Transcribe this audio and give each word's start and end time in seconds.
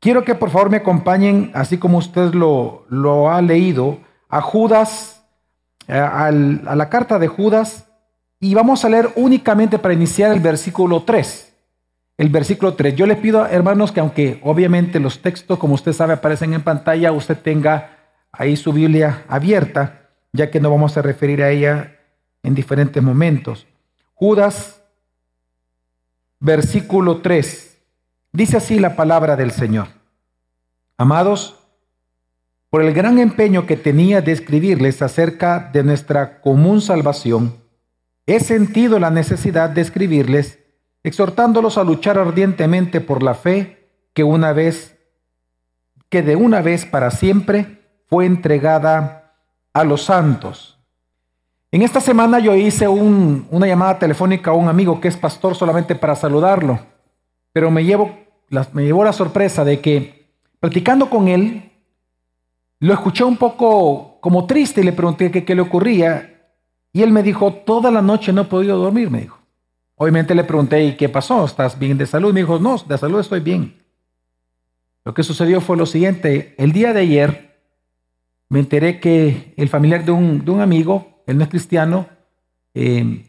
quiero 0.00 0.24
que 0.24 0.34
por 0.34 0.50
favor 0.50 0.70
me 0.70 0.78
acompañen, 0.78 1.50
así 1.54 1.78
como 1.78 1.98
usted 1.98 2.34
lo, 2.34 2.86
lo 2.88 3.30
ha 3.30 3.42
leído, 3.42 3.98
a 4.28 4.40
Judas, 4.40 5.24
eh, 5.86 5.98
a 5.98 6.30
la 6.30 6.88
carta 6.88 7.18
de 7.18 7.28
Judas, 7.28 7.88
y 8.40 8.54
vamos 8.54 8.84
a 8.84 8.88
leer 8.88 9.10
únicamente 9.16 9.78
para 9.78 9.94
iniciar 9.94 10.32
el 10.32 10.40
versículo 10.40 11.02
3. 11.02 11.54
El 12.18 12.28
versículo 12.30 12.74
3. 12.74 12.94
Yo 12.94 13.06
le 13.06 13.16
pido, 13.16 13.46
hermanos, 13.46 13.92
que 13.92 14.00
aunque 14.00 14.40
obviamente 14.44 15.00
los 15.00 15.20
textos, 15.20 15.58
como 15.58 15.74
usted 15.74 15.92
sabe, 15.92 16.14
aparecen 16.14 16.52
en 16.52 16.62
pantalla, 16.62 17.12
usted 17.12 17.38
tenga 17.38 17.96
ahí 18.32 18.56
su 18.56 18.72
Biblia 18.72 19.24
abierta, 19.28 20.10
ya 20.32 20.50
que 20.50 20.60
no 20.60 20.70
vamos 20.70 20.96
a 20.96 21.02
referir 21.02 21.42
a 21.42 21.50
ella 21.50 21.96
en 22.42 22.54
diferentes 22.54 23.02
momentos. 23.02 23.66
Judas, 24.14 24.82
versículo 26.38 27.18
3. 27.18 27.67
Dice 28.32 28.58
así 28.58 28.78
la 28.78 28.94
palabra 28.94 29.36
del 29.36 29.50
Señor. 29.50 29.88
Amados, 30.96 31.58
por 32.70 32.82
el 32.82 32.92
gran 32.92 33.18
empeño 33.18 33.66
que 33.66 33.76
tenía 33.76 34.20
de 34.20 34.32
escribirles 34.32 35.00
acerca 35.00 35.70
de 35.72 35.82
nuestra 35.82 36.40
común 36.42 36.82
salvación, 36.82 37.56
he 38.26 38.40
sentido 38.40 38.98
la 38.98 39.10
necesidad 39.10 39.70
de 39.70 39.80
escribirles, 39.80 40.58
exhortándolos 41.02 41.78
a 41.78 41.84
luchar 41.84 42.18
ardientemente 42.18 43.00
por 43.00 43.22
la 43.22 43.34
fe 43.34 43.88
que 44.12 44.24
una 44.24 44.52
vez 44.52 44.98
que 46.10 46.22
de 46.22 46.36
una 46.36 46.62
vez 46.62 46.86
para 46.86 47.10
siempre 47.10 47.82
fue 48.06 48.26
entregada 48.26 49.34
a 49.72 49.84
los 49.84 50.02
santos. 50.02 50.78
En 51.70 51.82
esta 51.82 52.00
semana 52.00 52.38
yo 52.38 52.54
hice 52.54 52.88
una 52.88 53.66
llamada 53.66 53.98
telefónica 53.98 54.50
a 54.50 54.54
un 54.54 54.68
amigo 54.68 55.00
que 55.00 55.08
es 55.08 55.16
pastor 55.16 55.54
solamente 55.54 55.94
para 55.94 56.16
saludarlo, 56.16 56.80
pero 57.58 57.72
me, 57.72 57.84
llevo, 57.84 58.16
me 58.72 58.84
llevó 58.84 59.02
la 59.02 59.12
sorpresa 59.12 59.64
de 59.64 59.80
que 59.80 60.28
platicando 60.60 61.10
con 61.10 61.26
él, 61.26 61.72
lo 62.78 62.94
escuché 62.94 63.24
un 63.24 63.36
poco 63.36 64.20
como 64.20 64.46
triste 64.46 64.80
y 64.80 64.84
le 64.84 64.92
pregunté 64.92 65.32
qué, 65.32 65.44
qué 65.44 65.56
le 65.56 65.62
ocurría 65.62 66.52
y 66.92 67.02
él 67.02 67.10
me 67.10 67.24
dijo, 67.24 67.52
toda 67.52 67.90
la 67.90 68.00
noche 68.00 68.32
no 68.32 68.42
he 68.42 68.44
podido 68.44 68.78
dormir, 68.78 69.10
me 69.10 69.22
dijo. 69.22 69.40
Obviamente 69.96 70.36
le 70.36 70.44
pregunté, 70.44 70.84
¿y 70.84 70.96
qué 70.96 71.08
pasó? 71.08 71.44
¿Estás 71.44 71.76
bien 71.76 71.98
de 71.98 72.06
salud? 72.06 72.32
Me 72.32 72.42
dijo, 72.42 72.60
no, 72.60 72.78
de 72.78 72.96
salud 72.96 73.18
estoy 73.18 73.40
bien. 73.40 73.74
Lo 75.04 75.12
que 75.12 75.24
sucedió 75.24 75.60
fue 75.60 75.76
lo 75.76 75.86
siguiente, 75.86 76.54
el 76.58 76.70
día 76.70 76.92
de 76.92 77.00
ayer 77.00 77.58
me 78.50 78.60
enteré 78.60 79.00
que 79.00 79.52
el 79.56 79.68
familiar 79.68 80.04
de 80.04 80.12
un, 80.12 80.60
amigo, 80.60 81.24
él 81.26 81.38
no 81.38 81.42
es 81.42 81.50
cristiano, 81.50 82.06
eh, 82.72 83.24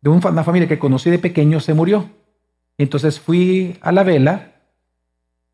de 0.00 0.10
una 0.10 0.44
familia 0.44 0.68
que 0.68 0.78
conocí 0.78 1.10
de 1.10 1.18
pequeño, 1.18 1.58
se 1.58 1.74
murió. 1.74 2.08
Entonces 2.78 3.18
fui 3.20 3.78
a 3.80 3.92
la 3.92 4.02
vela 4.02 4.52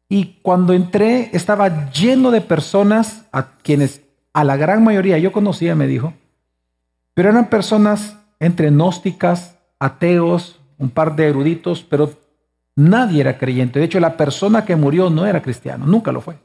y 0.09 0.39
cuando 0.42 0.73
entré 0.73 1.31
estaba 1.33 1.91
lleno 1.91 2.31
de 2.31 2.41
personas 2.41 3.27
a 3.33 3.56
quienes 3.59 4.03
a 4.33 4.45
la 4.45 4.56
gran 4.56 4.83
mayoría 4.83 5.19
yo 5.19 5.33
conocía, 5.33 5.75
me 5.75 5.87
dijo, 5.87 6.14
pero 7.14 7.31
eran 7.31 7.48
personas 7.48 8.19
entre 8.41 8.70
gnósticas, 8.70 9.59
ateos, 9.79 10.61
un 10.79 10.91
par 10.91 11.14
de 11.14 11.29
eruditos, 11.29 11.83
pero 11.83 12.12
nadie 12.75 13.20
era 13.20 13.39
creyente. 13.39 13.79
De 13.79 13.84
hecho, 13.84 14.01
la 14.01 14.17
persona 14.17 14.64
que 14.64 14.77
murió 14.77 15.11
no 15.11 15.27
era 15.27 15.42
cristiano, 15.42 15.86
nunca 15.86 16.12
lo 16.12 16.20
fue. 16.20 16.36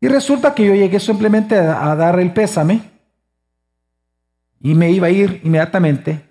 Y 0.00 0.08
resulta 0.08 0.54
que 0.54 0.66
yo 0.66 0.74
llegué 0.74 1.00
simplemente 1.00 1.56
a, 1.56 1.94
dar 1.96 2.20
el 2.20 2.32
pésame 2.32 2.82
y 4.60 4.74
me 4.74 4.90
iba 4.90 5.06
a 5.06 5.10
ir 5.10 5.40
inmediatamente. 5.42 6.22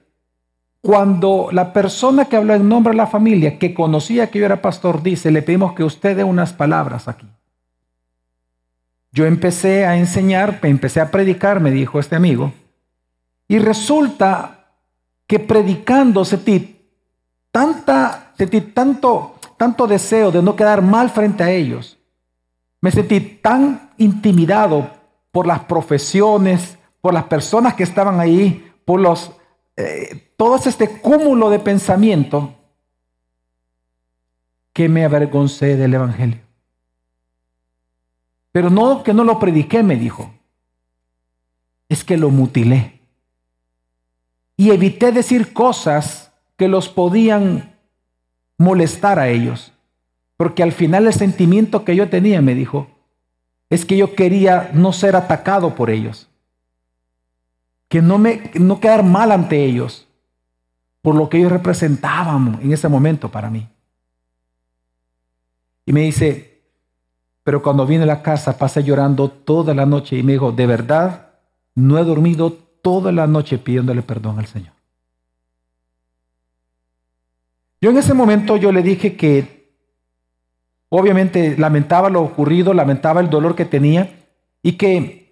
Cuando 0.86 1.50
la 1.52 1.74
persona 1.74 2.26
que 2.26 2.36
habló 2.36 2.54
en 2.54 2.70
nombre 2.70 2.92
de 2.92 2.98
la 2.98 3.08
familia, 3.08 3.58
que 3.58 3.74
conocía 3.74 4.30
que 4.30 4.38
yo 4.38 4.46
era 4.46 4.62
pastor, 4.62 5.02
dice, 5.02 5.32
le 5.32 5.42
pedimos 5.42 5.74
que 5.74 5.84
usted 5.84 6.16
dé 6.16 6.24
unas 6.24 6.54
palabras 6.54 7.08
aquí. 7.08 7.28
Yo 9.12 9.26
empecé 9.26 9.88
a 9.88 9.98
enseñar, 9.98 10.60
empecé 10.62 11.02
a 11.02 11.10
predicar, 11.10 11.60
me 11.60 11.72
dijo 11.72 11.98
este 11.98 12.16
amigo, 12.16 12.54
y 13.48 13.58
resulta 13.58 14.68
que 15.26 15.40
predicando 15.40 16.24
sentí 16.24 16.88
tanta, 17.52 18.34
sentí 18.38 18.62
tanto, 18.62 19.40
tanto 19.58 19.88
deseo 19.88 20.30
de 20.30 20.44
no 20.44 20.56
quedar 20.56 20.84
mal 20.84 21.10
frente 21.10 21.44
a 21.44 21.50
ellos, 21.50 21.98
me 22.80 22.92
sentí 22.92 23.22
tan 23.22 23.90
intimidado 23.98 24.88
por 25.32 25.48
las 25.48 25.62
profesiones, 25.62 26.78
por 27.02 27.12
las 27.12 27.24
personas 27.24 27.74
que 27.74 27.82
estaban 27.82 28.20
ahí, 28.20 28.72
por 28.86 29.00
los, 29.00 29.32
eh, 29.78 30.32
todo 30.38 30.56
este 30.56 31.00
cúmulo 31.02 31.50
de 31.50 31.60
pensamiento, 31.60 32.54
que 34.74 34.90
me 34.90 35.06
avergoncé 35.06 35.78
del 35.78 35.94
Evangelio. 35.94 36.42
Pero 38.52 38.70
no 38.70 39.04
que 39.04 39.14
no 39.14 39.24
lo 39.24 39.40
prediqué, 39.40 39.84
me 39.84 39.96
dijo, 39.96 40.34
es 41.88 42.04
que 42.04 42.18
lo 42.18 42.30
mutilé. 42.30 43.00
Y 44.58 44.72
evité 44.72 45.12
decir 45.14 45.54
cosas 45.54 46.34
que 46.58 46.68
los 46.68 46.90
podían 46.90 47.78
molestar 48.58 49.20
a 49.20 49.30
ellos. 49.30 49.72
Porque 50.38 50.64
al 50.64 50.74
final 50.74 51.08
el 51.08 51.14
sentimiento 51.14 51.86
que 51.86 51.96
yo 51.96 52.10
tenía, 52.10 52.42
me 52.42 52.56
dijo, 52.56 52.88
es 53.70 53.86
que 53.86 53.96
yo 53.96 54.14
quería 54.16 54.72
no 54.74 54.92
ser 54.94 55.16
atacado 55.16 55.76
por 55.76 55.90
ellos. 55.90 56.30
Que 57.88 58.02
no, 58.02 58.18
me, 58.18 58.52
no 58.56 58.80
quedar 58.80 59.04
mal 59.04 59.32
ante 59.32 59.64
ellos 59.64 60.08
por 61.02 61.16
lo 61.16 61.30
que 61.30 61.38
ellos 61.38 61.52
representaban 61.52 62.60
en 62.62 62.74
ese 62.74 62.90
momento 62.90 63.30
para 63.30 63.50
mí. 63.50 63.68
Y 65.86 65.94
me 65.94 66.02
dice, 66.02 66.64
pero 67.44 67.62
cuando 67.62 67.86
vine 67.86 68.04
a 68.04 68.08
la 68.08 68.24
casa 68.24 68.58
pasé 68.58 68.84
llorando 68.84 69.30
toda 69.30 69.74
la 69.76 69.86
noche 69.86 70.18
y 70.18 70.24
me 70.24 70.32
dijo, 70.32 70.52
de 70.52 70.66
verdad, 70.66 71.34
no 71.76 72.00
he 72.00 72.04
dormido 72.04 72.52
toda 72.52 73.12
la 73.12 73.28
noche 73.28 73.60
pidiéndole 73.60 74.02
perdón 74.02 74.40
al 74.40 74.48
Señor. 74.48 74.74
Yo 77.82 77.92
en 77.92 77.98
ese 77.98 78.16
momento 78.16 78.58
yo 78.58 78.72
le 78.72 78.82
dije 78.82 79.16
que 79.16 79.56
Obviamente 80.90 81.58
lamentaba 81.58 82.10
lo 82.10 82.22
ocurrido, 82.22 82.74
lamentaba 82.74 83.20
el 83.20 83.30
dolor 83.30 83.56
que 83.56 83.66
tenía 83.66 84.28
y 84.62 84.74
que 84.74 85.25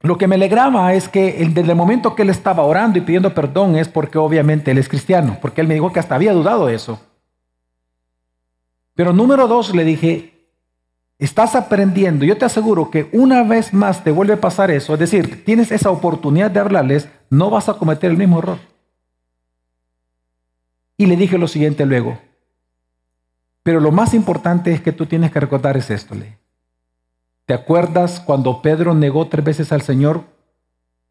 lo 0.00 0.18
que 0.18 0.26
me 0.26 0.34
alegraba 0.34 0.92
es 0.94 1.08
que 1.08 1.32
desde 1.52 1.70
el 1.70 1.76
momento 1.76 2.14
que 2.14 2.22
él 2.22 2.30
estaba 2.30 2.62
orando 2.62 2.98
y 2.98 3.00
pidiendo 3.00 3.34
perdón 3.34 3.76
es 3.76 3.88
porque 3.88 4.18
obviamente 4.18 4.70
él 4.70 4.78
es 4.78 4.88
cristiano, 4.88 5.38
porque 5.40 5.60
él 5.60 5.68
me 5.68 5.74
dijo 5.74 5.92
que 5.92 6.00
hasta 6.00 6.14
había 6.14 6.32
dudado 6.32 6.68
eso. 6.68 7.00
Pero 8.94 9.12
número 9.12 9.46
dos, 9.46 9.74
le 9.74 9.84
dije, 9.84 10.48
estás 11.18 11.54
aprendiendo, 11.54 12.24
yo 12.24 12.36
te 12.36 12.44
aseguro 12.44 12.90
que 12.90 13.08
una 13.12 13.42
vez 13.42 13.72
más 13.72 14.04
te 14.04 14.10
vuelve 14.10 14.34
a 14.34 14.40
pasar 14.40 14.70
eso, 14.70 14.94
es 14.94 15.00
decir, 15.00 15.44
tienes 15.44 15.72
esa 15.72 15.90
oportunidad 15.90 16.50
de 16.50 16.60
hablarles, 16.60 17.08
no 17.30 17.50
vas 17.50 17.68
a 17.68 17.74
cometer 17.74 18.10
el 18.10 18.16
mismo 18.16 18.38
error. 18.38 18.58
Y 20.98 21.06
le 21.06 21.16
dije 21.16 21.36
lo 21.36 21.48
siguiente 21.48 21.84
luego, 21.84 22.18
pero 23.62 23.80
lo 23.80 23.92
más 23.92 24.14
importante 24.14 24.72
es 24.72 24.80
que 24.80 24.92
tú 24.92 25.06
tienes 25.06 25.30
que 25.30 25.40
recordar 25.40 25.76
es 25.76 25.90
esto, 25.90 26.14
Le. 26.14 26.45
¿Te 27.46 27.54
acuerdas 27.54 28.20
cuando 28.20 28.60
Pedro 28.60 28.92
negó 28.92 29.28
tres 29.28 29.44
veces 29.44 29.72
al 29.72 29.82
Señor 29.82 30.24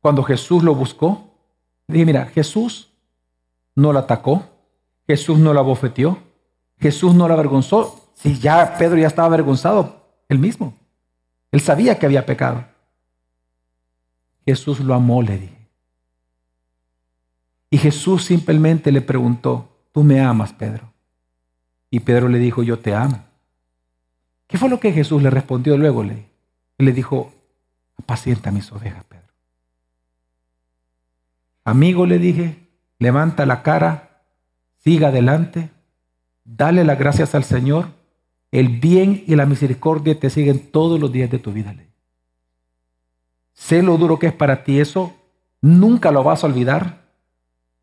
cuando 0.01 0.22
Jesús 0.22 0.63
lo 0.63 0.75
buscó? 0.75 1.31
dije, 1.88 2.06
mira, 2.06 2.25
Jesús 2.25 2.91
no 3.73 3.94
la 3.94 4.01
atacó, 4.01 4.44
Jesús 5.07 5.40
no 5.40 5.53
la 5.53 5.62
bofeteó, 5.62 6.18
Jesús 6.78 7.16
no 7.16 7.28
la 7.28 7.35
avergonzó. 7.35 8.12
Si 8.16 8.38
ya 8.38 8.78
Pedro 8.78 8.97
ya 8.97 9.07
estaba 9.07 9.28
avergonzado, 9.28 10.06
él 10.28 10.40
mismo. 10.40 10.74
Él 11.51 11.62
sabía 11.62 11.97
que 11.97 12.06
había 12.06 12.25
pecado. 12.25 12.66
Jesús 14.45 14.79
lo 14.79 14.94
amó, 14.94 15.22
le 15.22 15.40
dije. 15.40 15.69
Y 17.69 17.78
Jesús 17.78 18.25
simplemente 18.25 18.91
le 18.91 19.01
preguntó, 19.01 19.69
¿tú 19.91 20.03
me 20.03 20.22
amas, 20.22 20.53
Pedro? 20.53 20.94
Y 21.90 22.01
Pedro 22.01 22.28
le 22.28 22.40
dijo, 22.40 22.62
yo 22.62 22.79
te 22.79 22.94
amo. 22.94 23.25
¿Qué 24.47 24.57
fue 24.57 24.69
lo 24.69 24.80
que 24.80 24.92
Jesús 24.92 25.21
le 25.21 25.30
respondió 25.30 25.77
luego? 25.77 26.03
Le, 26.03 26.25
le 26.77 26.92
dijo, 26.92 27.33
apacienta 27.97 28.51
mis 28.51 28.71
ovejas, 28.71 29.03
Pedro. 29.06 29.25
Amigo, 31.63 32.06
le 32.06 32.19
dije, 32.19 32.68
levanta 33.00 33.45
la 33.45 33.63
cara, 33.63 34.21
siga 34.77 35.07
adelante, 35.07 35.71
dale 36.44 36.83
las 36.83 37.00
gracias 37.00 37.33
al 37.33 37.44
Señor. 37.44 37.88
El 38.51 38.80
bien 38.80 39.24
y 39.27 39.36
la 39.36 39.45
misericordia 39.45 40.18
te 40.19 40.30
siguen 40.30 40.71
todos 40.71 41.00
los 41.00 41.12
días 41.12 41.30
de 41.30 41.39
tu 41.39 41.51
vida. 41.51 41.74
Le. 41.74 41.89
Sé 43.53 43.81
lo 43.81 43.98
duro 43.98 44.19
que 44.19 44.27
es 44.27 44.33
para 44.33 44.63
ti 44.63 44.80
eso, 44.80 45.15
nunca 45.62 46.12
lo 46.12 46.24
vas 46.24 46.44
a 46.44 46.48
olvidar 46.48 47.06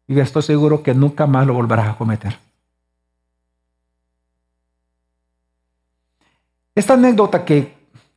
y 0.06 0.20
estoy 0.20 0.42
seguro 0.42 0.82
que 0.82 0.94
nunca 0.94 1.26
más 1.26 1.46
lo 1.46 1.54
volverás 1.54 1.88
a 1.88 1.96
cometer. 1.96 2.38
Esta 6.74 6.94
anécdota 6.94 7.44
que 7.44 7.74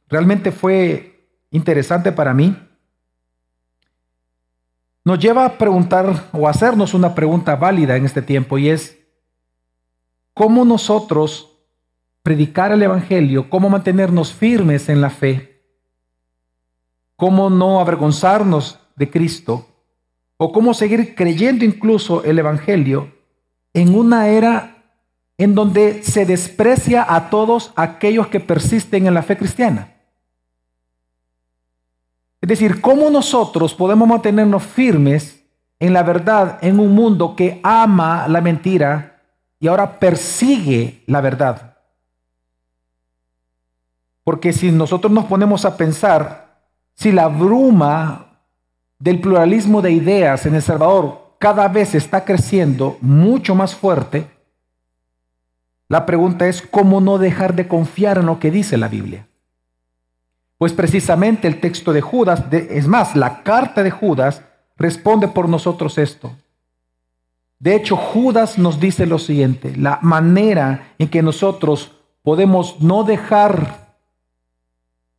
realmente 0.08 0.52
fue 0.52 1.30
interesante 1.52 2.12
para 2.12 2.34
mí, 2.34 2.56
nos 5.04 5.20
lleva 5.20 5.46
a 5.46 5.58
preguntar 5.58 6.30
o 6.34 6.48
a 6.48 6.52
hacernos 6.52 6.94
una 6.94 7.14
pregunta 7.14 7.56
válida 7.56 7.96
en 7.96 8.06
este 8.06 8.22
tiempo 8.22 8.58
y 8.58 8.70
es, 8.70 8.98
¿cómo 10.34 10.66
nosotros 10.66 11.52
predicar 12.24 12.72
el 12.72 12.82
Evangelio, 12.82 13.50
cómo 13.50 13.70
mantenernos 13.70 14.34
firmes 14.34 14.90
en 14.90 15.00
la 15.00 15.12
fe, 15.12 15.62
cómo 17.16 17.52
no 17.52 17.80
avergonzarnos 17.80 18.80
de 18.96 19.12
Cristo, 19.12 19.68
o 20.38 20.52
cómo 20.52 20.74
seguir 20.74 21.16
creyendo 21.16 21.64
incluso 21.64 22.24
el 22.24 22.40
Evangelio 22.40 23.14
en 23.74 23.96
una 23.96 24.28
era 24.30 24.75
en 25.38 25.54
donde 25.56 26.02
se 26.04 26.26
desprecia 26.26 27.06
a 27.08 27.30
todos 27.30 27.74
aquellos 27.76 28.28
que 28.28 28.40
persisten 28.40 29.08
en 29.08 29.14
la 29.14 29.24
fe 29.24 29.38
cristiana. 29.38 29.94
Es 32.42 32.50
decir, 32.50 32.80
¿cómo 32.80 33.10
nosotros 33.10 33.74
podemos 33.74 34.08
mantenernos 34.08 34.64
firmes 34.64 35.44
en 35.80 35.94
la 35.94 36.04
verdad 36.04 36.60
en 36.62 36.80
un 36.80 36.94
mundo 36.94 37.36
que 37.36 37.60
ama 37.64 38.28
la 38.28 38.40
mentira 38.40 39.22
y 39.60 39.68
ahora 39.68 40.00
persigue 40.00 41.04
la 41.08 41.22
verdad? 41.22 41.78
Porque 44.24 44.54
si 44.54 44.72
nosotros 44.72 45.12
nos 45.12 45.26
ponemos 45.26 45.66
a 45.66 45.76
pensar, 45.76 46.62
si 46.96 47.12
la 47.12 47.28
bruma 47.28 48.40
del 49.00 49.20
pluralismo 49.20 49.82
de 49.82 49.92
ideas 49.92 50.46
en 50.46 50.56
El 50.56 50.62
Salvador 50.62 51.36
cada 51.40 51.68
vez 51.68 51.94
está 51.94 52.24
creciendo 52.24 52.98
mucho 53.02 53.54
más 53.54 53.76
fuerte, 53.76 54.35
la 55.88 56.06
pregunta 56.06 56.48
es 56.48 56.62
cómo 56.62 57.02
no 57.02 57.18
dejar 57.18 57.56
de 57.56 57.68
confiar 57.68 58.18
en 58.18 58.26
lo 58.26 58.40
que 58.40 58.52
dice 58.52 58.78
la 58.78 58.88
Biblia. 58.88 59.28
Pues 60.58 60.74
precisamente 60.74 61.48
el 61.48 61.60
texto 61.60 61.94
de 61.94 62.02
Judas, 62.02 62.44
es 62.52 62.88
más, 62.88 63.16
la 63.16 63.44
carta 63.44 63.84
de 63.84 63.92
Judas 63.92 64.42
responde 64.78 65.28
por 65.28 65.50
nosotros 65.50 65.98
esto. 65.98 66.34
De 67.60 67.76
hecho, 67.76 67.96
Judas 67.96 68.58
nos 68.58 68.80
dice 68.80 69.06
lo 69.06 69.20
siguiente, 69.20 69.76
la 69.76 70.00
manera 70.02 70.94
en 70.98 71.10
que 71.10 71.22
nosotros 71.22 71.94
podemos 72.22 72.82
no 72.82 73.04
dejar 73.04 73.98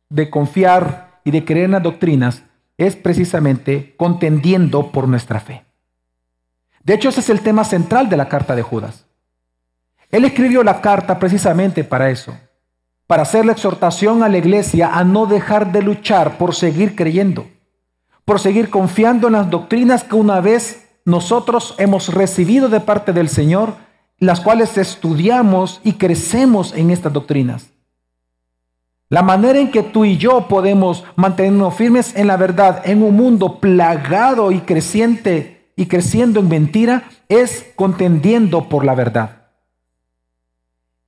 de 0.09 0.29
confiar 0.29 1.21
y 1.23 1.31
de 1.31 1.43
creer 1.45 1.65
en 1.65 1.71
las 1.71 1.83
doctrinas 1.83 2.43
es 2.77 2.95
precisamente 2.95 3.95
contendiendo 3.97 4.91
por 4.91 5.07
nuestra 5.07 5.39
fe. 5.39 5.65
De 6.83 6.93
hecho, 6.93 7.09
ese 7.09 7.21
es 7.21 7.29
el 7.29 7.41
tema 7.41 7.63
central 7.63 8.09
de 8.09 8.17
la 8.17 8.29
carta 8.29 8.55
de 8.55 8.61
Judas. 8.61 9.06
Él 10.09 10.25
escribió 10.25 10.63
la 10.63 10.81
carta 10.81 11.19
precisamente 11.19 11.83
para 11.83 12.09
eso, 12.09 12.37
para 13.07 13.23
hacer 13.23 13.45
la 13.45 13.51
exhortación 13.51 14.23
a 14.23 14.29
la 14.29 14.37
iglesia 14.37 14.89
a 14.93 15.03
no 15.03 15.25
dejar 15.25 15.71
de 15.71 15.81
luchar 15.81 16.37
por 16.37 16.55
seguir 16.55 16.95
creyendo, 16.95 17.47
por 18.23 18.39
seguir 18.39 18.69
confiando 18.69 19.27
en 19.27 19.33
las 19.33 19.49
doctrinas 19.49 20.03
que 20.03 20.15
una 20.15 20.39
vez 20.39 20.87
nosotros 21.03 21.75
hemos 21.77 22.13
recibido 22.13 22.69
de 22.69 22.79
parte 22.79 23.13
del 23.13 23.29
Señor, 23.29 23.75
las 24.17 24.41
cuales 24.41 24.77
estudiamos 24.77 25.81
y 25.83 25.93
crecemos 25.93 26.73
en 26.73 26.91
estas 26.91 27.13
doctrinas. 27.13 27.69
La 29.09 29.21
manera 29.21 29.59
en 29.59 29.71
que 29.71 29.83
tú 29.83 30.03
y 30.03 30.17
yo 30.17 30.49
podemos 30.49 31.05
mantenernos 31.15 31.75
firmes 31.75 32.13
en 32.15 32.27
la 32.27 32.35
verdad 32.35 32.81
en 32.83 33.03
un 33.03 33.15
mundo 33.15 33.59
plagado 33.59 34.51
y 34.51 34.59
creciente 34.59 35.71
y 35.77 35.85
creciendo 35.85 36.41
en 36.41 36.49
mentira 36.49 37.09
es 37.29 37.71
contendiendo 37.75 38.67
por 38.67 38.83
la 38.83 38.95
verdad. 38.95 39.36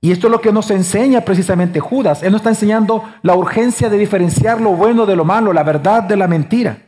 Y 0.00 0.12
esto 0.12 0.28
es 0.28 0.30
lo 0.30 0.40
que 0.40 0.52
nos 0.52 0.70
enseña 0.70 1.20
precisamente 1.22 1.78
Judas. 1.78 2.22
Él 2.22 2.32
nos 2.32 2.40
está 2.40 2.50
enseñando 2.50 3.04
la 3.22 3.34
urgencia 3.34 3.90
de 3.90 3.98
diferenciar 3.98 4.60
lo 4.60 4.70
bueno 4.70 5.04
de 5.04 5.14
lo 5.14 5.24
malo, 5.24 5.52
la 5.52 5.62
verdad 5.62 6.02
de 6.02 6.16
la 6.16 6.26
mentira. 6.26 6.86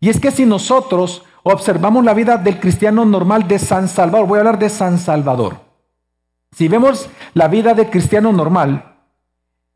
Y 0.00 0.08
es 0.08 0.18
que 0.18 0.32
si 0.32 0.44
nosotros 0.44 1.24
observamos 1.44 2.04
la 2.04 2.14
vida 2.14 2.36
del 2.36 2.58
cristiano 2.58 3.04
normal 3.04 3.46
de 3.46 3.60
San 3.60 3.88
Salvador, 3.88 4.26
voy 4.26 4.38
a 4.38 4.40
hablar 4.40 4.58
de 4.58 4.68
San 4.68 4.98
Salvador. 4.98 5.60
Si 6.50 6.66
vemos 6.66 7.08
la 7.34 7.46
vida 7.46 7.74
del 7.74 7.88
cristiano 7.90 8.32
normal, 8.32 8.96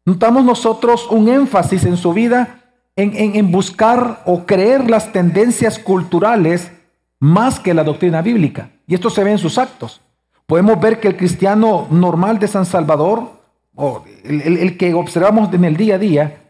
notamos 0.04 0.44
nosotros 0.44 1.06
un 1.08 1.28
énfasis 1.28 1.84
en 1.84 1.96
su 1.96 2.12
vida 2.12 2.64
en, 2.96 3.36
en 3.36 3.52
buscar 3.52 4.22
o 4.26 4.44
creer 4.44 4.90
las 4.90 5.12
tendencias 5.12 5.78
culturales 5.78 6.72
más 7.20 7.60
que 7.60 7.74
la 7.74 7.84
doctrina 7.84 8.22
bíblica. 8.22 8.70
Y 8.88 8.94
esto 8.94 9.08
se 9.08 9.22
ve 9.22 9.30
en 9.30 9.38
sus 9.38 9.56
actos. 9.56 10.00
Podemos 10.46 10.81
ver 10.81 11.00
que 11.00 11.08
el 11.08 11.16
cristiano 11.16 11.88
normal 11.90 12.38
de 12.38 12.46
San 12.46 12.64
Salvador, 12.64 13.32
o 13.75 14.04
el, 14.25 14.78
que 14.78 14.94
observamos 14.94 15.52
en 15.52 15.64
el 15.64 15.76
día 15.76 15.96
a 15.96 15.98
día, 15.98 16.43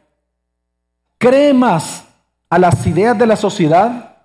cree 1.16 1.54
más 1.54 2.04
a 2.50 2.58
las 2.58 2.87
ideas 2.87 3.19
de 3.19 3.26
la 3.26 3.37
sociedad, 3.37 4.16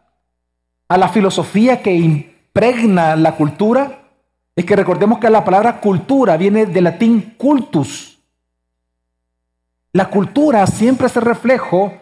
a 0.90 0.98
la 0.98 1.08
filosofía 1.08 1.82
que 1.82 1.94
impregna 1.94 3.16
la 3.16 3.38
cultura. 3.38 4.10
Es 4.58 4.66
que 4.66 4.76
recordemos 4.76 5.20
que 5.20 5.30
la 5.30 5.46
palabra 5.46 5.80
cultura 5.80 6.36
viene 6.36 6.66
del 6.66 6.84
latín 6.84 7.36
cultus. 7.38 8.20
La 9.94 10.10
cultura 10.10 10.68
siempre 10.68 11.08
es 11.08 11.16
el 11.16 11.24
reflejo 11.24 11.94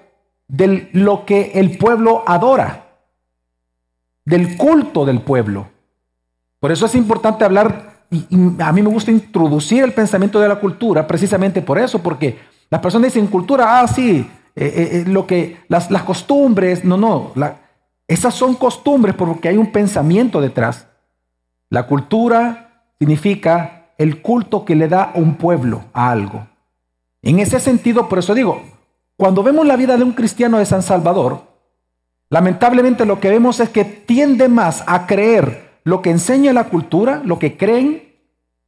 de 0.48 0.90
lo 0.94 1.24
que 1.24 1.52
el 1.54 1.78
pueblo 1.78 2.24
adora, 2.26 2.88
del 4.26 4.58
culto 4.58 5.06
del 5.06 5.22
pueblo. 5.22 5.68
Por 6.60 6.72
eso 6.72 6.86
es 6.86 6.96
importante 6.96 7.46
hablar, 7.46 8.04
y, 8.12 8.26
a 8.60 8.72
mí 8.72 8.82
me 8.82 8.90
gusta 8.90 9.12
introducir 9.12 9.84
el 9.84 9.94
pensamiento 9.94 10.40
de 10.40 10.48
la 10.48 10.60
cultura 10.60 11.08
precisamente 11.08 11.62
por 11.62 11.78
eso, 11.78 12.00
porque 12.00 12.38
las 12.70 12.82
personas 12.82 13.14
dicen 13.14 13.28
cultura, 13.28 13.80
ah, 13.80 13.88
sí, 13.88 14.30
eh, 14.56 14.66
eh, 14.66 14.90
eh, 14.92 15.04
lo 15.08 15.26
que, 15.26 15.60
las, 15.70 15.88
costumbres, 16.04 16.84
no, 16.84 16.98
no, 16.98 17.32
esas 18.08 18.34
son 18.34 18.56
costumbres 18.56 19.16
porque 19.16 19.48
hay 19.48 19.58
un 19.58 19.72
pensamiento 19.72 20.42
detrás. 20.42 20.88
La 21.70 21.88
cultura 21.88 22.84
significa 23.00 23.92
el 23.98 24.22
culto 24.22 24.66
que 24.66 24.76
le 24.76 24.88
da 24.88 25.12
un 25.14 25.36
pueblo 25.36 25.86
a 25.94 26.10
algo. 26.10 26.48
En 27.22 27.40
ese 27.40 27.60
sentido, 27.60 28.10
por 28.10 28.20
eso 28.20 28.34
digo, 28.34 28.62
cuando 29.16 29.44
vemos 29.44 29.66
la 29.66 29.76
vida 29.76 29.98
de 29.98 30.04
un 30.04 30.14
cristiano 30.14 30.58
de 30.58 30.66
San 30.66 30.82
Salvador, 30.82 31.44
lamentablemente 32.30 33.06
lo 33.06 33.20
que 33.20 33.30
vemos 33.30 33.60
es 33.60 33.70
que 33.70 33.86
tiende 33.86 34.48
más 34.48 34.84
a 34.88 35.06
creer 35.06 35.69
lo 35.90 36.02
que 36.02 36.12
enseña 36.12 36.54
la 36.54 36.66
cultura, 36.66 37.22
lo 37.26 37.40
que 37.40 37.58
creen, 37.58 38.16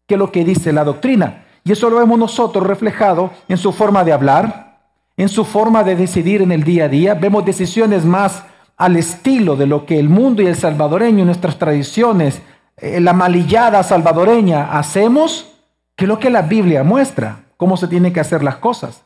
que 0.07 0.18
lo 0.18 0.31
que 0.31 0.44
dice 0.44 0.73
la 0.73 0.83
doctrina. 0.83 1.45
Y 1.63 1.71
eso 1.71 1.89
lo 1.89 1.97
vemos 1.97 2.18
nosotros 2.18 2.65
reflejado 2.65 3.31
en 3.47 3.57
su 3.57 3.71
forma 3.71 4.03
de 4.03 4.12
hablar, 4.12 4.79
en 5.15 5.29
su 5.29 5.45
forma 5.45 5.83
de 5.83 5.95
decidir 5.95 6.41
en 6.41 6.51
el 6.51 6.63
día 6.63 6.85
a 6.85 6.89
día. 6.89 7.13
Vemos 7.13 7.45
decisiones 7.45 8.06
más 8.06 8.44
al 8.75 8.97
estilo 8.97 9.56
de 9.56 9.68
lo 9.68 9.85
que 9.85 10.00
el 10.00 10.09
mundo 10.09 10.41
y 10.41 10.47
el 10.47 10.56
salvadoreño, 10.56 11.23
nuestras 11.23 11.59
tradiciones, 11.59 12.41
eh, 12.77 13.00
la 13.00 13.13
malillada 13.13 13.83
salvadoreña 13.83 14.77
hacemos, 14.77 15.47
que 15.95 16.07
lo 16.07 16.18
que 16.18 16.31
la 16.31 16.41
Biblia 16.41 16.83
muestra, 16.83 17.44
cómo 17.57 17.77
se 17.77 17.88
tienen 17.88 18.12
que 18.12 18.19
hacer 18.19 18.44
las 18.44 18.56
cosas. 18.56 19.03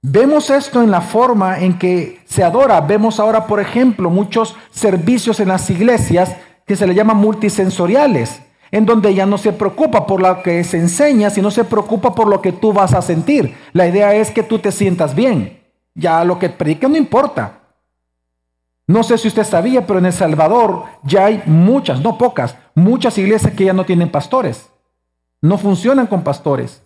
Vemos 0.00 0.48
esto 0.48 0.82
en 0.82 0.90
la 0.90 1.02
forma 1.02 1.58
en 1.58 1.78
que 1.78 2.22
se 2.24 2.42
adora. 2.42 2.80
Vemos 2.80 3.20
ahora, 3.20 3.46
por 3.46 3.60
ejemplo, 3.60 4.08
muchos 4.08 4.56
servicios 4.70 5.40
en 5.40 5.48
las 5.48 5.68
iglesias 5.68 6.34
que 6.70 6.76
se 6.76 6.86
le 6.86 6.94
llaman 6.94 7.16
multisensoriales, 7.16 8.42
en 8.70 8.86
donde 8.86 9.12
ya 9.12 9.26
no 9.26 9.38
se 9.38 9.52
preocupa 9.52 10.06
por 10.06 10.22
lo 10.22 10.40
que 10.40 10.62
se 10.62 10.76
enseña, 10.76 11.28
sino 11.28 11.50
se 11.50 11.64
preocupa 11.64 12.14
por 12.14 12.28
lo 12.28 12.40
que 12.40 12.52
tú 12.52 12.72
vas 12.72 12.94
a 12.94 13.02
sentir. 13.02 13.56
La 13.72 13.88
idea 13.88 14.14
es 14.14 14.30
que 14.30 14.44
tú 14.44 14.60
te 14.60 14.70
sientas 14.70 15.16
bien. 15.16 15.64
Ya 15.96 16.22
lo 16.22 16.38
que 16.38 16.48
predica 16.48 16.86
no 16.86 16.96
importa. 16.96 17.58
No 18.86 19.02
sé 19.02 19.18
si 19.18 19.26
usted 19.26 19.42
sabía, 19.42 19.84
pero 19.84 19.98
en 19.98 20.06
El 20.06 20.12
Salvador 20.12 20.84
ya 21.02 21.24
hay 21.24 21.42
muchas, 21.44 22.02
no 22.02 22.16
pocas, 22.16 22.54
muchas 22.76 23.18
iglesias 23.18 23.52
que 23.52 23.64
ya 23.64 23.72
no 23.72 23.84
tienen 23.84 24.08
pastores. 24.08 24.70
No 25.42 25.58
funcionan 25.58 26.06
con 26.06 26.22
pastores. 26.22 26.84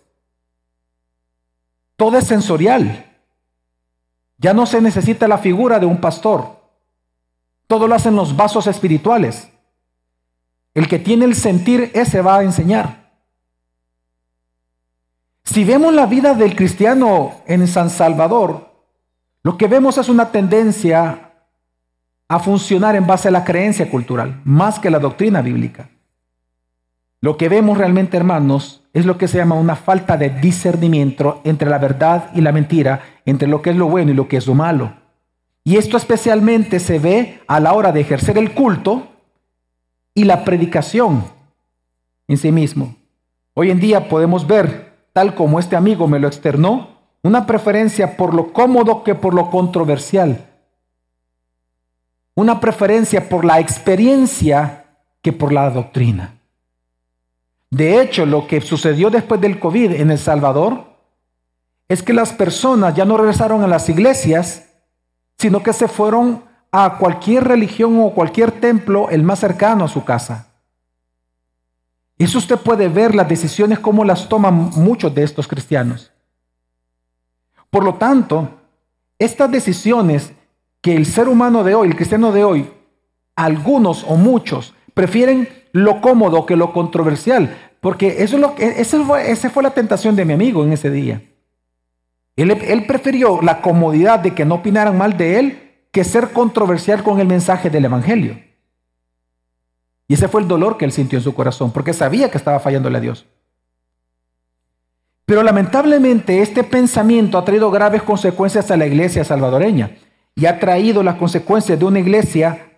Todo 1.97 2.17
es 2.17 2.27
sensorial. 2.27 3.05
Ya 4.39 4.55
no 4.55 4.65
se 4.65 4.81
necesita 4.81 5.29
la 5.29 5.37
figura 5.37 5.79
de 5.79 5.85
un 5.85 6.01
pastor. 6.01 6.59
Todo 7.67 7.87
lo 7.87 7.95
hacen 7.95 8.17
los 8.17 8.35
vasos 8.35 8.67
espirituales. 8.67 9.51
El 10.75 10.89
que 10.89 10.99
tiene 10.99 11.25
el 11.25 11.37
sentir, 11.37 11.91
ese 11.95 12.21
va 12.21 12.39
a 12.39 12.43
enseñar. 12.43 13.05
Si 15.45 15.65
vemos 15.65 15.95
la 15.95 16.07
vida 16.07 16.35
del 16.35 16.57
cristiano 16.57 17.43
en 17.47 17.67
San 17.69 17.91
Salvador, 17.91 18.73
lo 19.43 19.57
que 19.57 19.69
vemos 19.69 19.99
es 19.99 20.09
una 20.09 20.31
tendencia 20.33 21.33
a 22.29 22.39
funcionar 22.41 22.97
en 22.97 23.07
base 23.07 23.29
a 23.29 23.31
la 23.31 23.45
creencia 23.45 23.89
cultural, 23.91 24.41
más 24.45 24.79
que 24.81 24.91
la 24.91 24.99
doctrina 24.99 25.43
bíblica. 25.43 25.91
Lo 27.21 27.37
que 27.37 27.49
vemos 27.49 27.79
realmente, 27.79 28.17
hermanos, 28.17 28.83
es 28.93 29.07
lo 29.07 29.17
que 29.17 29.29
se 29.29 29.39
llama 29.39 29.55
una 29.55 29.77
falta 29.77 30.17
de 30.17 30.31
discernimiento 30.31 31.41
entre 31.45 31.69
la 31.69 31.79
verdad 31.79 32.31
y 32.35 32.41
la 32.41 32.53
mentira, 32.53 33.01
entre 33.25 33.49
lo 33.49 33.63
que 33.63 33.71
es 33.71 33.77
lo 33.77 33.89
bueno 33.89 34.11
y 34.11 34.15
lo 34.15 34.29
que 34.29 34.39
es 34.39 34.47
lo 34.47 34.55
malo. 34.55 34.95
Y 35.63 35.77
esto 35.77 35.97
especialmente 35.97 36.81
se 36.81 36.99
ve 36.99 37.41
a 37.47 37.61
la 37.61 37.73
hora 37.73 37.93
de 37.93 38.01
ejercer 38.01 38.37
el 38.39 38.53
culto 38.53 39.14
y 40.15 40.25
la 40.25 40.45
predicación 40.45 41.25
en 42.29 42.39
sí 42.39 42.53
mismo. 42.53 42.97
Hoy 43.55 43.71
en 43.71 43.81
día 43.81 44.09
podemos 44.09 44.47
ver, 44.47 45.09
tal 45.13 45.35
como 45.35 45.59
este 45.59 45.77
amigo 45.77 46.09
me 46.09 46.21
lo 46.21 46.29
externó, 46.29 46.95
una 47.23 47.47
preferencia 47.47 48.17
por 48.17 48.35
lo 48.35 48.53
cómodo 48.53 49.03
que 49.03 49.15
por 49.15 49.35
lo 49.35 49.51
controversial. 49.51 50.51
Una 52.35 52.61
preferencia 52.61 53.29
por 53.29 53.45
la 53.45 53.61
experiencia 53.61 54.99
que 55.23 55.33
por 55.33 55.53
la 55.53 55.71
doctrina. 55.71 56.39
De 57.71 58.01
hecho, 58.01 58.27
lo 58.27 58.47
que 58.47 58.61
sucedió 58.61 59.11
después 59.11 59.41
del 59.41 59.59
COVID 59.59 59.93
en 59.93 60.11
El 60.11 60.19
Salvador 60.19 60.95
es 61.89 62.03
que 62.03 62.13
las 62.13 62.33
personas 62.33 62.95
ya 62.95 63.05
no 63.05 63.17
regresaron 63.17 63.63
a 63.63 63.67
las 63.67 63.89
iglesias, 63.89 64.71
sino 65.39 65.63
que 65.63 65.73
se 65.73 65.89
fueron 65.89 66.45
a 66.77 66.99
cualquier 66.99 67.45
religión 67.45 68.01
o 68.01 68.11
cualquier 68.11 68.51
templo 68.51 69.09
el 69.09 69.23
más 69.23 69.39
cercano 69.39 69.85
a 69.85 69.89
su 69.89 70.05
casa. 70.05 70.49
Eso 72.19 72.39
usted 72.39 72.57
puede 72.57 72.89
ver 72.89 73.15
las 73.15 73.29
decisiones 73.29 73.79
como 73.79 74.05
las 74.05 74.29
toman 74.29 74.71
muchos 74.75 75.15
de 75.15 75.23
estos 75.23 75.47
cristianos. 75.47 76.11
Por 77.71 77.85
lo 77.85 77.95
tanto, 77.95 78.49
estas 79.21 79.53
decisiones 79.53 80.33
que 80.81 80.97
el 80.97 81.07
ser 81.07 81.29
humano 81.29 81.63
de 81.63 81.77
hoy, 81.77 81.87
el 81.87 81.95
cristiano 81.95 82.33
de 82.33 82.43
hoy, 82.43 82.69
algunos 83.37 84.03
o 84.09 84.17
muchos, 84.17 84.75
prefieren 84.95 85.49
lo 85.71 86.01
cómodo 86.01 86.45
que 86.45 86.57
lo 86.57 86.73
controversial, 86.73 87.57
porque 87.79 88.25
eso 88.25 88.35
es 88.35 88.43
lo 88.43 88.57
que, 88.57 88.81
esa 88.81 89.01
fue, 89.05 89.37
fue 89.37 89.63
la 89.63 89.71
tentación 89.71 90.17
de 90.17 90.25
mi 90.25 90.33
amigo 90.33 90.65
en 90.65 90.73
ese 90.73 90.91
día. 90.91 91.23
Él, 92.35 92.51
él 92.51 92.85
prefirió 92.85 93.41
la 93.43 93.63
comodidad 93.63 94.19
de 94.19 94.35
que 94.35 94.45
no 94.45 94.57
opinaran 94.57 94.99
mal 94.99 95.17
de 95.17 95.39
él 95.39 95.64
que 95.95 96.03
ser 96.03 96.33
controversial 96.33 97.05
con 97.05 97.21
el 97.21 97.29
mensaje 97.29 97.71
del 97.71 97.85
Evangelio. 97.85 98.37
Y 100.09 100.15
ese 100.15 100.27
fue 100.27 100.41
el 100.41 100.49
dolor 100.49 100.77
que 100.77 100.85
él 100.85 100.91
sintió 100.91 101.21
en 101.21 101.23
su 101.23 101.37
corazón, 101.37 101.71
porque 101.71 101.93
sabía 101.93 102.33
que 102.33 102.37
estaba 102.37 102.59
fallándole 102.59 102.99
a 102.99 103.01
Dios. 103.01 103.27
Pero 105.25 105.45
lamentablemente 105.45 106.43
este 106.43 106.65
pensamiento 106.65 107.39
ha 107.39 107.45
traído 107.45 107.71
graves 107.71 108.03
consecuencias 108.03 108.73
a 108.73 108.77
la 108.77 108.87
iglesia 108.87 109.25
salvadoreña 109.25 109.93
y 110.35 110.47
ha 110.47 110.59
traído 110.59 111.05
las 111.05 111.15
consecuencias 111.15 111.79
de 111.79 111.85
una 111.85 112.01
iglesia 112.01 112.73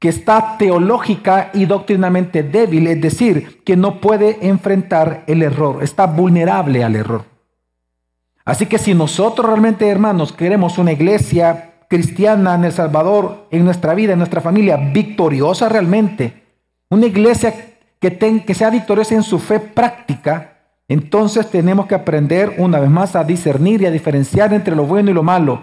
que 0.00 0.08
está 0.08 0.56
teológica 0.58 1.50
y 1.54 1.64
doctrinalmente 1.64 2.42
débil, 2.42 2.88
es 2.88 3.00
decir, 3.00 3.62
que 3.62 3.76
no 3.76 4.00
puede 4.00 4.48
enfrentar 4.48 5.22
el 5.28 5.44
error, 5.44 5.84
está 5.84 6.06
vulnerable 6.06 6.82
al 6.82 6.96
error. 6.96 7.24
Así 8.44 8.66
que 8.66 8.78
si 8.78 8.94
nosotros 8.94 9.46
realmente, 9.46 9.88
hermanos, 9.88 10.32
queremos 10.32 10.76
una 10.76 10.90
iglesia 10.90 11.67
cristiana 11.88 12.54
en 12.54 12.64
El 12.64 12.72
Salvador, 12.72 13.46
en 13.50 13.64
nuestra 13.64 13.94
vida, 13.94 14.12
en 14.12 14.18
nuestra 14.18 14.40
familia, 14.40 14.76
victoriosa 14.76 15.68
realmente, 15.68 16.44
una 16.90 17.06
iglesia 17.06 17.54
que, 17.98 18.54
sea 18.54 18.70
victoriosa 18.70 19.14
en 19.14 19.22
su 19.22 19.38
fe 19.38 19.58
práctica, 19.58 20.58
entonces 20.86 21.50
tenemos 21.50 21.86
que 21.86 21.94
aprender 21.94 22.54
una 22.58 22.78
vez 22.78 22.90
más 22.90 23.16
a 23.16 23.24
discernir 23.24 23.82
y 23.82 23.86
a 23.86 23.90
diferenciar 23.90 24.54
entre 24.54 24.76
lo 24.76 24.84
bueno 24.84 25.10
y 25.10 25.14
lo 25.14 25.22
malo. 25.22 25.62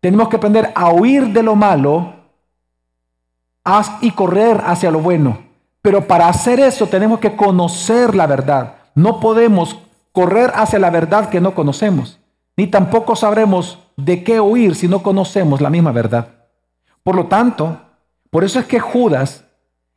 Tenemos 0.00 0.28
que 0.28 0.36
aprender 0.36 0.72
a 0.74 0.92
huir 0.92 1.28
de 1.28 1.42
lo 1.42 1.54
malo 1.54 2.14
y 4.00 4.10
correr 4.10 4.60
hacia 4.66 4.90
lo 4.90 5.00
bueno. 5.00 5.38
Pero 5.80 6.06
para 6.06 6.28
hacer 6.28 6.60
eso 6.60 6.88
tenemos 6.88 7.20
que 7.20 7.36
conocer 7.36 8.14
la 8.14 8.26
verdad. 8.26 8.74
No 8.94 9.20
podemos 9.20 9.78
correr 10.12 10.50
hacia 10.54 10.78
la 10.78 10.90
verdad 10.90 11.28
que 11.28 11.40
no 11.40 11.54
conocemos. 11.54 12.18
Ni 12.56 12.66
tampoco 12.66 13.14
sabremos 13.16 13.83
de 13.96 14.24
qué 14.24 14.40
huir 14.40 14.74
si 14.74 14.88
no 14.88 15.02
conocemos 15.02 15.60
la 15.60 15.70
misma 15.70 15.92
verdad. 15.92 16.28
Por 17.02 17.14
lo 17.14 17.26
tanto, 17.26 17.80
por 18.30 18.44
eso 18.44 18.58
es 18.58 18.66
que 18.66 18.80
Judas, 18.80 19.44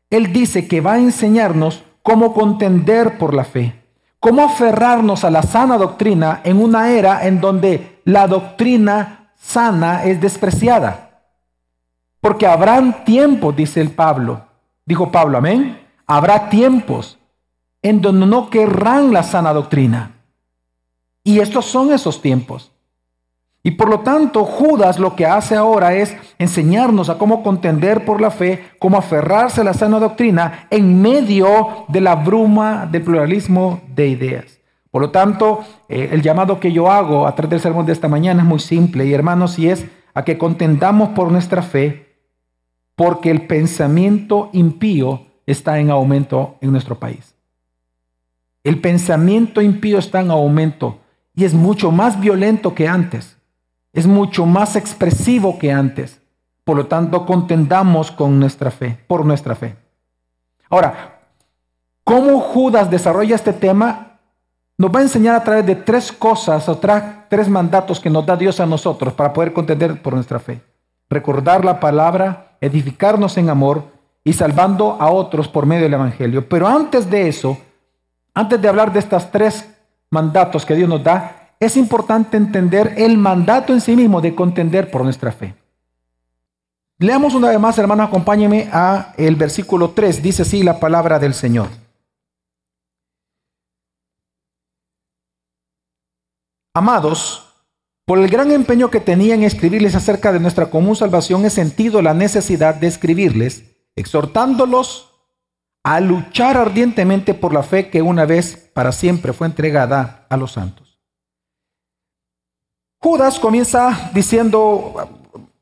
él 0.09 0.31
dice 0.31 0.67
que 0.67 0.81
va 0.81 0.93
a 0.93 0.99
enseñarnos 0.99 1.83
cómo 2.03 2.33
contender 2.33 3.17
por 3.17 3.33
la 3.33 3.43
fe, 3.43 3.83
cómo 4.19 4.43
aferrarnos 4.43 5.23
a 5.23 5.31
la 5.31 5.43
sana 5.43 5.77
doctrina 5.77 6.41
en 6.43 6.61
una 6.61 6.91
era 6.91 7.25
en 7.25 7.41
donde 7.41 8.01
la 8.05 8.27
doctrina 8.27 9.33
sana 9.35 10.03
es 10.03 10.21
despreciada. 10.21 11.23
Porque 12.21 12.47
habrán 12.47 13.05
tiempos, 13.05 13.55
dice 13.55 13.81
el 13.81 13.91
Pablo, 13.91 14.45
dijo 14.85 15.11
Pablo, 15.11 15.37
amén, 15.37 15.79
habrá 16.05 16.49
tiempos 16.49 17.17
en 17.81 18.01
donde 18.01 18.25
no 18.25 18.49
querrán 18.49 19.13
la 19.13 19.23
sana 19.23 19.53
doctrina. 19.53 20.11
Y 21.23 21.39
estos 21.39 21.65
son 21.65 21.93
esos 21.93 22.21
tiempos. 22.21 22.71
Y 23.67 23.71
por 23.71 23.89
lo 23.89 23.99
tanto, 23.99 24.45
Judas 24.45 24.97
lo 24.97 25.13
que 25.13 25.25
hace 25.25 25.53
ahora 25.53 25.93
es 25.93 26.15
enseñarnos 26.39 27.09
a 27.09 27.17
cómo 27.17 27.43
contender 27.43 28.05
por 28.05 28.21
la 28.21 28.31
fe, 28.31 28.63
cómo 28.79 28.97
aferrarse 28.97 29.59
a 29.59 29.65
la 29.65 29.73
sana 29.73 29.99
doctrina 29.99 30.67
en 30.69 31.01
medio 31.01 31.83
de 31.89 31.99
la 31.99 32.15
bruma 32.15 32.87
del 32.89 33.01
pluralismo 33.01 33.81
de 33.93 34.07
ideas. 34.07 34.61
Por 34.89 35.01
lo 35.01 35.09
tanto, 35.09 35.65
eh, 35.89 36.07
el 36.13 36.21
llamado 36.21 36.61
que 36.61 36.71
yo 36.71 36.89
hago 36.89 37.27
a 37.27 37.35
través 37.35 37.49
del 37.49 37.59
sermón 37.59 37.85
de 37.85 37.91
esta 37.91 38.07
mañana 38.07 38.41
es 38.41 38.47
muy 38.47 38.59
simple, 38.59 39.05
y 39.05 39.13
hermanos, 39.13 39.59
y 39.59 39.67
es 39.67 39.85
a 40.13 40.23
que 40.23 40.37
contendamos 40.37 41.09
por 41.09 41.29
nuestra 41.29 41.61
fe, 41.61 42.15
porque 42.95 43.31
el 43.31 43.47
pensamiento 43.47 44.49
impío 44.53 45.23
está 45.45 45.77
en 45.77 45.91
aumento 45.91 46.55
en 46.61 46.71
nuestro 46.71 46.97
país. 46.99 47.35
El 48.63 48.79
pensamiento 48.79 49.61
impío 49.61 49.99
está 49.99 50.21
en 50.21 50.31
aumento 50.31 50.99
y 51.35 51.43
es 51.43 51.53
mucho 51.53 51.91
más 51.91 52.17
violento 52.21 52.73
que 52.73 52.87
antes 52.87 53.36
es 53.97 54.05
mucho 54.05 54.45
más 54.45 54.75
expresivo 54.75 55.57
que 55.57 55.71
antes. 55.71 56.21
Por 56.63 56.77
lo 56.77 56.85
tanto, 56.85 57.25
contendamos 57.25 58.11
con 58.11 58.39
nuestra 58.39 58.69
fe, 58.69 58.95
por 59.07 59.25
nuestra 59.25 59.55
fe. 59.55 59.75
Ahora, 60.69 61.17
¿cómo 62.03 62.39
Judas 62.39 62.91
desarrolla 62.91 63.33
este 63.33 63.53
tema? 63.53 64.19
Nos 64.77 64.91
va 64.91 64.99
a 64.99 65.01
enseñar 65.01 65.35
a 65.35 65.43
través 65.43 65.65
de 65.65 65.75
tres 65.75 66.11
cosas 66.11 66.69
o 66.69 66.77
tres 66.77 67.49
mandatos 67.49 67.99
que 67.99 68.11
nos 68.11 68.23
da 68.23 68.37
Dios 68.37 68.59
a 68.59 68.67
nosotros 68.67 69.13
para 69.13 69.33
poder 69.33 69.51
contender 69.51 69.99
por 69.99 70.13
nuestra 70.13 70.37
fe. 70.37 70.61
Recordar 71.09 71.65
la 71.65 71.79
palabra, 71.79 72.55
edificarnos 72.61 73.35
en 73.39 73.49
amor 73.49 73.85
y 74.23 74.33
salvando 74.33 74.97
a 74.99 75.09
otros 75.09 75.47
por 75.47 75.65
medio 75.65 75.85
del 75.85 75.95
Evangelio. 75.95 76.47
Pero 76.47 76.67
antes 76.67 77.09
de 77.09 77.27
eso, 77.27 77.57
antes 78.35 78.61
de 78.61 78.67
hablar 78.67 78.93
de 78.93 78.99
estos 78.99 79.31
tres 79.31 79.67
mandatos 80.11 80.67
que 80.67 80.75
Dios 80.75 80.87
nos 80.87 81.03
da, 81.03 81.36
es 81.59 81.77
importante 81.77 82.37
entender 82.37 82.93
el 82.97 83.17
mandato 83.17 83.73
en 83.73 83.81
sí 83.81 83.95
mismo 83.95 84.21
de 84.21 84.35
contender 84.35 84.91
por 84.91 85.03
nuestra 85.03 85.31
fe. 85.31 85.55
Leamos 86.99 87.35
una 87.35 87.49
vez 87.49 87.59
más, 87.59 87.77
hermano, 87.77 88.03
acompáñeme 88.03 88.69
a 88.71 89.13
el 89.17 89.35
versículo 89.35 89.91
3. 89.91 90.21
Dice 90.21 90.41
así 90.41 90.63
la 90.63 90.79
palabra 90.79 91.19
del 91.19 91.33
Señor. 91.33 91.67
Amados, 96.73 97.53
por 98.05 98.19
el 98.19 98.29
gran 98.29 98.51
empeño 98.51 98.89
que 98.89 98.99
tenía 98.99 99.35
en 99.35 99.43
escribirles 99.43 99.95
acerca 99.95 100.31
de 100.31 100.39
nuestra 100.39 100.69
común 100.69 100.95
salvación, 100.95 101.43
he 101.45 101.49
sentido 101.49 102.01
la 102.01 102.13
necesidad 102.13 102.75
de 102.75 102.87
escribirles, 102.87 103.63
exhortándolos 103.95 105.11
a 105.83 105.99
luchar 105.99 106.57
ardientemente 106.57 107.33
por 107.33 107.53
la 107.53 107.63
fe 107.63 107.89
que 107.89 108.01
una 108.01 108.25
vez 108.25 108.69
para 108.73 108.91
siempre 108.91 109.33
fue 109.33 109.47
entregada 109.47 110.25
a 110.29 110.37
los 110.37 110.53
santos. 110.53 110.86
Judas 112.99 113.39
comienza 113.39 114.09
diciendo, 114.13 114.93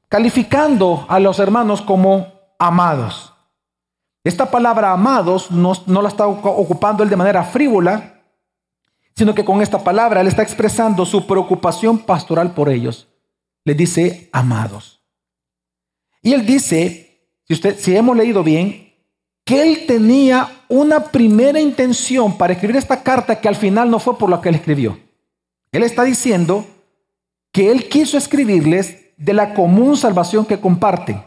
calificando 0.08 1.06
a 1.10 1.20
los 1.20 1.40
hermanos 1.40 1.82
como 1.82 2.28
amados. 2.58 3.34
Esta 4.24 4.50
palabra 4.50 4.92
amados 4.92 5.52
no, 5.52 5.74
la 6.02 6.10
está 6.10 6.28
ocupando 6.28 7.04
él 7.04 7.10
de 7.10 7.16
manera 7.16 7.44
frívola, 7.44 8.24
sino 9.16 9.36
que 9.36 9.46
con 9.46 9.62
esta 9.62 9.84
palabra 9.84 10.22
él 10.22 10.28
está 10.28 10.42
expresando 10.42 11.06
su 11.06 11.28
preocupación 11.28 12.00
pastoral 12.00 12.54
por 12.54 12.70
ellos. 12.70 13.08
Le 13.64 13.76
dice 13.76 14.30
amados. 14.32 15.02
Y 16.22 16.34
él 16.34 16.46
dice, 16.46 17.22
si, 17.48 17.54
usted, 17.54 17.78
si 17.78 17.96
hemos 17.96 18.18
leído 18.18 18.44
bien, 18.44 18.94
que 19.44 19.62
él 19.62 19.86
tenía 19.86 20.50
una 20.68 21.00
primera 21.12 21.60
intención 21.60 22.36
para 22.36 22.54
escribir 22.54 22.78
esta 22.78 23.04
carta 23.04 23.40
que 23.40 23.48
al 23.48 23.56
final 23.56 23.92
no 23.92 24.00
fue 24.00 24.18
por 24.18 24.30
lo 24.30 24.42
que 24.42 24.50
él 24.50 24.56
escribió. 24.56 24.98
Él 25.72 25.84
está 25.84 26.04
diciendo 26.04 26.66
que 27.56 27.72
él 27.72 27.88
quiso 27.88 28.18
escribirles 28.18 29.14
de 29.16 29.32
la 29.32 29.54
común 29.54 29.96
salvación 29.96 30.46
que 30.46 30.60
comparten. 30.60 31.24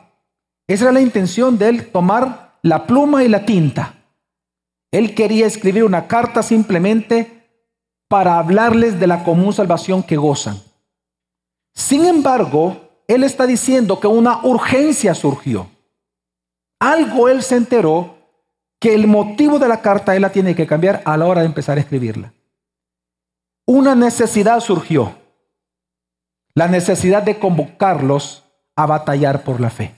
Esa 0.66 0.84
era 0.84 0.92
la 0.92 1.00
intención 1.00 1.56
de 1.56 1.70
él 1.70 1.90
tomar 1.90 2.58
la 2.60 2.86
pluma 2.86 3.24
y 3.24 3.28
la 3.28 3.46
tinta. 3.46 3.94
Él 4.90 5.14
quería 5.14 5.46
escribir 5.46 5.84
una 5.84 6.06
carta 6.06 6.42
simplemente 6.42 7.48
para 8.08 8.38
hablarles 8.38 9.00
de 9.00 9.06
la 9.06 9.24
común 9.24 9.54
salvación 9.54 10.02
que 10.02 10.18
gozan. 10.18 10.60
Sin 11.74 12.04
embargo, 12.04 12.76
él 13.06 13.24
está 13.24 13.46
diciendo 13.46 13.98
que 13.98 14.06
una 14.06 14.42
urgencia 14.42 15.14
surgió. 15.14 15.70
Algo 16.78 17.30
él 17.30 17.42
se 17.42 17.56
enteró 17.56 18.16
que 18.78 18.94
el 18.94 19.06
motivo 19.06 19.58
de 19.58 19.68
la 19.68 19.80
carta 19.80 20.14
él 20.14 20.20
la 20.20 20.30
tiene 20.30 20.54
que 20.54 20.66
cambiar 20.66 21.00
a 21.06 21.16
la 21.16 21.24
hora 21.24 21.40
de 21.40 21.46
empezar 21.46 21.78
a 21.78 21.80
escribirla. 21.80 22.34
Una 23.64 23.94
necesidad 23.94 24.60
surgió 24.60 25.26
la 26.58 26.66
necesidad 26.66 27.22
de 27.22 27.38
convocarlos 27.38 28.42
a 28.74 28.84
batallar 28.86 29.44
por 29.44 29.60
la 29.60 29.70
fe. 29.70 29.94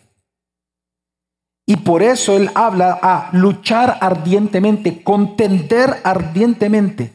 Y 1.67 1.77
por 1.77 2.03
eso 2.03 2.37
él 2.37 2.51
habla 2.55 2.99
a 3.01 3.31
luchar 3.33 3.97
ardientemente, 4.03 5.03
contender 5.03 5.97
ardientemente. 6.05 7.15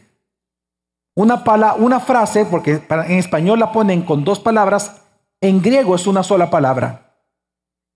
Una, 1.16 1.44
una 1.78 2.00
frase, 2.00 2.46
porque 2.46 2.82
en 2.90 3.20
español 3.20 3.60
la 3.60 3.72
ponen 3.72 4.02
con 4.02 4.24
dos 4.24 4.40
palabras, 4.40 5.04
en 5.40 5.62
griego 5.62 5.94
es 5.94 6.08
una 6.08 6.24
sola 6.24 6.50
palabra. 6.50 7.14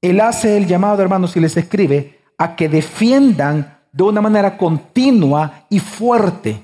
Él 0.03 0.22
hace 0.22 0.56
el 0.56 0.68
llamado, 0.68 1.01
hermanos, 1.01 1.36
y 1.36 1.39
les 1.39 1.58
escribe 1.58 2.20
a 2.38 2.56
que 2.56 2.70
defiendan 2.70 3.79
de 3.91 4.03
una 4.03 4.22
manera 4.22 4.56
continua 4.56 5.65
y 5.68 5.79
fuerte 5.79 6.63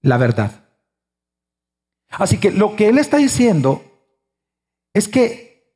la 0.00 0.16
verdad. 0.16 0.61
Así 2.12 2.38
que 2.38 2.50
lo 2.50 2.76
que 2.76 2.88
él 2.88 2.98
está 2.98 3.16
diciendo 3.16 3.82
es 4.94 5.08
que, 5.08 5.74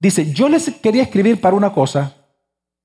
dice, 0.00 0.32
yo 0.32 0.48
les 0.48 0.70
quería 0.76 1.02
escribir 1.02 1.40
para 1.40 1.56
una 1.56 1.72
cosa, 1.72 2.16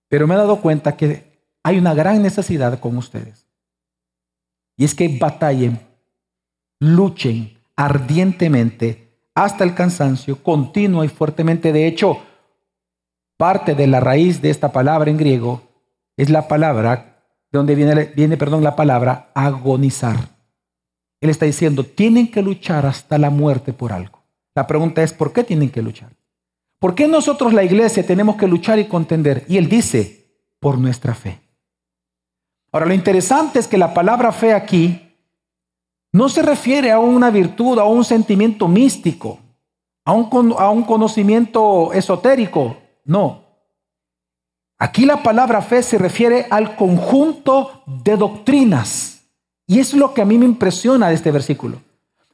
pero 0.09 0.27
me 0.27 0.35
he 0.35 0.37
dado 0.37 0.61
cuenta 0.61 0.97
que 0.97 1.33
hay 1.63 1.77
una 1.77 1.93
gran 1.93 2.21
necesidad 2.21 2.79
con 2.79 2.97
ustedes. 2.97 3.47
Y 4.75 4.85
es 4.85 4.93
que 4.93 5.17
batallen, 5.17 5.79
luchen 6.79 7.57
ardientemente 7.75 9.03
hasta 9.33 9.63
el 9.63 9.73
cansancio, 9.73 10.43
continuo 10.43 11.03
y 11.03 11.07
fuertemente. 11.07 11.71
De 11.71 11.87
hecho, 11.87 12.21
parte 13.37 13.75
de 13.75 13.87
la 13.87 13.99
raíz 13.99 14.41
de 14.41 14.49
esta 14.49 14.71
palabra 14.71 15.09
en 15.09 15.17
griego 15.17 15.61
es 16.17 16.29
la 16.29 16.47
palabra, 16.47 17.23
de 17.51 17.57
donde 17.57 17.75
viene, 17.75 18.05
viene 18.15 18.37
perdón, 18.37 18.63
la 18.63 18.75
palabra 18.75 19.31
agonizar. 19.33 20.33
Él 21.23 21.29
está 21.29 21.45
diciendo, 21.45 21.85
tienen 21.85 22.29
que 22.29 22.41
luchar 22.41 22.85
hasta 22.85 23.17
la 23.17 23.29
muerte 23.29 23.71
por 23.71 23.93
algo. 23.93 24.19
La 24.53 24.67
pregunta 24.67 25.01
es, 25.03 25.13
¿por 25.13 25.31
qué 25.31 25.45
tienen 25.45 25.69
que 25.69 25.81
luchar? 25.81 26.09
¿Por 26.79 26.95
qué 26.95 27.07
nosotros 27.07 27.53
la 27.53 27.63
iglesia 27.63 28.05
tenemos 28.05 28.35
que 28.35 28.45
luchar 28.45 28.77
y 28.77 28.89
contender? 28.89 29.45
Y 29.47 29.55
él 29.55 29.69
dice, 29.69 30.27
por 30.59 30.77
nuestra 30.77 31.15
fe. 31.15 31.39
Ahora, 32.73 32.87
lo 32.87 32.93
interesante 32.93 33.57
es 33.57 33.69
que 33.69 33.77
la 33.77 33.93
palabra 33.93 34.33
fe 34.33 34.53
aquí 34.53 35.15
no 36.11 36.27
se 36.27 36.41
refiere 36.41 36.91
a 36.91 36.99
una 36.99 37.29
virtud, 37.29 37.79
a 37.79 37.85
un 37.85 38.03
sentimiento 38.03 38.67
místico, 38.67 39.39
a 40.03 40.11
un, 40.11 40.53
a 40.59 40.71
un 40.71 40.83
conocimiento 40.83 41.93
esotérico. 41.93 42.75
No. 43.05 43.45
Aquí 44.77 45.05
la 45.05 45.23
palabra 45.23 45.61
fe 45.61 45.81
se 45.83 45.97
refiere 45.97 46.47
al 46.49 46.75
conjunto 46.75 47.83
de 47.85 48.17
doctrinas 48.17 49.22
y 49.67 49.79
es 49.79 49.93
lo 49.93 50.13
que 50.13 50.21
a 50.21 50.25
mí 50.25 50.37
me 50.37 50.45
impresiona 50.45 51.09
de 51.09 51.15
este 51.15 51.31
versículo. 51.31 51.81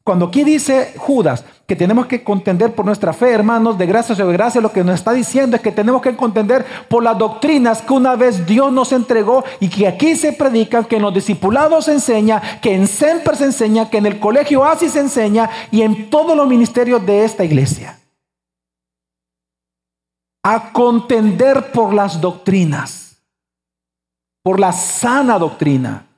Cuando 0.09 0.25
aquí 0.25 0.43
dice 0.43 0.93
Judas 0.97 1.45
que 1.67 1.75
tenemos 1.75 2.07
que 2.07 2.23
contender 2.23 2.73
por 2.73 2.83
nuestra 2.83 3.13
fe, 3.13 3.29
hermanos, 3.29 3.77
de 3.77 3.85
gracia 3.85 4.15
sobre 4.15 4.33
gracia, 4.33 4.59
lo 4.59 4.71
que 4.71 4.83
nos 4.83 4.95
está 4.95 5.13
diciendo 5.13 5.55
es 5.55 5.61
que 5.61 5.71
tenemos 5.71 6.01
que 6.01 6.15
contender 6.15 6.65
por 6.87 7.03
las 7.03 7.15
doctrinas 7.15 7.83
que 7.83 7.93
una 7.93 8.15
vez 8.15 8.43
Dios 8.47 8.71
nos 8.71 8.91
entregó 8.91 9.43
y 9.59 9.69
que 9.69 9.87
aquí 9.87 10.15
se 10.15 10.33
predican, 10.33 10.85
que 10.85 10.95
en 10.95 11.03
los 11.03 11.13
discipulados 11.13 11.85
se 11.85 11.91
enseña, 11.91 12.41
que 12.59 12.73
en 12.73 12.87
Semper 12.87 13.35
se 13.35 13.45
enseña, 13.45 13.91
que 13.91 13.99
en 13.99 14.07
el 14.07 14.19
colegio 14.19 14.65
así 14.65 14.89
se 14.89 14.99
enseña 14.99 15.47
y 15.69 15.83
en 15.83 16.09
todos 16.09 16.35
los 16.35 16.47
ministerios 16.47 17.05
de 17.05 17.23
esta 17.23 17.45
iglesia. 17.45 17.99
A 20.41 20.71
contender 20.71 21.71
por 21.71 21.93
las 21.93 22.19
doctrinas, 22.19 23.21
por 24.41 24.59
la 24.59 24.71
sana 24.71 25.37
doctrina 25.37 26.08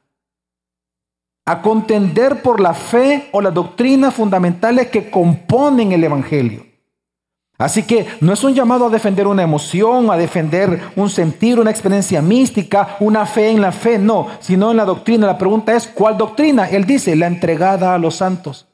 a 1.46 1.62
contender 1.62 2.42
por 2.42 2.60
la 2.60 2.74
fe 2.74 3.30
o 3.32 3.42
las 3.42 3.54
doctrinas 3.54 4.14
fundamentales 4.14 4.88
que 4.88 5.10
componen 5.10 5.92
el 5.92 6.04
Evangelio. 6.04 6.66
Así 7.58 7.84
que 7.84 8.08
no 8.22 8.34
es 8.34 8.44
un 8.44 8.56
llamado 8.56 8.88
a 8.88 8.90
defender 8.90 9.28
una 9.28 9.44
emoción, 9.44 10.10
a 10.10 10.18
defender 10.18 10.82
un 10.96 11.12
sentir, 11.12 11.60
una 11.60 11.70
experiencia 11.70 12.20
mística, 12.20 12.98
una 13.00 13.28
fe 13.28 13.52
en 13.52 13.62
la 13.62 13.72
fe, 13.72 14.00
no, 14.00 14.28
sino 14.40 14.72
en 14.72 14.78
la 14.78 14.86
doctrina. 14.86 15.28
La 15.28 15.38
pregunta 15.38 15.76
es, 15.76 15.88
¿cuál 15.88 16.18
doctrina? 16.18 16.68
Él 16.68 16.86
dice, 16.86 17.16
la 17.16 17.28
entregada 17.28 17.94
a 17.94 18.00
los 18.00 18.16
santos. 18.16 18.68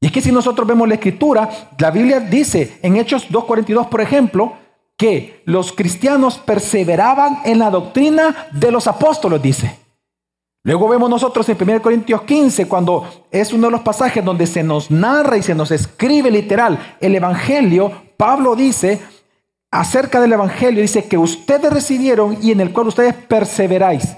Y 0.00 0.06
es 0.06 0.12
que 0.12 0.20
si 0.20 0.30
nosotros 0.30 0.68
vemos 0.68 0.86
la 0.86 0.94
escritura, 0.94 1.48
la 1.78 1.90
Biblia 1.90 2.20
dice 2.20 2.78
en 2.82 2.96
Hechos 2.96 3.28
2.42, 3.28 3.88
por 3.88 4.00
ejemplo, 4.00 4.52
que 4.96 5.42
los 5.44 5.72
cristianos 5.72 6.38
perseveraban 6.38 7.40
en 7.44 7.58
la 7.58 7.70
doctrina 7.70 8.48
de 8.52 8.70
los 8.70 8.86
apóstoles, 8.86 9.42
dice. 9.42 9.85
Luego 10.66 10.88
vemos 10.88 11.08
nosotros 11.08 11.48
en 11.48 11.56
1 11.60 11.80
Corintios 11.80 12.22
15, 12.22 12.66
cuando 12.66 13.08
es 13.30 13.52
uno 13.52 13.68
de 13.68 13.70
los 13.70 13.82
pasajes 13.82 14.24
donde 14.24 14.48
se 14.48 14.64
nos 14.64 14.90
narra 14.90 15.36
y 15.36 15.42
se 15.44 15.54
nos 15.54 15.70
escribe 15.70 16.28
literal 16.28 16.96
el 17.00 17.14
Evangelio, 17.14 17.92
Pablo 18.16 18.56
dice 18.56 19.00
acerca 19.70 20.20
del 20.20 20.32
Evangelio, 20.32 20.82
dice 20.82 21.04
que 21.04 21.16
ustedes 21.16 21.72
recibieron 21.72 22.38
y 22.42 22.50
en 22.50 22.60
el 22.60 22.72
cual 22.72 22.88
ustedes 22.88 23.14
perseveráis. 23.14 24.16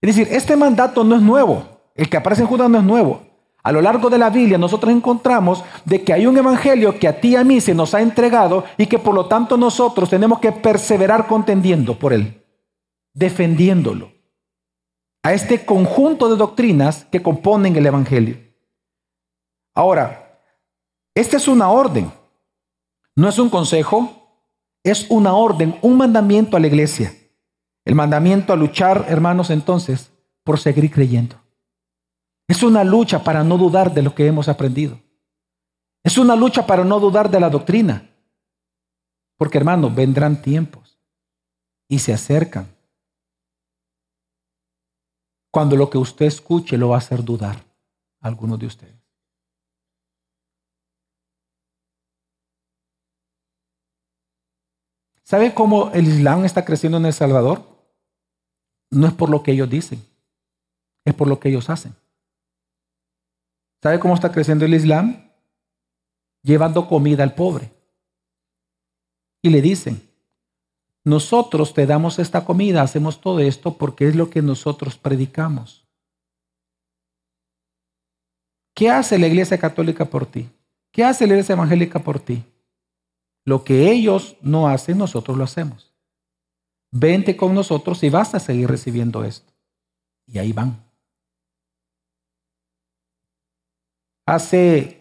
Es 0.00 0.16
decir, 0.16 0.28
este 0.30 0.56
mandato 0.56 1.04
no 1.04 1.14
es 1.14 1.20
nuevo, 1.20 1.62
el 1.94 2.08
que 2.08 2.16
aparece 2.16 2.40
en 2.40 2.48
Judas 2.48 2.70
no 2.70 2.78
es 2.78 2.84
nuevo. 2.84 3.20
A 3.62 3.70
lo 3.70 3.82
largo 3.82 4.08
de 4.08 4.16
la 4.16 4.30
Biblia 4.30 4.56
nosotros 4.56 4.90
encontramos 4.90 5.62
de 5.84 6.02
que 6.02 6.14
hay 6.14 6.26
un 6.26 6.38
evangelio 6.38 6.98
que 6.98 7.06
a 7.06 7.20
ti 7.20 7.32
y 7.32 7.36
a 7.36 7.44
mí 7.44 7.60
se 7.60 7.74
nos 7.74 7.92
ha 7.92 8.00
entregado 8.00 8.64
y 8.78 8.86
que 8.86 8.98
por 8.98 9.14
lo 9.14 9.26
tanto 9.26 9.58
nosotros 9.58 10.08
tenemos 10.08 10.38
que 10.38 10.52
perseverar 10.52 11.26
contendiendo 11.26 11.98
por 11.98 12.14
él, 12.14 12.42
defendiéndolo 13.12 14.19
a 15.22 15.34
este 15.34 15.64
conjunto 15.64 16.28
de 16.28 16.36
doctrinas 16.36 17.04
que 17.06 17.22
componen 17.22 17.76
el 17.76 17.86
Evangelio. 17.86 18.38
Ahora, 19.74 20.40
esta 21.14 21.36
es 21.36 21.48
una 21.48 21.70
orden, 21.70 22.10
no 23.16 23.28
es 23.28 23.38
un 23.38 23.50
consejo, 23.50 24.20
es 24.82 25.06
una 25.10 25.34
orden, 25.34 25.78
un 25.82 25.96
mandamiento 25.96 26.56
a 26.56 26.60
la 26.60 26.66
iglesia. 26.66 27.14
El 27.84 27.94
mandamiento 27.94 28.52
a 28.52 28.56
luchar, 28.56 29.06
hermanos, 29.08 29.50
entonces, 29.50 30.12
por 30.44 30.58
seguir 30.58 30.90
creyendo. 30.90 31.36
Es 32.48 32.62
una 32.62 32.84
lucha 32.84 33.22
para 33.22 33.44
no 33.44 33.58
dudar 33.58 33.92
de 33.92 34.02
lo 34.02 34.14
que 34.14 34.26
hemos 34.26 34.48
aprendido. 34.48 34.98
Es 36.02 36.18
una 36.18 36.36
lucha 36.36 36.66
para 36.66 36.84
no 36.84 36.98
dudar 36.98 37.30
de 37.30 37.40
la 37.40 37.50
doctrina. 37.50 38.10
Porque, 39.36 39.58
hermanos, 39.58 39.94
vendrán 39.94 40.42
tiempos 40.42 40.98
y 41.88 41.98
se 41.98 42.12
acercan 42.12 42.68
cuando 45.50 45.76
lo 45.76 45.90
que 45.90 45.98
usted 45.98 46.26
escuche 46.26 46.78
lo 46.78 46.90
va 46.90 46.96
a 46.96 46.98
hacer 46.98 47.24
dudar 47.24 47.56
a 48.20 48.28
algunos 48.28 48.58
de 48.58 48.66
ustedes. 48.66 49.00
¿Sabe 55.24 55.54
cómo 55.54 55.92
el 55.92 56.08
Islam 56.08 56.44
está 56.44 56.64
creciendo 56.64 56.98
en 56.98 57.06
El 57.06 57.12
Salvador? 57.12 57.64
No 58.90 59.06
es 59.06 59.12
por 59.12 59.30
lo 59.30 59.44
que 59.44 59.52
ellos 59.52 59.70
dicen, 59.70 60.04
es 61.04 61.14
por 61.14 61.28
lo 61.28 61.38
que 61.38 61.50
ellos 61.50 61.70
hacen. 61.70 61.94
¿Sabe 63.80 64.00
cómo 64.00 64.14
está 64.14 64.32
creciendo 64.32 64.64
el 64.64 64.74
Islam? 64.74 65.30
Llevando 66.42 66.88
comida 66.88 67.22
al 67.22 67.34
pobre. 67.34 67.72
Y 69.40 69.50
le 69.50 69.62
dicen, 69.62 70.09
nosotros 71.04 71.72
te 71.72 71.86
damos 71.86 72.18
esta 72.18 72.44
comida, 72.44 72.82
hacemos 72.82 73.20
todo 73.20 73.40
esto 73.40 73.76
porque 73.78 74.08
es 74.08 74.16
lo 74.16 74.30
que 74.30 74.42
nosotros 74.42 74.98
predicamos. 74.98 75.86
¿Qué 78.74 78.90
hace 78.90 79.18
la 79.18 79.26
Iglesia 79.26 79.58
Católica 79.58 80.04
por 80.04 80.26
ti? 80.26 80.48
¿Qué 80.92 81.04
hace 81.04 81.26
la 81.26 81.34
Iglesia 81.34 81.54
Evangélica 81.54 81.98
por 82.00 82.20
ti? 82.20 82.44
Lo 83.44 83.64
que 83.64 83.90
ellos 83.90 84.36
no 84.42 84.68
hacen, 84.68 84.98
nosotros 84.98 85.36
lo 85.36 85.44
hacemos. 85.44 85.92
Vente 86.92 87.36
con 87.36 87.54
nosotros 87.54 88.02
y 88.02 88.10
vas 88.10 88.34
a 88.34 88.40
seguir 88.40 88.68
recibiendo 88.68 89.24
esto. 89.24 89.52
Y 90.26 90.38
ahí 90.38 90.52
van. 90.52 90.82
Hace 94.26 94.99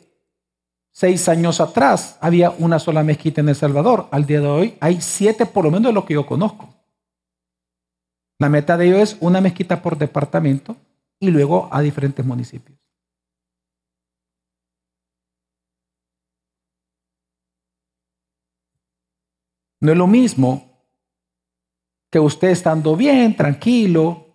seis 0.99 1.29
años 1.29 1.61
atrás 1.61 2.17
había 2.19 2.49
una 2.49 2.77
sola 2.77 3.03
mezquita 3.03 3.39
en 3.39 3.47
El 3.47 3.55
Salvador. 3.55 4.09
Al 4.11 4.25
día 4.25 4.41
de 4.41 4.47
hoy 4.47 4.77
hay 4.81 4.99
siete 4.99 5.45
por 5.45 5.63
lo 5.63 5.71
menos 5.71 5.91
de 5.91 5.93
lo 5.93 6.03
que 6.03 6.13
yo 6.13 6.25
conozco. 6.25 6.67
La 8.37 8.49
meta 8.49 8.75
de 8.75 8.87
ellos 8.87 9.13
es 9.13 9.17
una 9.21 9.39
mezquita 9.39 9.81
por 9.81 9.97
departamento 9.97 10.75
y 11.17 11.31
luego 11.31 11.69
a 11.71 11.79
diferentes 11.79 12.25
municipios. 12.25 12.77
No 19.79 19.93
es 19.93 19.97
lo 19.97 20.07
mismo 20.07 20.83
que 22.11 22.19
usted 22.19 22.49
estando 22.49 22.97
bien, 22.97 23.37
tranquilo, 23.37 24.25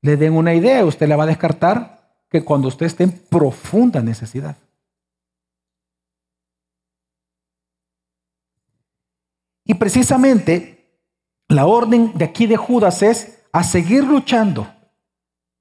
le 0.00 0.16
den 0.16 0.32
una 0.32 0.54
idea, 0.54 0.86
usted 0.86 1.06
la 1.06 1.16
va 1.16 1.24
a 1.24 1.26
descartar 1.26 2.24
que 2.30 2.42
cuando 2.42 2.68
usted 2.68 2.86
esté 2.86 3.04
en 3.04 3.12
profunda 3.12 4.00
necesidad. 4.00 4.56
Y 9.66 9.74
precisamente 9.74 11.02
la 11.48 11.66
orden 11.66 12.12
de 12.14 12.24
aquí 12.24 12.46
de 12.46 12.56
Judas 12.56 13.02
es 13.02 13.42
a 13.52 13.64
seguir 13.64 14.04
luchando. 14.04 14.68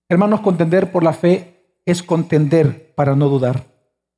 Hermanos, 0.07 0.41
contender 0.41 0.91
por 0.91 1.03
la 1.03 1.13
fe 1.13 1.79
es 1.85 2.03
contender 2.03 2.93
para 2.95 3.15
no 3.15 3.27
dudar. 3.29 3.65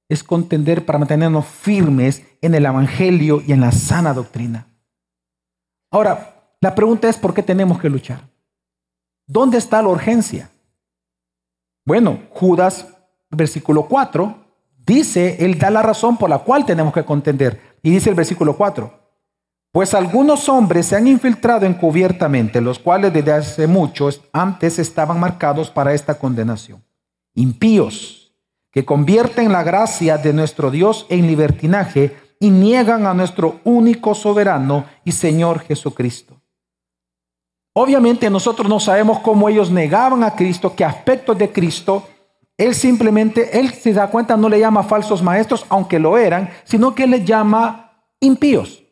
Es 0.10 0.24
contender 0.24 0.86
para 0.86 1.00
mantenernos 1.00 1.46
firmes 1.46 2.24
en 2.42 2.56
el 2.56 2.66
Evangelio 2.66 3.42
y 3.46 3.52
en 3.54 3.62
la 3.62 3.72
sana 3.72 4.14
doctrina. 4.14 4.68
Ahora, 5.92 6.54
la 6.62 6.76
pregunta 6.76 7.08
es, 7.10 7.18
¿por 7.18 7.34
qué 7.34 7.44
tenemos 7.44 7.80
que 7.80 7.90
luchar? 7.90 8.22
¿Dónde 9.26 9.58
está 9.58 9.82
la 9.82 9.90
urgencia? 9.90 10.50
Bueno, 11.86 12.20
Judas, 12.32 12.88
versículo 13.30 13.88
4, 13.88 14.36
dice, 14.86 15.46
él 15.46 15.58
da 15.58 15.70
la 15.70 15.82
razón 15.82 16.18
por 16.18 16.30
la 16.30 16.40
cual 16.40 16.66
tenemos 16.66 16.94
que 16.94 17.06
contender. 17.06 17.78
Y 17.82 17.92
dice 17.92 18.10
el 18.10 18.16
versículo 18.16 18.56
4, 18.58 18.97
Pues 19.78 19.94
algunos 19.94 20.50
hombres 20.50 20.88
se 20.88 20.96
han 20.96 21.06
infiltrado 21.06 21.68
encubiertamente, 21.68 22.62
los 22.62 22.80
cuales 22.80 23.14
desde 23.14 23.32
hace 23.32 23.68
mucho 23.68 24.10
antes 24.34 24.80
estaban 24.80 25.20
marcados 25.20 25.70
para 25.70 25.94
esta 25.94 26.18
condenación. 26.18 26.84
Impíos, 27.36 28.34
que 28.72 28.86
convierten 28.86 29.52
la 29.52 29.62
gracia 29.62 30.18
de 30.18 30.34
nuestro 30.34 30.72
Dios 30.72 31.06
en 31.10 31.28
libertinaje 31.28 32.18
y 32.40 32.50
niegan 32.50 33.06
a 33.06 33.14
nuestro 33.14 33.60
único 33.66 34.16
soberano 34.16 34.86
y 35.06 35.12
Señor 35.12 35.60
Jesucristo. 35.60 36.42
Obviamente 37.74 38.32
nosotros 38.32 38.68
no 38.68 38.80
sabemos 38.80 39.20
cómo 39.20 39.48
ellos 39.48 39.70
negaban 39.70 40.24
a 40.24 40.34
Cristo, 40.34 40.74
qué 40.76 40.86
aspectos 40.86 41.38
de 41.38 41.52
Cristo. 41.52 42.08
Él 42.58 42.74
simplemente, 42.74 43.60
él 43.60 43.72
se 43.72 43.94
da 43.94 44.08
cuenta, 44.08 44.38
no 44.38 44.50
le 44.50 44.60
llama 44.60 44.82
falsos 44.82 45.22
maestros, 45.22 45.68
aunque 45.70 46.00
lo 46.00 46.18
eran, 46.18 46.50
sino 46.64 46.96
que 46.96 47.06
le 47.06 47.24
llama 47.24 47.92
impíos 48.20 48.87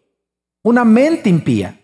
una 0.65 0.83
mente 0.83 1.29
impía. 1.29 1.79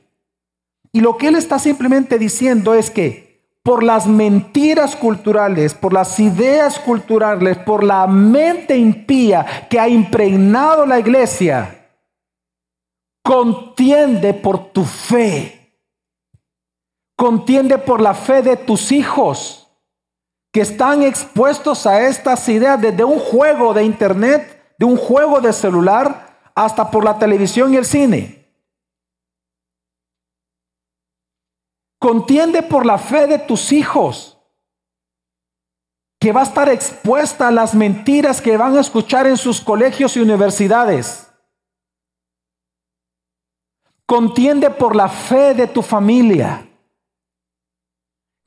Y 0.91 1.01
lo 1.01 1.15
que 1.15 1.27
él 1.27 1.35
está 1.35 1.59
simplemente 1.59 2.17
diciendo 2.17 2.73
es 2.73 2.89
que 2.89 3.45
por 3.63 3.83
las 3.83 4.07
mentiras 4.07 4.95
culturales, 4.95 5.75
por 5.75 5.93
las 5.93 6.19
ideas 6.19 6.79
culturales, 6.79 7.59
por 7.59 7.83
la 7.83 8.07
mente 8.07 8.75
impía 8.75 9.45
que 9.69 9.79
ha 9.79 9.87
impregnado 9.87 10.87
la 10.87 10.99
iglesia, 10.99 11.91
contiende 13.23 14.33
por 14.33 14.71
tu 14.71 14.83
fe, 14.83 15.77
contiende 17.15 17.77
por 17.77 18.01
la 18.01 18.15
fe 18.15 18.41
de 18.41 18.57
tus 18.57 18.91
hijos 18.91 19.69
que 20.51 20.61
están 20.61 21.03
expuestos 21.03 21.85
a 21.85 22.07
estas 22.07 22.49
ideas 22.49 22.81
desde 22.81 23.03
un 23.03 23.19
juego 23.19 23.75
de 23.75 23.83
internet, 23.83 24.75
de 24.79 24.85
un 24.85 24.97
juego 24.97 25.39
de 25.39 25.53
celular, 25.53 26.49
hasta 26.55 26.89
por 26.89 27.05
la 27.05 27.19
televisión 27.19 27.75
y 27.75 27.77
el 27.77 27.85
cine. 27.85 28.40
Contiende 32.01 32.63
por 32.63 32.83
la 32.83 32.97
fe 32.97 33.27
de 33.27 33.37
tus 33.37 33.71
hijos, 33.71 34.35
que 36.19 36.31
va 36.31 36.39
a 36.39 36.45
estar 36.45 36.67
expuesta 36.67 37.47
a 37.47 37.51
las 37.51 37.75
mentiras 37.75 38.41
que 38.41 38.57
van 38.57 38.75
a 38.75 38.81
escuchar 38.81 39.27
en 39.27 39.37
sus 39.37 39.61
colegios 39.61 40.17
y 40.17 40.19
universidades. 40.19 41.31
Contiende 44.07 44.71
por 44.71 44.95
la 44.95 45.09
fe 45.09 45.53
de 45.53 45.67
tu 45.67 45.83
familia, 45.83 46.67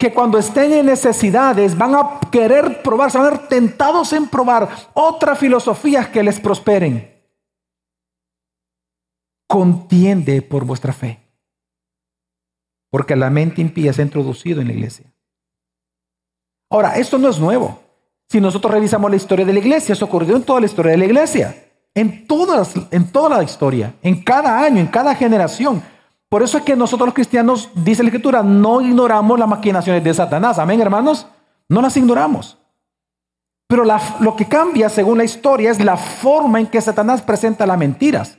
que 0.01 0.12
cuando 0.12 0.37
estén 0.37 0.73
en 0.73 0.87
necesidades 0.87 1.79
van 1.79 1.95
a 1.95 2.19
querer 2.33 2.83
probar, 2.83 3.12
se 3.12 3.19
van 3.19 3.29
a 3.29 3.31
ver 3.31 3.47
tentados 3.47 4.12
en 4.14 4.27
probar 4.27 4.69
otras 4.95 5.38
filosofías 5.38 6.09
que 6.09 6.25
les 6.25 6.40
prosperen. 6.40 7.25
Contiende 9.47 10.43
por 10.43 10.64
vuestra 10.64 10.93
fe 10.93 11.24
porque 12.95 13.17
la 13.17 13.29
mente 13.29 13.61
impía 13.61 13.93
se 13.93 14.03
ha 14.03 14.05
introducido 14.05 14.61
en 14.61 14.69
la 14.69 14.73
iglesia. 14.73 15.13
Ahora, 16.71 16.95
esto 16.95 17.19
no 17.19 17.29
es 17.29 17.41
nuevo. 17.41 17.81
Si 18.29 18.41
nosotros 18.41 18.73
revisamos 18.73 19.11
la 19.11 19.17
historia 19.17 19.45
de 19.45 19.53
la 19.53 19.59
iglesia, 19.59 19.95
eso 19.95 20.05
ocurrió 20.05 20.37
en 20.37 20.45
toda 20.45 20.61
la 20.61 20.67
historia 20.67 20.93
de 20.93 20.99
la 20.99 21.05
iglesia, 21.07 21.73
en, 21.93 22.25
todas, 22.29 22.73
en 22.93 23.11
toda 23.11 23.39
la 23.39 23.43
historia, 23.43 23.97
en 24.01 24.23
cada 24.23 24.61
año, 24.61 24.79
en 24.79 24.87
cada 24.87 25.13
generación. 25.17 25.83
Por 26.29 26.45
eso 26.45 26.59
es 26.59 26.63
que 26.63 26.77
nosotros 26.77 27.09
los 27.09 27.15
cristianos, 27.15 27.69
dice 27.75 28.05
la 28.05 28.11
escritura, 28.11 28.45
no 28.45 28.81
ignoramos 28.81 29.41
las 29.41 29.49
maquinaciones 29.49 30.05
de 30.05 30.15
Satanás. 30.15 30.61
Amén, 30.61 30.81
hermanos. 30.81 31.27
No 31.69 31.83
las 31.83 31.97
ignoramos. 31.97 32.59
Pero 33.67 33.83
lo 34.21 34.37
que 34.37 34.47
cambia 34.47 34.89
según 34.89 35.19
la 35.19 35.25
historia 35.25 35.73
es 35.73 35.85
la 35.85 35.97
forma 35.97 36.61
en 36.61 36.69
que 36.69 36.81
Satanás 36.81 37.23
presenta 37.23 37.67
las 37.67 37.77
mentiras. 37.77 38.39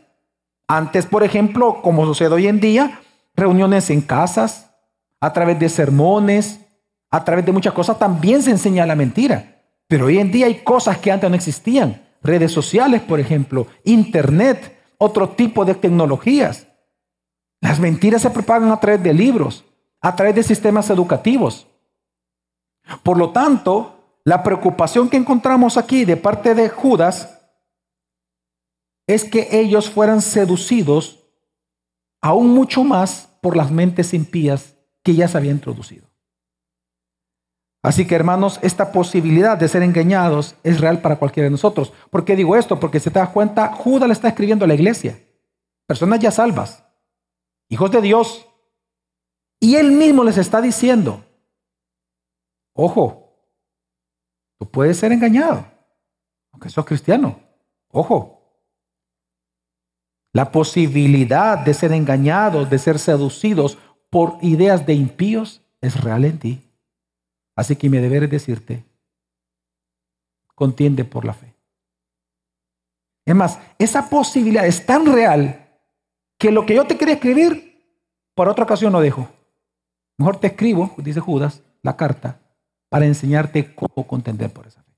Antes, 0.66 1.06
por 1.08 1.24
ejemplo, 1.24 1.82
como 1.82 2.06
sucede 2.06 2.36
hoy 2.36 2.48
en 2.48 2.62
día, 2.62 3.02
reuniones 3.36 3.90
en 3.90 4.02
casas, 4.02 4.72
a 5.20 5.34
través 5.34 5.60
de 5.60 5.70
sermones, 5.70 6.60
a 7.10 7.24
través 7.24 7.46
de 7.46 7.52
muchas 7.52 7.74
cosas, 7.74 7.98
también 7.98 8.42
se 8.44 8.52
enseña 8.52 8.86
la 8.86 8.96
mentira. 8.96 9.64
Pero 9.88 10.06
hoy 10.06 10.20
en 10.20 10.32
día 10.32 10.48
hay 10.48 10.64
cosas 10.64 10.98
que 10.98 11.12
antes 11.12 11.30
no 11.30 11.36
existían. 11.36 12.02
Redes 12.22 12.52
sociales, 12.52 13.02
por 13.02 13.20
ejemplo, 13.20 13.68
internet, 13.84 14.78
otro 14.98 15.30
tipo 15.30 15.64
de 15.66 15.76
tecnologías. 15.76 16.68
Las 17.62 17.80
mentiras 17.80 18.22
se 18.22 18.30
propagan 18.30 18.72
a 18.72 18.80
través 18.80 19.02
de 19.04 19.14
libros, 19.14 19.66
a 20.02 20.16
través 20.16 20.36
de 20.36 20.44
sistemas 20.44 20.90
educativos. 20.90 21.68
Por 23.04 23.18
lo 23.18 23.32
tanto, 23.32 24.20
la 24.24 24.44
preocupación 24.44 25.10
que 25.10 25.18
encontramos 25.18 25.78
aquí 25.78 26.06
de 26.06 26.18
parte 26.18 26.56
de 26.56 26.70
Judas 26.70 27.40
es 29.08 29.24
que 29.24 29.50
ellos 29.52 29.90
fueran 29.90 30.22
seducidos 30.22 31.25
aún 32.26 32.56
mucho 32.56 32.84
más 32.84 33.30
por 33.40 33.56
las 33.56 33.70
mentes 33.70 34.12
impías 34.16 34.76
que 35.04 35.14
ya 35.14 35.28
se 35.28 35.38
había 35.38 35.52
introducido. 35.52 36.08
Así 37.84 38.08
que 38.08 38.16
hermanos, 38.16 38.58
esta 38.64 38.92
posibilidad 38.92 39.56
de 39.56 39.68
ser 39.68 39.84
engañados 39.84 40.56
es 40.64 40.82
real 40.82 41.04
para 41.04 41.18
cualquiera 41.20 41.46
de 41.46 41.52
nosotros. 41.52 41.94
¿Por 42.10 42.26
qué 42.26 42.36
digo 42.36 42.56
esto? 42.56 42.80
Porque 42.80 43.00
se 43.00 43.12
te 43.12 43.20
das 43.20 43.30
cuenta, 43.30 43.72
Judas 43.74 44.08
le 44.08 44.14
está 44.14 44.30
escribiendo 44.30 44.66
a 44.66 44.68
la 44.68 44.74
iglesia, 44.74 45.20
personas 45.86 46.20
ya 46.20 46.32
salvas, 46.32 46.84
hijos 47.70 47.92
de 47.92 48.02
Dios, 48.02 48.48
y 49.60 49.76
él 49.76 49.92
mismo 49.92 50.24
les 50.24 50.40
está 50.40 50.62
diciendo, 50.62 51.24
ojo, 52.74 53.38
tú 54.58 54.72
puedes 54.72 54.98
ser 54.98 55.12
engañado, 55.12 55.64
aunque 56.52 56.70
sos 56.70 56.86
cristiano, 56.86 57.40
ojo, 57.90 58.35
la 60.36 60.52
posibilidad 60.52 61.60
de 61.60 61.74
ser 61.74 61.94
engañados, 61.94 62.70
de 62.70 62.78
ser 62.78 63.00
seducidos 63.00 63.78
por 64.10 64.38
ideas 64.42 64.86
de 64.86 64.94
impíos 64.94 65.62
es 65.80 66.04
real 66.04 66.26
en 66.26 66.40
ti. 66.40 66.62
Así 67.56 67.78
que 67.78 67.90
mi 67.90 68.00
deber 68.00 68.26
es 68.26 68.32
decirte, 68.32 68.84
contiende 70.54 71.06
por 71.06 71.24
la 71.24 71.34
fe. 71.34 71.56
Es 73.24 73.34
más, 73.34 73.60
esa 73.80 74.10
posibilidad 74.10 74.68
es 74.68 74.86
tan 74.86 75.06
real 75.06 75.70
que 76.38 76.52
lo 76.52 76.66
que 76.66 76.76
yo 76.76 76.86
te 76.86 76.98
quería 76.98 77.14
escribir, 77.14 77.82
por 78.34 78.50
otra 78.50 78.66
ocasión 78.66 78.92
lo 78.92 79.00
dejo. 79.00 79.30
Mejor 80.18 80.38
te 80.42 80.48
escribo, 80.48 80.94
dice 80.98 81.22
Judas, 81.22 81.64
la 81.82 81.96
carta, 81.96 82.42
para 82.90 83.06
enseñarte 83.06 83.74
cómo 83.74 84.06
contender 84.06 84.52
por 84.52 84.68
esa 84.68 84.84
fe. 84.84 84.92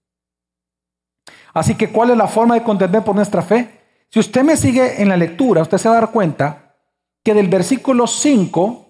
Así 1.54 1.76
que, 1.76 1.92
¿cuál 1.92 2.10
es 2.10 2.18
la 2.18 2.28
forma 2.28 2.56
de 2.56 2.64
contender 2.64 3.04
por 3.04 3.16
nuestra 3.16 3.44
fe? 3.44 3.77
Si 4.10 4.20
usted 4.20 4.44
me 4.44 4.56
sigue 4.56 5.02
en 5.02 5.10
la 5.10 5.18
lectura, 5.18 5.62
usted 5.62 5.78
se 5.78 5.90
va 5.90 5.98
a 5.98 6.02
dar 6.02 6.12
cuenta 6.12 6.76
que 7.24 7.34
del 7.34 7.50
versículo 7.50 8.08
5 8.08 8.86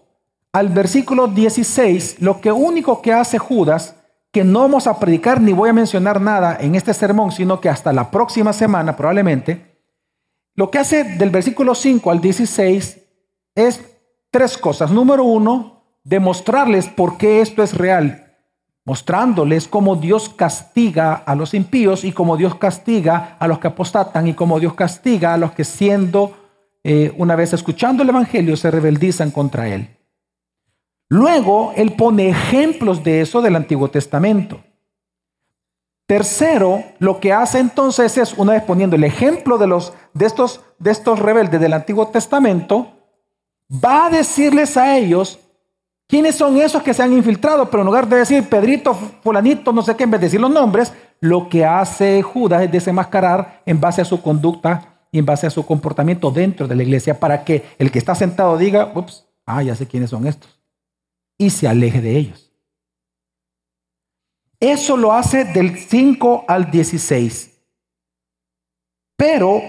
al 0.54 0.70
versículo 0.70 1.28
16, 1.28 2.22
lo 2.22 2.40
que 2.40 2.52
único 2.52 3.02
que 3.02 3.14
hace 3.14 3.38
Judas, 3.38 3.96
que 4.32 4.44
no 4.44 4.62
vamos 4.62 4.88
a 4.88 5.00
predicar 5.00 5.42
ni 5.42 5.54
voy 5.54 5.70
a 5.70 5.74
mencionar 5.74 6.22
nada 6.22 6.58
en 6.60 6.76
este 6.76 6.94
sermón, 6.94 7.32
sino 7.32 7.60
que 7.60 7.70
hasta 7.70 7.94
la 7.94 8.12
próxima 8.12 8.54
semana 8.54 8.96
probablemente, 8.96 9.78
lo 10.56 10.70
que 10.70 10.80
hace 10.80 11.04
del 11.04 11.30
versículo 11.30 11.76
5 11.76 12.12
al 12.12 12.22
16 12.22 12.98
es 13.56 13.82
tres 14.32 14.58
cosas. 14.58 14.92
Número 14.92 15.24
uno, 15.24 15.84
demostrarles 16.04 16.88
por 16.88 17.18
qué 17.18 17.42
esto 17.42 17.64
es 17.64 17.76
real 17.76 18.27
mostrándoles 18.88 19.68
cómo 19.68 19.98
Dios 19.98 20.30
castiga 20.30 21.14
a 21.14 21.36
los 21.36 21.54
impíos 21.54 22.06
y 22.06 22.14
cómo 22.14 22.38
Dios 22.38 22.56
castiga 22.56 23.36
a 23.38 23.46
los 23.46 23.60
que 23.60 23.68
apostatan 23.68 24.30
y 24.30 24.34
cómo 24.34 24.62
Dios 24.62 24.76
castiga 24.76 25.34
a 25.34 25.38
los 25.38 25.52
que 25.52 25.66
siendo, 25.66 26.38
eh, 26.86 27.14
una 27.18 27.36
vez 27.36 27.52
escuchando 27.52 28.04
el 28.04 28.10
Evangelio, 28.10 28.56
se 28.56 28.72
rebeldizan 28.72 29.32
contra 29.32 29.68
Él. 29.68 29.90
Luego, 31.10 31.74
Él 31.76 31.96
pone 31.98 32.30
ejemplos 32.30 33.04
de 33.04 33.20
eso 33.20 33.42
del 33.42 33.58
Antiguo 33.58 33.90
Testamento. 33.90 34.64
Tercero, 36.06 36.82
lo 37.00 37.20
que 37.20 37.34
hace 37.34 37.60
entonces 37.60 38.18
es, 38.18 38.36
una 38.38 38.54
vez 38.54 38.64
poniendo 38.64 38.96
el 38.96 39.04
ejemplo 39.04 39.58
de, 39.58 39.68
los, 39.68 39.92
de, 40.14 40.26
estos, 40.26 40.62
de 40.80 40.92
estos 40.92 41.20
rebeldes 41.20 41.60
del 41.60 41.74
Antiguo 41.74 42.08
Testamento, 42.08 42.94
va 43.70 44.06
a 44.06 44.10
decirles 44.10 44.78
a 44.78 44.98
ellos 44.98 45.42
¿Quiénes 46.08 46.36
son 46.36 46.58
esos 46.58 46.82
que 46.84 46.94
se 46.94 47.04
han 47.04 47.12
infiltrado? 47.12 47.70
Pero 47.70 47.82
en 47.82 47.88
lugar 47.88 48.08
de 48.08 48.18
decir 48.18 48.48
Pedrito, 48.48 48.94
fulanito, 48.94 49.74
no 49.74 49.82
sé 49.82 49.96
qué, 49.96 50.04
en 50.04 50.12
vez 50.12 50.22
de 50.22 50.28
decir 50.28 50.40
los 50.40 50.52
nombres, 50.52 50.94
lo 51.20 51.50
que 51.50 51.66
hace 51.66 52.22
Judas 52.22 52.64
es 52.64 52.72
desenmascarar 52.72 53.62
en 53.66 53.82
base 53.82 54.02
a 54.02 54.06
su 54.06 54.22
conducta 54.22 55.02
y 55.12 55.20
en 55.20 55.26
base 55.26 55.48
a 55.48 55.50
su 55.50 55.66
comportamiento 55.66 56.32
dentro 56.32 56.68
de 56.68 56.76
la 56.76 56.84
iglesia 56.84 57.20
para 57.20 57.44
que 57.44 57.66
el 57.78 57.92
que 57.92 58.00
está 58.00 58.16
sentado 58.16 58.58
diga, 58.58 58.94
ups, 58.96 59.28
ah, 59.46 59.62
ya 59.64 59.76
sé 59.76 59.86
quiénes 59.86 60.10
son 60.10 60.26
estos. 60.26 60.62
Y 61.38 61.50
se 61.50 61.68
aleje 61.68 62.02
de 62.02 62.18
ellos. 62.18 62.54
Eso 64.60 64.96
lo 64.96 65.14
hace 65.14 65.44
del 65.44 65.78
5 65.78 66.46
al 66.48 66.72
16. 66.72 67.60
Pero 69.18 69.62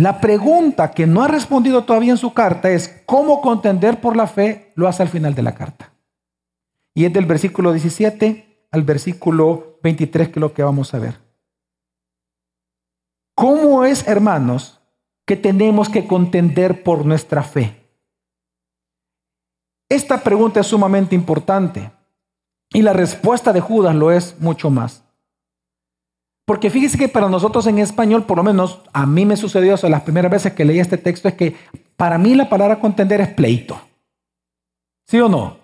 la 0.00 0.20
pregunta 0.20 0.92
que 0.92 1.06
no 1.06 1.22
ha 1.22 1.28
respondido 1.28 1.84
todavía 1.84 2.12
en 2.12 2.16
su 2.16 2.32
carta 2.32 2.70
es 2.70 3.02
cómo 3.04 3.40
contender 3.42 4.00
por 4.00 4.16
la 4.16 4.26
fe, 4.26 4.72
lo 4.74 4.88
hace 4.88 5.02
al 5.02 5.08
final 5.10 5.34
de 5.34 5.42
la 5.42 5.54
carta. 5.54 5.92
Y 6.94 7.04
es 7.04 7.12
del 7.12 7.26
versículo 7.26 7.72
17 7.72 8.66
al 8.70 8.82
versículo 8.82 9.78
23 9.82 10.28
que 10.28 10.38
es 10.38 10.40
lo 10.40 10.54
que 10.54 10.62
vamos 10.62 10.94
a 10.94 10.98
ver. 10.98 11.18
¿Cómo 13.34 13.84
es, 13.84 14.06
hermanos, 14.06 14.80
que 15.26 15.36
tenemos 15.36 15.88
que 15.88 16.06
contender 16.06 16.82
por 16.82 17.04
nuestra 17.04 17.42
fe? 17.42 17.76
Esta 19.88 20.22
pregunta 20.22 20.60
es 20.60 20.66
sumamente 20.66 21.14
importante 21.14 21.90
y 22.72 22.82
la 22.82 22.92
respuesta 22.92 23.52
de 23.52 23.60
Judas 23.60 23.94
lo 23.94 24.12
es 24.12 24.40
mucho 24.40 24.70
más. 24.70 25.04
Porque 26.50 26.68
fíjese 26.68 26.98
que 26.98 27.06
para 27.06 27.28
nosotros 27.28 27.64
en 27.68 27.78
español, 27.78 28.24
por 28.24 28.36
lo 28.36 28.42
menos 28.42 28.80
a 28.92 29.06
mí 29.06 29.24
me 29.24 29.36
sucedió 29.36 29.74
eso 29.74 29.88
las 29.88 30.02
primeras 30.02 30.32
veces 30.32 30.52
que 30.52 30.64
leí 30.64 30.80
este 30.80 30.98
texto, 30.98 31.28
es 31.28 31.34
que 31.34 31.54
para 31.96 32.18
mí 32.18 32.34
la 32.34 32.48
palabra 32.48 32.80
contender 32.80 33.20
es 33.20 33.28
pleito. 33.28 33.80
¿Sí 35.06 35.20
o 35.20 35.28
no? 35.28 35.58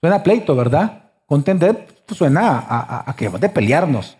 Suena 0.00 0.24
pleito, 0.24 0.56
¿verdad? 0.56 1.12
Contender 1.26 1.86
suena 2.08 2.58
a, 2.58 3.08
a 3.08 3.14
que 3.14 3.28
de 3.28 3.48
pelearnos. 3.50 4.18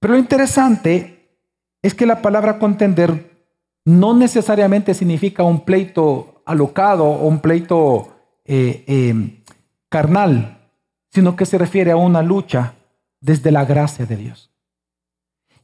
Pero 0.00 0.14
lo 0.14 0.18
interesante 0.18 1.38
es 1.80 1.94
que 1.94 2.04
la 2.04 2.20
palabra 2.20 2.58
contender 2.58 3.30
no 3.84 4.14
necesariamente 4.14 4.94
significa 4.94 5.44
un 5.44 5.60
pleito 5.60 6.42
alocado 6.44 7.04
o 7.04 7.28
un 7.28 7.38
pleito 7.38 8.08
eh, 8.44 8.82
eh, 8.88 9.44
carnal, 9.88 10.58
sino 11.08 11.36
que 11.36 11.46
se 11.46 11.56
refiere 11.56 11.92
a 11.92 11.96
una 11.96 12.20
lucha 12.20 12.74
desde 13.20 13.50
la 13.50 13.64
gracia 13.64 14.06
de 14.06 14.16
Dios. 14.16 14.50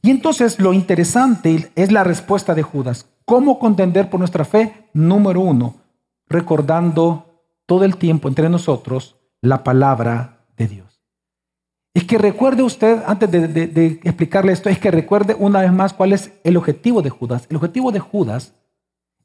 Y 0.01 0.11
entonces 0.11 0.59
lo 0.59 0.73
interesante 0.73 1.71
es 1.75 1.91
la 1.91 2.03
respuesta 2.03 2.55
de 2.55 2.63
Judas. 2.63 3.09
¿Cómo 3.25 3.59
contender 3.59 4.09
por 4.09 4.19
nuestra 4.19 4.45
fe? 4.45 4.89
Número 4.93 5.41
uno, 5.41 5.75
recordando 6.27 7.43
todo 7.65 7.83
el 7.83 7.97
tiempo 7.97 8.27
entre 8.27 8.49
nosotros 8.49 9.15
la 9.41 9.63
palabra 9.63 10.45
de 10.55 10.67
Dios. 10.67 11.01
Es 11.93 12.03
que 12.03 12.17
recuerde 12.17 12.61
usted, 12.61 13.01
antes 13.07 13.31
de, 13.31 13.99
explicarle 14.03 14.53
esto, 14.53 14.69
es 14.69 14.77
que 14.77 14.91
recuerde 14.91 15.35
una 15.37 15.61
vez 15.61 15.73
más 15.73 15.93
cuál 15.93 16.13
es 16.13 16.31
el 16.43 16.55
objetivo 16.55 17.01
de 17.01 17.09
Judas. 17.09 17.47
El 17.49 17.55
objetivo 17.55 17.91
de 17.91 17.99
Judas 17.99 18.53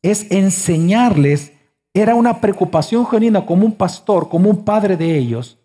es 0.00 0.30
enseñarles, 0.30 1.52
era 1.92 2.14
una 2.14 2.40
preocupación 2.40 3.06
genuina 3.06 3.44
como 3.44 3.66
un 3.66 3.72
pastor, 3.72 4.28
como 4.28 4.48
un 4.48 4.64
padre 4.64 4.96
de 4.96 5.18
ellos, 5.18 5.58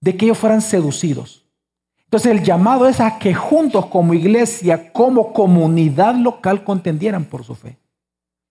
de 0.00 0.16
que 0.16 0.24
ellos 0.24 0.38
fueran 0.38 0.62
seducidos. 0.62 1.41
Entonces 2.12 2.30
el 2.30 2.44
llamado 2.44 2.86
es 2.86 3.00
a 3.00 3.18
que 3.18 3.32
juntos 3.32 3.86
como 3.86 4.12
iglesia, 4.12 4.92
como 4.92 5.32
comunidad 5.32 6.14
local, 6.14 6.62
contendieran 6.62 7.24
por 7.24 7.42
su 7.42 7.54
fe. 7.54 7.78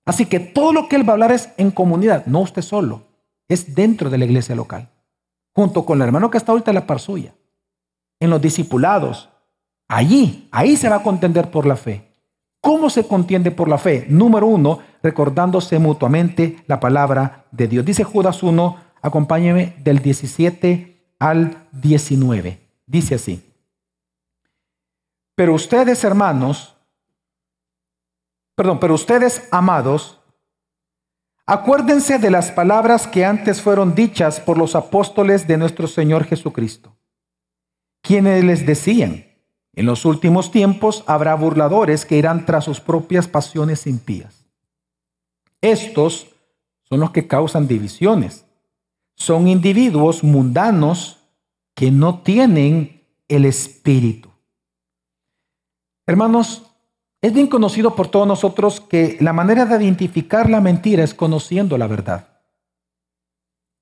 Así 0.04 0.26
que 0.26 0.40
todo 0.40 0.74
lo 0.74 0.90
que 0.90 0.96
él 0.96 1.08
va 1.08 1.10
a 1.10 1.14
hablar 1.14 1.32
es 1.32 1.50
en 1.58 1.70
comunidad, 1.70 2.26
no 2.26 2.40
usted 2.40 2.64
solo, 2.64 3.04
es 3.48 3.76
dentro 3.76 4.10
de 4.10 4.18
la 4.18 4.26
iglesia 4.26 4.56
local 4.56 4.90
junto 5.54 5.86
con 5.86 6.02
el 6.02 6.08
hermano 6.08 6.32
que 6.32 6.40
está 6.40 6.54
ahorita 6.54 6.72
en 6.72 6.76
la 6.76 6.88
par 6.88 7.00
suya, 7.00 7.36
en 8.20 8.32
los 8.32 8.42
discipulados. 8.42 9.30
Allí, 9.88 10.48
ahí 10.52 10.76
se 10.76 10.90
va 10.90 10.96
a 10.96 11.04
contender 11.04 11.52
por 11.52 11.68
la 11.68 11.76
fe. 11.76 12.16
¿Cómo 12.62 12.90
se 12.90 13.06
contiende 13.06 13.52
por 13.52 13.68
la 13.68 13.78
fe? 13.78 14.08
Número 14.10 14.48
uno, 14.48 14.80
recordándose 15.04 15.78
mutuamente 15.78 16.64
la 16.66 16.80
palabra 16.80 17.46
de 17.52 17.68
Dios. 17.68 17.86
Dice 17.86 18.04
Judas 18.04 18.42
1, 18.42 18.76
acompáñeme 19.04 19.76
del 19.84 20.00
17 20.00 21.16
al 21.20 21.68
19. 21.74 22.60
Dice 22.88 23.16
así. 23.16 23.51
Pero 25.42 25.56
ustedes, 25.56 26.04
hermanos, 26.04 26.76
perdón, 28.54 28.80
pero 28.80 28.94
ustedes, 28.94 29.48
amados, 29.50 30.20
Acuérdense 31.48 32.20
de 32.20 32.30
las 32.30 32.52
palabras 32.52 33.08
que 33.08 33.26
antes 33.26 33.60
fueron 33.60 33.96
dichas 33.96 34.40
por 34.40 34.60
los 34.60 34.76
apóstoles 34.76 35.48
de 35.48 35.58
nuestro 35.58 35.88
Señor 35.88 36.26
Jesucristo, 36.26 36.96
quienes 38.04 38.44
les 38.44 38.68
decían, 38.68 39.26
en 39.74 39.88
los 39.88 40.06
últimos 40.06 40.52
tiempos 40.52 41.04
habrá 41.08 41.34
burladores 41.34 42.06
que 42.06 42.18
irán 42.18 42.46
tras 42.46 42.66
sus 42.66 42.80
propias 42.80 43.28
pasiones 43.28 43.88
impías. 43.88 44.46
Estos 45.60 46.28
son 46.84 47.00
los 47.00 47.10
que 47.10 47.28
causan 47.28 47.68
divisiones. 47.68 48.46
Son 49.16 49.48
individuos 49.48 50.24
mundanos 50.24 51.18
que 51.74 51.90
no 51.90 52.20
tienen 52.20 53.02
el 53.28 53.46
espíritu. 53.46 54.31
Hermanos, 56.08 56.64
es 57.22 57.34
bien 57.34 57.48
conocido 57.48 57.96
por 57.96 58.08
todos 58.10 58.28
nosotros 58.28 58.82
que 58.82 59.18
la 59.22 59.34
manera 59.34 59.66
de 59.66 59.84
identificar 59.84 60.50
la 60.50 60.60
mentira 60.60 61.04
es 61.04 61.14
conociendo 61.14 61.78
la 61.78 61.88
verdad. 61.88 62.28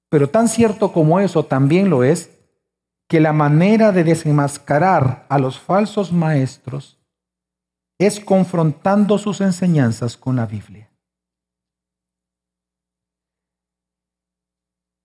Pero 0.10 0.30
tan 0.30 0.48
cierto 0.48 0.92
como 0.92 1.20
eso 1.20 1.46
también 1.46 1.90
lo 1.90 2.04
es 2.04 2.32
que 3.08 3.20
la 3.20 3.34
manera 3.34 3.92
de 3.92 4.04
desenmascarar 4.04 5.26
a 5.30 5.40
los 5.40 5.60
falsos 5.60 6.12
maestros 6.12 7.00
es 7.98 8.20
confrontando 8.20 9.18
sus 9.18 9.42
enseñanzas 9.42 10.16
con 10.16 10.36
la 10.36 10.46
Biblia. 10.46 10.90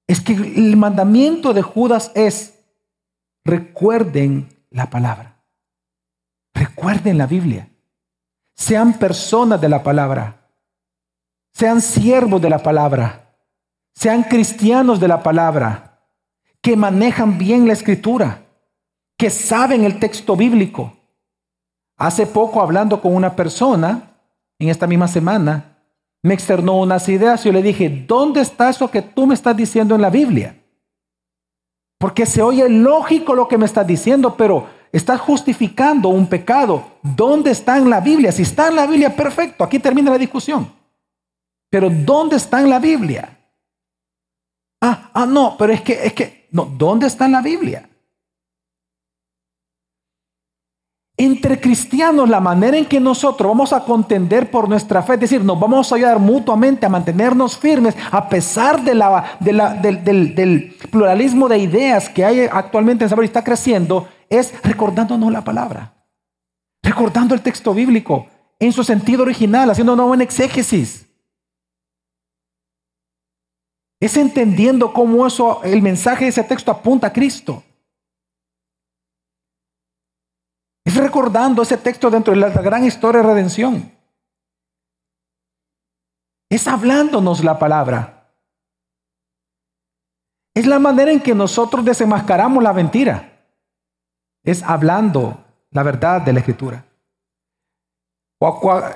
Es 0.06 0.20
que 0.20 0.34
el 0.34 0.76
mandamiento 0.76 1.54
de 1.54 1.62
Judas 1.62 2.12
es, 2.14 2.62
recuerden 3.44 4.48
la 4.70 4.90
palabra, 4.90 5.33
recuerden 6.74 7.18
la 7.18 7.26
Biblia. 7.26 7.68
Sean 8.54 8.94
personas 8.94 9.60
de 9.60 9.68
la 9.68 9.82
palabra. 9.82 10.48
Sean 11.52 11.80
siervos 11.80 12.42
de 12.42 12.50
la 12.50 12.58
palabra. 12.58 13.36
Sean 13.94 14.24
cristianos 14.24 14.98
de 14.98 15.08
la 15.08 15.22
palabra. 15.22 16.00
Que 16.60 16.76
manejan 16.76 17.38
bien 17.38 17.66
la 17.66 17.74
escritura. 17.74 18.42
Que 19.16 19.30
saben 19.30 19.84
el 19.84 20.00
texto 20.00 20.36
bíblico. 20.36 20.96
Hace 21.96 22.26
poco 22.26 22.60
hablando 22.60 23.00
con 23.00 23.14
una 23.14 23.36
persona, 23.36 24.18
en 24.58 24.68
esta 24.68 24.88
misma 24.88 25.06
semana, 25.06 25.78
me 26.22 26.34
externó 26.34 26.80
unas 26.80 27.08
ideas 27.08 27.42
y 27.42 27.50
yo 27.50 27.52
le 27.52 27.62
dije, 27.62 27.88
¿dónde 27.88 28.40
está 28.40 28.68
eso 28.68 28.90
que 28.90 29.02
tú 29.02 29.26
me 29.26 29.34
estás 29.34 29.56
diciendo 29.56 29.94
en 29.94 30.02
la 30.02 30.10
Biblia? 30.10 30.56
Porque 31.98 32.26
se 32.26 32.42
oye 32.42 32.68
lógico 32.68 33.34
lo 33.34 33.46
que 33.46 33.58
me 33.58 33.66
estás 33.66 33.86
diciendo, 33.86 34.34
pero 34.36 34.66
Estás 34.94 35.20
justificando 35.20 36.08
un 36.08 36.28
pecado. 36.28 36.84
¿Dónde 37.02 37.50
está 37.50 37.78
en 37.78 37.90
la 37.90 37.98
Biblia? 37.98 38.30
Si 38.30 38.42
está 38.42 38.68
en 38.68 38.76
la 38.76 38.86
Biblia, 38.86 39.16
perfecto. 39.16 39.64
Aquí 39.64 39.80
termina 39.80 40.12
la 40.12 40.18
discusión. 40.18 40.72
Pero 41.68 41.90
¿dónde 41.90 42.36
está 42.36 42.60
en 42.60 42.70
la 42.70 42.78
Biblia? 42.78 43.36
Ah, 44.80 45.10
ah, 45.12 45.26
no, 45.26 45.56
pero 45.58 45.72
es 45.72 45.80
que, 45.80 45.94
es 45.94 46.12
que, 46.12 46.46
no, 46.52 46.66
¿dónde 46.66 47.08
está 47.08 47.24
en 47.24 47.32
la 47.32 47.42
Biblia? 47.42 47.90
Entre 51.16 51.60
cristianos, 51.60 52.28
la 52.28 52.38
manera 52.38 52.76
en 52.76 52.86
que 52.86 53.00
nosotros 53.00 53.48
vamos 53.48 53.72
a 53.72 53.80
contender 53.80 54.48
por 54.48 54.68
nuestra 54.68 55.02
fe, 55.02 55.14
es 55.14 55.20
decir, 55.20 55.42
nos 55.42 55.58
vamos 55.58 55.90
a 55.90 55.96
ayudar 55.96 56.20
mutuamente 56.20 56.86
a 56.86 56.88
mantenernos 56.88 57.58
firmes 57.58 57.96
a 58.12 58.28
pesar 58.28 58.80
del, 58.84 59.02
del, 59.42 60.76
pluralismo 60.88 61.48
de 61.48 61.58
ideas 61.58 62.08
que 62.08 62.24
hay 62.24 62.40
actualmente 62.42 63.02
en 63.02 63.10
Sabor 63.10 63.24
y 63.24 63.26
está 63.26 63.42
creciendo, 63.42 64.06
es 64.28 64.62
recordándonos 64.62 65.32
la 65.32 65.42
palabra, 65.42 65.94
recordando 66.82 67.34
el 67.34 67.42
texto 67.42 67.74
bíblico 67.74 68.26
en 68.58 68.72
su 68.72 68.84
sentido 68.84 69.22
original, 69.22 69.70
haciendo 69.70 69.92
una 69.92 70.04
buena 70.04 70.24
exégesis. 70.24 71.06
Es 74.00 74.16
entendiendo 74.16 74.92
cómo 74.92 75.26
eso, 75.26 75.62
el 75.64 75.80
mensaje 75.82 76.24
de 76.24 76.30
ese 76.30 76.44
texto 76.44 76.70
apunta 76.70 77.08
a 77.08 77.12
Cristo. 77.12 77.62
Es 80.84 80.94
recordando 80.96 81.62
ese 81.62 81.78
texto 81.78 82.10
dentro 82.10 82.34
de 82.34 82.40
la 82.40 82.50
gran 82.50 82.84
historia 82.84 83.22
de 83.22 83.28
redención. 83.28 83.92
Es 86.50 86.68
hablándonos 86.68 87.42
la 87.42 87.58
palabra. 87.58 88.34
Es 90.54 90.66
la 90.66 90.78
manera 90.78 91.10
en 91.10 91.20
que 91.20 91.34
nosotros 91.34 91.84
desenmascaramos 91.84 92.62
la 92.62 92.72
mentira 92.72 93.33
es 94.44 94.62
hablando 94.62 95.38
la 95.70 95.82
verdad 95.82 96.20
de 96.20 96.32
la 96.32 96.38
Escritura. 96.40 96.84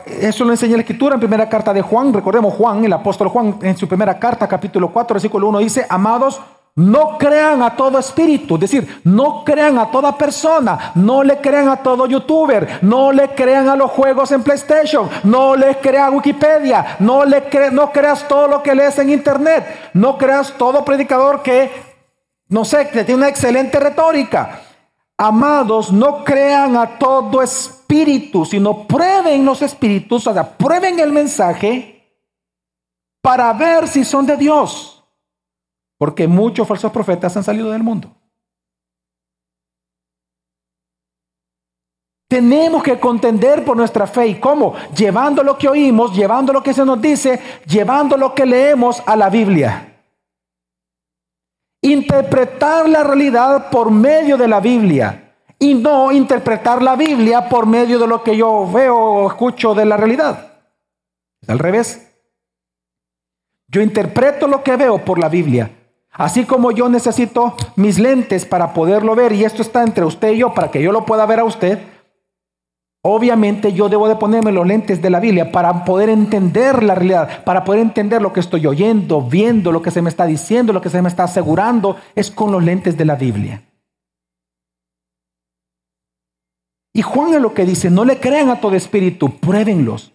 Eso 0.06 0.44
lo 0.44 0.50
enseña 0.50 0.76
la 0.76 0.82
Escritura 0.82 1.14
en 1.14 1.20
primera 1.20 1.48
carta 1.48 1.72
de 1.72 1.80
Juan. 1.80 2.12
Recordemos 2.12 2.54
Juan, 2.54 2.84
el 2.84 2.92
apóstol 2.92 3.28
Juan, 3.28 3.58
en 3.62 3.76
su 3.76 3.88
primera 3.88 4.18
carta, 4.18 4.46
capítulo 4.46 4.92
4, 4.92 5.14
versículo 5.14 5.48
1, 5.48 5.58
dice, 5.60 5.86
amados, 5.88 6.40
no 6.74 7.18
crean 7.18 7.62
a 7.62 7.74
todo 7.74 7.98
espíritu, 7.98 8.54
es 8.54 8.60
decir, 8.60 9.00
no 9.02 9.42
crean 9.44 9.78
a 9.78 9.90
toda 9.90 10.16
persona, 10.16 10.92
no 10.94 11.24
le 11.24 11.38
crean 11.38 11.68
a 11.68 11.78
todo 11.78 12.06
youtuber, 12.06 12.78
no 12.82 13.10
le 13.10 13.30
crean 13.30 13.68
a 13.68 13.74
los 13.74 13.90
juegos 13.90 14.30
en 14.30 14.44
PlayStation, 14.44 15.08
no 15.24 15.56
le 15.56 15.78
crean 15.78 16.04
a 16.04 16.10
Wikipedia, 16.10 16.96
no, 17.00 17.24
le 17.24 17.42
no 17.72 17.90
creas 17.90 18.28
todo 18.28 18.46
lo 18.46 18.62
que 18.62 18.76
lees 18.76 18.96
en 18.98 19.10
internet, 19.10 19.90
no 19.94 20.16
creas 20.16 20.52
todo 20.52 20.84
predicador 20.84 21.42
que, 21.42 21.72
no 22.48 22.64
sé, 22.64 22.88
que 22.90 23.02
tiene 23.02 23.22
una 23.22 23.28
excelente 23.28 23.80
retórica. 23.80 24.60
Amados, 25.20 25.92
no 25.92 26.22
crean 26.24 26.76
a 26.76 26.96
todo 26.96 27.42
espíritu, 27.42 28.44
sino 28.44 28.86
prueben 28.86 29.44
los 29.44 29.62
espíritus, 29.62 30.24
o 30.28 30.32
sea, 30.32 30.56
prueben 30.56 31.00
el 31.00 31.10
mensaje 31.10 31.98
para 33.20 33.52
ver 33.52 33.88
si 33.88 34.04
son 34.04 34.26
de 34.26 34.36
Dios. 34.36 35.04
Porque 35.98 36.28
muchos 36.28 36.68
falsos 36.68 36.92
profetas 36.92 37.36
han 37.36 37.42
salido 37.42 37.72
del 37.72 37.82
mundo. 37.82 38.14
Tenemos 42.28 42.82
que 42.84 43.00
contender 43.00 43.64
por 43.64 43.76
nuestra 43.76 44.06
fe. 44.06 44.28
¿Y 44.28 44.34
cómo? 44.38 44.74
Llevando 44.94 45.42
lo 45.42 45.58
que 45.58 45.66
oímos, 45.66 46.14
llevando 46.14 46.52
lo 46.52 46.62
que 46.62 46.74
se 46.74 46.84
nos 46.84 47.00
dice, 47.00 47.40
llevando 47.66 48.16
lo 48.16 48.34
que 48.34 48.46
leemos 48.46 49.02
a 49.04 49.16
la 49.16 49.30
Biblia. 49.30 49.97
Interpretar 51.80 52.88
la 52.88 53.04
realidad 53.04 53.70
por 53.70 53.90
medio 53.90 54.36
de 54.36 54.48
la 54.48 54.60
Biblia 54.60 55.34
y 55.58 55.74
no 55.74 56.12
interpretar 56.12 56.82
la 56.82 56.96
Biblia 56.96 57.48
por 57.48 57.66
medio 57.66 57.98
de 57.98 58.06
lo 58.06 58.22
que 58.22 58.36
yo 58.36 58.70
veo 58.70 58.96
o 58.96 59.28
escucho 59.28 59.74
de 59.74 59.84
la 59.84 59.96
realidad. 59.96 60.52
Al 61.46 61.58
revés. 61.58 62.04
Yo 63.68 63.82
interpreto 63.82 64.48
lo 64.48 64.62
que 64.62 64.76
veo 64.76 65.04
por 65.04 65.18
la 65.18 65.28
Biblia. 65.28 65.70
Así 66.10 66.44
como 66.44 66.72
yo 66.72 66.88
necesito 66.88 67.54
mis 67.76 67.98
lentes 67.98 68.44
para 68.44 68.72
poderlo 68.72 69.14
ver, 69.14 69.32
y 69.32 69.44
esto 69.44 69.62
está 69.62 69.82
entre 69.82 70.04
usted 70.04 70.32
y 70.32 70.38
yo 70.38 70.54
para 70.54 70.70
que 70.70 70.82
yo 70.82 70.90
lo 70.90 71.04
pueda 71.04 71.26
ver 71.26 71.40
a 71.40 71.44
usted, 71.44 71.78
Obviamente 73.02 73.72
yo 73.72 73.88
debo 73.88 74.08
de 74.08 74.16
ponerme 74.16 74.50
los 74.50 74.66
lentes 74.66 75.00
de 75.00 75.10
la 75.10 75.20
Biblia 75.20 75.52
para 75.52 75.84
poder 75.84 76.08
entender 76.08 76.82
la 76.82 76.96
realidad, 76.96 77.44
para 77.44 77.62
poder 77.64 77.80
entender 77.80 78.20
lo 78.20 78.32
que 78.32 78.40
estoy 78.40 78.66
oyendo, 78.66 79.22
viendo, 79.22 79.70
lo 79.70 79.82
que 79.82 79.92
se 79.92 80.02
me 80.02 80.10
está 80.10 80.26
diciendo, 80.26 80.72
lo 80.72 80.80
que 80.80 80.90
se 80.90 81.00
me 81.00 81.08
está 81.08 81.24
asegurando, 81.24 81.96
es 82.16 82.30
con 82.30 82.50
los 82.50 82.62
lentes 82.62 82.96
de 82.96 83.04
la 83.04 83.14
Biblia. 83.14 83.62
Y 86.92 87.02
Juan 87.02 87.34
es 87.34 87.40
lo 87.40 87.54
que 87.54 87.64
dice, 87.64 87.90
no 87.90 88.04
le 88.04 88.18
crean 88.18 88.50
a 88.50 88.60
todo 88.60 88.74
espíritu, 88.74 89.30
pruébenlos. 89.38 90.12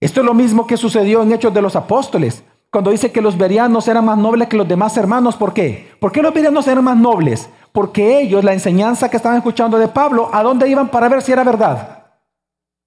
Esto 0.00 0.20
es 0.20 0.26
lo 0.26 0.32
mismo 0.32 0.66
que 0.66 0.78
sucedió 0.78 1.22
en 1.22 1.32
Hechos 1.32 1.52
de 1.52 1.60
los 1.60 1.76
Apóstoles, 1.76 2.42
cuando 2.70 2.90
dice 2.90 3.12
que 3.12 3.20
los 3.20 3.36
verianos 3.36 3.86
eran 3.86 4.06
más 4.06 4.16
nobles 4.18 4.48
que 4.48 4.56
los 4.56 4.66
demás 4.66 4.96
hermanos. 4.96 5.36
¿Por 5.36 5.52
qué? 5.52 5.92
¿Por 6.00 6.10
qué 6.10 6.22
los 6.22 6.32
verianos 6.32 6.66
eran 6.66 6.84
más 6.84 6.96
nobles? 6.96 7.48
Porque 7.74 8.20
ellos, 8.20 8.44
la 8.44 8.52
enseñanza 8.52 9.08
que 9.08 9.16
estaban 9.16 9.38
escuchando 9.38 9.76
de 9.78 9.88
Pablo, 9.88 10.30
¿a 10.32 10.44
dónde 10.44 10.68
iban 10.68 10.88
para 10.90 11.08
ver 11.08 11.22
si 11.22 11.32
era 11.32 11.42
verdad? 11.42 12.04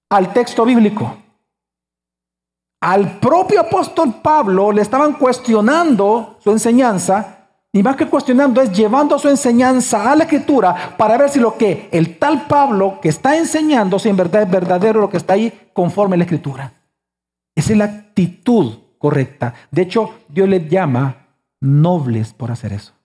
Al 0.08 0.32
texto 0.32 0.64
bíblico. 0.64 1.14
Al 2.80 3.18
propio 3.18 3.60
apóstol 3.60 4.14
Pablo 4.22 4.72
le 4.72 4.80
estaban 4.80 5.12
cuestionando 5.12 6.38
su 6.42 6.50
enseñanza, 6.50 7.50
y 7.70 7.82
más 7.82 7.96
que 7.96 8.06
cuestionando 8.06 8.62
es 8.62 8.72
llevando 8.72 9.18
su 9.18 9.28
enseñanza 9.28 10.10
a 10.10 10.16
la 10.16 10.24
escritura 10.24 10.94
para 10.96 11.18
ver 11.18 11.28
si 11.28 11.38
lo 11.38 11.58
que 11.58 11.90
el 11.92 12.18
tal 12.18 12.46
Pablo 12.46 12.98
que 13.02 13.10
está 13.10 13.36
enseñando, 13.36 13.98
si 13.98 14.08
en 14.08 14.16
verdad 14.16 14.44
es 14.44 14.50
verdadero 14.50 15.02
lo 15.02 15.10
que 15.10 15.18
está 15.18 15.34
ahí 15.34 15.68
conforme 15.74 16.14
a 16.14 16.16
la 16.16 16.24
escritura. 16.24 16.72
Esa 17.54 17.72
es 17.72 17.78
la 17.78 17.84
actitud 17.84 18.72
correcta. 18.96 19.52
De 19.70 19.82
hecho, 19.82 20.14
Dios 20.30 20.48
les 20.48 20.66
llama 20.66 21.26
nobles 21.60 22.32
por 22.32 22.50
hacer 22.50 22.72
eso. 22.72 22.97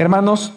Hermanos, 0.00 0.54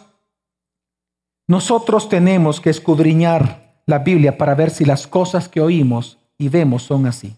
nosotros 1.49 2.07
tenemos 2.07 2.61
que 2.61 2.69
escudriñar 2.69 3.83
la 3.85 3.99
Biblia 3.99 4.37
para 4.37 4.55
ver 4.55 4.69
si 4.69 4.85
las 4.85 5.05
cosas 5.05 5.49
que 5.49 5.59
oímos 5.59 6.17
y 6.37 6.47
vemos 6.47 6.83
son 6.83 7.07
así, 7.07 7.35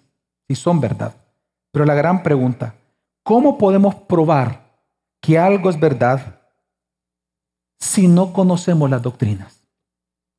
si 0.47 0.53
son 0.53 0.79
verdad. 0.79 1.15
Pero 1.71 1.83
la 1.83 1.95
gran 1.95 2.21
pregunta, 2.21 2.75
¿cómo 3.23 3.57
podemos 3.57 3.95
probar 3.95 4.77
que 5.19 5.39
algo 5.39 5.67
es 5.67 5.79
verdad 5.79 6.43
si 7.79 8.07
no 8.07 8.33
conocemos 8.33 8.87
las 8.87 9.01
doctrinas? 9.01 9.67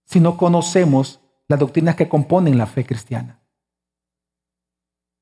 Si 0.04 0.20
no 0.20 0.36
conocemos 0.36 1.18
las 1.48 1.58
doctrinas 1.58 1.96
que 1.96 2.08
componen 2.08 2.58
la 2.58 2.66
fe 2.66 2.86
cristiana. 2.86 3.40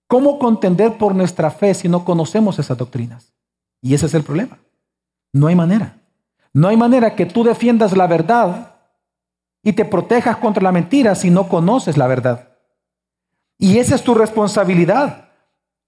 ¿Cómo 0.09 0.39
contender 0.39 0.99
por 0.99 1.15
nuestra 1.15 1.51
fe 1.51 1.73
si 1.73 1.89
no 1.89 2.05
conocemos 2.05 2.59
esas 2.59 2.77
doctrinas? 2.77 3.33
Y 3.81 3.95
ese 3.95 4.05
es 4.05 4.13
el 4.13 4.25
problema. 4.25 4.59
No 5.33 5.47
hay 5.47 5.55
manera. 5.55 6.04
No 6.55 6.69
hay 6.69 6.77
manera 6.77 7.17
que 7.17 7.27
tú 7.27 7.43
defiendas 7.43 7.97
la 7.97 8.07
verdad 8.07 8.77
y 9.65 9.73
te 9.73 9.85
protejas 9.85 10.37
contra 10.37 10.63
la 10.63 10.71
mentira 10.71 11.17
si 11.17 11.29
no 11.29 11.49
conoces 11.49 11.99
la 11.99 12.07
verdad. 12.07 12.49
Y 13.59 13.79
esa 13.79 13.97
es 13.97 14.05
tu 14.05 14.15
responsabilidad. 14.15 15.31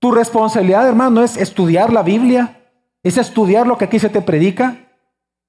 Tu 0.00 0.10
responsabilidad, 0.10 0.88
hermano, 0.88 1.22
es 1.22 1.36
estudiar 1.36 1.92
la 1.92 2.02
Biblia, 2.02 2.60
es 3.04 3.16
estudiar 3.16 3.66
lo 3.66 3.78
que 3.78 3.84
aquí 3.84 4.00
se 4.00 4.08
te 4.08 4.20
predica. 4.20 4.76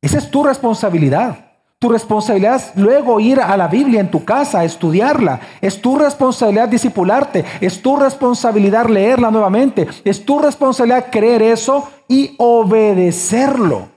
Esa 0.01 0.19
es 0.19 0.29
tu 0.29 0.43
responsabilidad. 0.43 1.45
Tu 1.79 1.89
responsabilidad 1.89 2.55
es 2.55 2.71
luego 2.75 3.19
ir 3.19 3.39
a 3.39 3.57
la 3.57 3.67
Biblia 3.67 3.99
en 3.99 4.11
tu 4.11 4.23
casa, 4.23 4.63
estudiarla. 4.63 5.39
Es 5.61 5.81
tu 5.81 5.97
responsabilidad 5.97 6.69
discipularte. 6.69 7.43
Es 7.59 7.81
tu 7.81 7.97
responsabilidad 7.97 8.87
leerla 8.87 9.31
nuevamente. 9.31 9.87
Es 10.03 10.23
tu 10.23 10.39
responsabilidad 10.39 11.07
creer 11.11 11.41
eso 11.41 11.89
y 12.07 12.35
obedecerlo. 12.37 13.96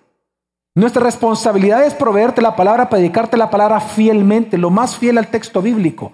Nuestra 0.75 1.03
responsabilidad 1.03 1.85
es 1.85 1.95
proveerte 1.95 2.41
la 2.41 2.55
palabra, 2.55 2.89
predicarte 2.89 3.37
la 3.37 3.51
palabra 3.51 3.81
fielmente, 3.81 4.57
lo 4.57 4.71
más 4.71 4.97
fiel 4.97 5.19
al 5.19 5.29
texto 5.29 5.61
bíblico. 5.61 6.13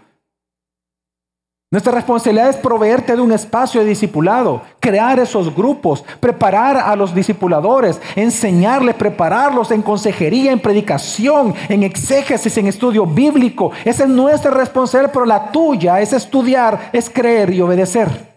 Nuestra 1.71 1.93
responsabilidad 1.93 2.49
es 2.49 2.57
proveerte 2.57 3.17
de 3.17 3.21
un 3.21 3.33
espacio 3.33 3.83
de 3.83 3.89
discipulado, 3.89 4.63
crear 4.81 5.19
esos 5.19 5.55
grupos, 5.55 6.03
preparar 6.21 6.77
a 6.79 6.97
los 6.97 7.15
discipuladores, 7.15 8.01
enseñarles, 8.15 8.95
prepararlos 8.95 9.73
en 9.73 9.83
consejería, 9.83 10.53
en 10.53 10.61
predicación, 10.61 11.55
en 11.69 11.83
exégesis, 11.83 12.57
en 12.57 12.69
estudio 12.69 13.05
bíblico. 13.05 13.73
Esa 13.85 14.05
es 14.05 14.09
nuestra 14.09 14.53
responsabilidad, 14.53 15.13
pero 15.13 15.27
la 15.27 15.51
tuya 15.51 16.01
es 16.01 16.13
estudiar, 16.13 16.91
es 16.93 17.11
creer 17.11 17.53
y 17.53 17.61
obedecer. 17.61 18.37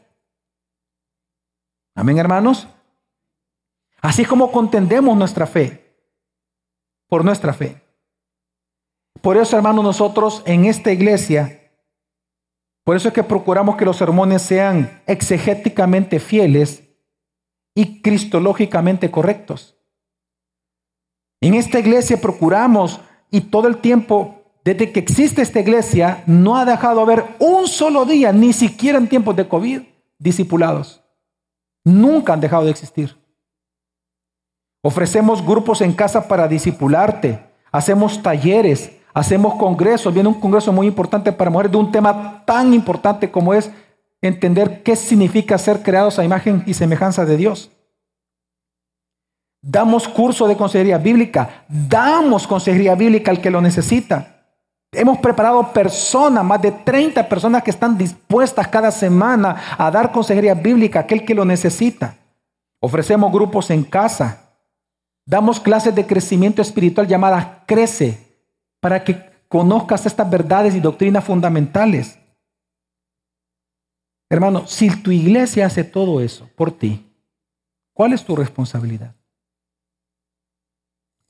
Amén, 1.95 2.17
hermanos. 2.17 2.67
Así 4.01 4.25
como 4.25 4.51
contendemos 4.51 5.15
nuestra 5.15 5.45
fe 5.45 5.88
por 7.09 7.25
nuestra 7.25 7.53
fe. 7.53 7.81
Por 9.21 9.35
eso, 9.35 9.57
hermanos, 9.57 9.83
nosotros 9.83 10.43
en 10.45 10.65
esta 10.65 10.91
iglesia, 10.93 11.71
por 12.85 12.95
eso 12.95 13.09
es 13.09 13.13
que 13.13 13.23
procuramos 13.23 13.75
que 13.75 13.85
los 13.85 13.97
sermones 13.97 14.41
sean 14.41 15.01
exegéticamente 15.05 16.19
fieles 16.19 16.83
y 17.75 18.01
cristológicamente 18.01 19.11
correctos. 19.11 19.75
En 21.41 21.53
esta 21.53 21.79
iglesia 21.79 22.19
procuramos 22.19 23.01
y 23.31 23.41
todo 23.41 23.67
el 23.67 23.77
tiempo, 23.77 24.43
desde 24.63 24.91
que 24.91 24.99
existe 24.99 25.41
esta 25.41 25.59
iglesia, 25.59 26.23
no 26.25 26.57
ha 26.57 26.65
dejado 26.65 27.01
haber 27.01 27.25
un 27.39 27.67
solo 27.67 28.05
día, 28.05 28.31
ni 28.31 28.53
siquiera 28.53 28.97
en 28.97 29.07
tiempos 29.07 29.35
de 29.35 29.47
COVID, 29.47 29.81
discipulados. 30.17 31.03
Nunca 31.83 32.33
han 32.33 32.41
dejado 32.41 32.65
de 32.65 32.71
existir. 32.71 33.15
Ofrecemos 34.81 35.45
grupos 35.45 35.81
en 35.81 35.93
casa 35.93 36.27
para 36.27 36.47
discipularte. 36.47 37.39
Hacemos 37.71 38.21
talleres, 38.23 38.91
hacemos 39.13 39.55
congresos. 39.55 40.13
Viene 40.13 40.29
un 40.29 40.39
congreso 40.39 40.71
muy 40.71 40.87
importante 40.87 41.31
para 41.31 41.49
mujeres 41.49 41.71
de 41.71 41.77
un 41.77 41.91
tema 41.91 42.43
tan 42.45 42.73
importante 42.73 43.29
como 43.29 43.53
es 43.53 43.69
entender 44.21 44.83
qué 44.83 44.95
significa 44.95 45.57
ser 45.57 45.81
creados 45.81 46.19
a 46.19 46.23
imagen 46.23 46.63
y 46.65 46.73
semejanza 46.73 47.25
de 47.25 47.37
Dios. 47.37 47.71
Damos 49.61 50.07
curso 50.07 50.47
de 50.47 50.55
consejería 50.55 50.97
bíblica, 50.97 51.65
damos 51.67 52.47
consejería 52.47 52.95
bíblica 52.95 53.31
al 53.31 53.41
que 53.41 53.51
lo 53.51 53.59
necesita. 53.59 54.37
Hemos 54.91 55.19
preparado 55.19 55.71
personas, 55.73 56.43
más 56.43 56.61
de 56.61 56.71
30 56.71 57.27
personas 57.27 57.61
que 57.61 57.69
están 57.69 57.97
dispuestas 57.97 58.67
cada 58.69 58.89
semana 58.89 59.55
a 59.77 59.91
dar 59.91 60.11
consejería 60.11 60.53
bíblica 60.53 60.99
a 60.99 61.01
aquel 61.03 61.25
que 61.25 61.35
lo 61.35 61.43
necesita. 61.43 62.15
Ofrecemos 62.79 63.31
grupos 63.31 63.69
en 63.69 63.83
casa, 63.83 64.48
Damos 65.29 65.59
clases 65.59 65.93
de 65.93 66.07
crecimiento 66.07 66.59
espiritual 66.59 67.07
llamadas 67.07 67.47
Crece 67.67 68.17
para 68.79 69.03
que 69.03 69.29
conozcas 69.47 70.07
estas 70.07 70.27
verdades 70.27 70.73
y 70.73 70.79
doctrinas 70.79 71.23
fundamentales. 71.23 72.17
Hermano, 74.27 74.65
si 74.65 74.89
tu 74.89 75.11
iglesia 75.11 75.67
hace 75.67 75.83
todo 75.83 76.19
eso 76.19 76.49
por 76.55 76.71
ti, 76.71 77.05
¿cuál 77.93 78.13
es 78.13 78.25
tu 78.25 78.35
responsabilidad? 78.35 79.13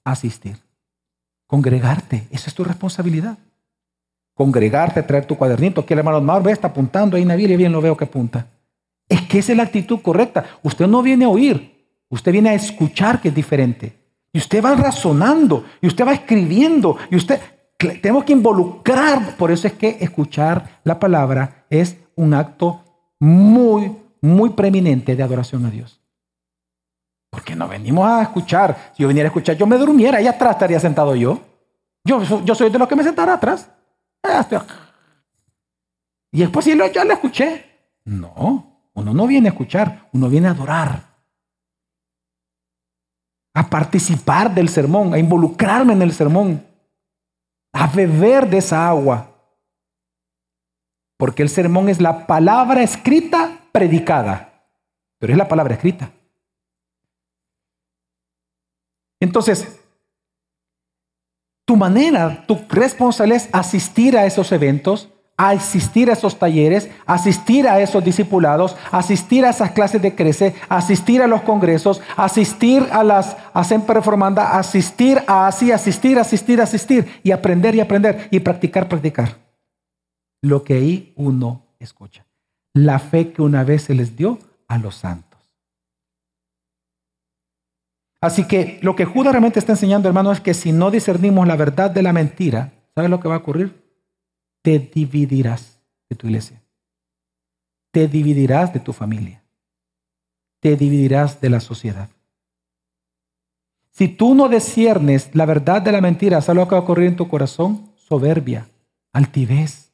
Asistir, 0.05 0.55
congregarte, 1.45 2.25
esa 2.31 2.49
es 2.49 2.55
tu 2.55 2.63
responsabilidad. 2.63 3.38
Congregarte, 4.33 5.03
traer 5.03 5.25
tu 5.25 5.35
cuadernito. 5.38 5.81
Aquí 5.81 5.91
el 5.91 5.99
hermano 5.99 6.21
Mar 6.21 6.41
ve, 6.41 6.53
está 6.53 6.69
apuntando 6.69 7.17
ahí 7.17 7.23
en 7.23 7.27
la 7.27 7.35
Biblia, 7.35 7.58
bien 7.58 7.73
lo 7.73 7.81
veo 7.81 7.97
que 7.97 8.06
apunta. 8.06 8.47
Es 9.10 9.23
que 9.23 9.39
esa 9.39 9.52
es 9.52 9.58
la 9.58 9.63
actitud 9.63 10.02
correcta. 10.02 10.45
Usted 10.63 10.87
no 10.87 11.02
viene 11.02 11.25
a 11.25 11.29
oír, 11.29 11.79
Usted 12.10 12.31
viene 12.31 12.49
a 12.49 12.53
escuchar 12.53 13.21
que 13.21 13.29
es 13.29 13.35
diferente. 13.35 13.97
Y 14.31 14.39
usted 14.39 14.63
va 14.63 14.75
razonando, 14.75 15.65
y 15.81 15.87
usted 15.87 16.05
va 16.05 16.13
escribiendo, 16.13 16.97
y 17.10 17.15
usted, 17.15 17.39
tenemos 17.77 18.23
que 18.23 18.33
involucrar. 18.33 19.35
Por 19.37 19.51
eso 19.51 19.67
es 19.67 19.73
que 19.73 19.97
escuchar 19.99 20.81
la 20.83 20.99
palabra 20.99 21.65
es 21.69 21.97
un 22.15 22.33
acto 22.33 22.83
muy, 23.19 23.95
muy 24.21 24.51
preeminente 24.51 25.15
de 25.15 25.23
adoración 25.23 25.65
a 25.65 25.71
Dios. 25.71 25.99
Porque 27.29 27.55
no 27.55 27.67
venimos 27.67 28.07
a 28.07 28.23
escuchar. 28.23 28.91
Si 28.95 29.03
yo 29.03 29.07
viniera 29.07 29.27
a 29.27 29.31
escuchar, 29.31 29.55
yo 29.55 29.67
me 29.67 29.77
durmiera, 29.77 30.17
ahí 30.17 30.27
atrás 30.27 30.51
estaría 30.51 30.79
sentado 30.79 31.15
yo. 31.15 31.39
Yo, 32.03 32.43
yo 32.43 32.55
soy 32.55 32.69
de 32.69 32.79
los 32.79 32.87
que 32.87 32.95
me 32.95 33.03
sentará 33.03 33.33
atrás. 33.33 33.69
Y 36.31 36.39
después 36.39 36.65
si 36.65 36.77
yo 36.77 37.03
le 37.03 37.13
escuché. 37.13 37.65
No, 38.05 38.89
uno 38.93 39.13
no 39.13 39.27
viene 39.27 39.49
a 39.49 39.51
escuchar, 39.51 40.10
uno 40.13 40.29
viene 40.29 40.47
a 40.47 40.51
adorar. 40.51 41.08
A 43.54 43.69
participar 43.69 44.54
del 44.54 44.69
sermón, 44.69 45.13
a 45.13 45.19
involucrarme 45.19 45.93
en 45.93 46.02
el 46.02 46.13
sermón, 46.13 46.65
a 47.73 47.87
beber 47.87 48.50
de 48.50 48.58
esa 48.58 48.87
agua. 48.87 49.31
Porque 51.17 51.43
el 51.43 51.50
sermón 51.50 51.89
es 51.89 52.00
la 52.00 52.25
palabra 52.27 52.81
escrita 52.81 53.60
predicada, 53.71 54.65
pero 55.19 55.33
es 55.33 55.37
la 55.37 55.47
palabra 55.47 55.75
escrita. 55.75 56.12
Entonces, 59.19 59.79
tu 61.65 61.75
manera, 61.75 62.45
tu 62.47 62.58
responsabilidad 62.69 63.43
es 63.43 63.50
asistir 63.54 64.17
a 64.17 64.25
esos 64.25 64.52
eventos, 64.52 65.10
asistir 65.40 66.10
a 66.10 66.13
esos 66.13 66.37
talleres, 66.37 66.90
asistir 67.06 67.65
a 67.65 67.79
esos 67.79 68.04
discipulados, 68.04 68.75
asistir 68.92 69.46
a 69.46 69.52
esas 69.52 69.71
clases 69.71 70.02
de 70.02 70.13
crece, 70.13 70.54
asistir 70.67 71.21
a 71.21 71.27
los 71.27 71.44
congresos, 71.44 72.02
asistir 72.17 72.85
a 72.92 73.06
las 73.06 73.37
a 73.54 73.63
Reformanda, 73.94 74.58
asistir 74.58 75.21
a 75.27 75.48
así, 75.48 75.71
asistir, 75.71 76.19
asistir, 76.19 76.60
asistir 76.60 77.08
y 77.23 77.31
aprender 77.31 77.73
y 77.73 77.79
aprender 77.79 78.27
y 78.31 78.42
practicar, 78.42 78.90
practicar. 78.90 79.37
Lo 80.42 80.63
que 80.65 80.73
ahí 80.73 81.13
uno 81.15 81.63
escucha. 81.79 82.25
La 82.73 83.00
fe 83.00 83.31
que 83.31 83.42
una 83.42 83.63
vez 83.63 83.83
se 83.83 83.96
les 83.96 84.17
dio 84.17 84.40
a 84.67 84.77
los 84.77 84.96
santos. 84.96 85.40
Así 88.21 88.46
que 88.46 88.79
lo 88.81 88.98
que 88.98 89.06
Judas 89.06 89.31
realmente 89.31 89.60
está 89.60 89.71
enseñando, 89.71 90.10
hermano, 90.10 90.33
es 90.33 90.42
que 90.42 90.54
si 90.54 90.73
no 90.73 90.92
discernimos 90.92 91.48
la 91.48 91.56
verdad 91.56 91.90
de 91.90 92.04
la 92.04 92.12
mentira, 92.12 92.73
¿sabes 92.94 93.10
lo 93.10 93.21
que 93.21 93.29
va 93.29 93.35
a 93.35 93.40
ocurrir? 93.40 93.88
Te 94.62 94.79
dividirás 94.79 95.79
de 96.10 96.15
tu 96.15 96.27
iglesia. 96.27 96.62
Te 97.91 98.07
dividirás 98.07 98.73
de 98.73 98.79
tu 98.79 98.93
familia. 98.93 99.43
Te 100.60 100.75
dividirás 100.75 101.39
de 101.41 101.49
la 101.49 101.60
sociedad. 101.60 102.10
Si 103.91 104.07
tú 104.07 104.35
no 104.35 104.47
disciernes 104.47 105.33
la 105.35 105.45
verdad 105.45 105.81
de 105.81 105.91
la 105.91 106.01
mentira, 106.01 106.41
¿sabes 106.41 106.62
lo 106.62 106.67
que 106.67 106.75
va 106.75 106.81
a 106.81 106.83
ocurrir 106.83 107.07
en 107.07 107.15
tu 107.15 107.27
corazón? 107.27 107.91
Soberbia, 107.95 108.69
altivez, 109.13 109.91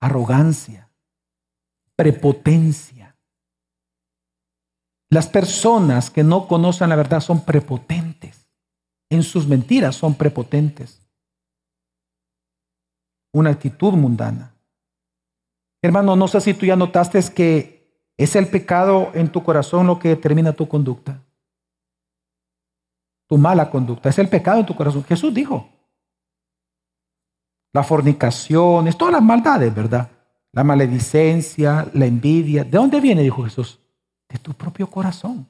arrogancia, 0.00 0.90
prepotencia 1.94 2.96
las 5.08 5.28
personas 5.28 6.10
que 6.10 6.24
no 6.24 6.48
conocen 6.48 6.88
la 6.88 6.96
verdad 6.96 7.20
son 7.20 7.44
prepotentes. 7.44 8.48
En 9.08 9.22
sus 9.22 9.46
mentiras 9.46 9.94
son 9.94 10.14
prepotentes. 10.14 11.05
Una 13.36 13.50
actitud 13.50 13.92
mundana. 13.92 14.54
Hermano, 15.82 16.16
no 16.16 16.26
sé 16.26 16.40
si 16.40 16.54
tú 16.54 16.64
ya 16.64 16.74
notaste 16.74 17.20
que 17.34 18.10
es 18.16 18.34
el 18.34 18.48
pecado 18.48 19.10
en 19.12 19.30
tu 19.30 19.42
corazón 19.42 19.86
lo 19.86 19.98
que 19.98 20.08
determina 20.08 20.54
tu 20.54 20.66
conducta. 20.66 21.22
Tu 23.28 23.36
mala 23.36 23.70
conducta. 23.70 24.08
Es 24.08 24.18
el 24.18 24.30
pecado 24.30 24.60
en 24.60 24.66
tu 24.66 24.74
corazón. 24.74 25.04
Jesús 25.04 25.34
dijo. 25.34 25.68
La 27.74 27.82
fornicación, 27.82 28.88
es 28.88 28.96
todas 28.96 29.12
las 29.12 29.22
maldades, 29.22 29.74
¿verdad? 29.74 30.10
La 30.52 30.64
maledicencia, 30.64 31.86
la 31.92 32.06
envidia. 32.06 32.64
¿De 32.64 32.70
dónde 32.70 33.02
viene? 33.02 33.20
Dijo 33.20 33.44
Jesús 33.44 33.78
de 34.30 34.38
tu 34.38 34.54
propio 34.54 34.86
corazón. 34.86 35.46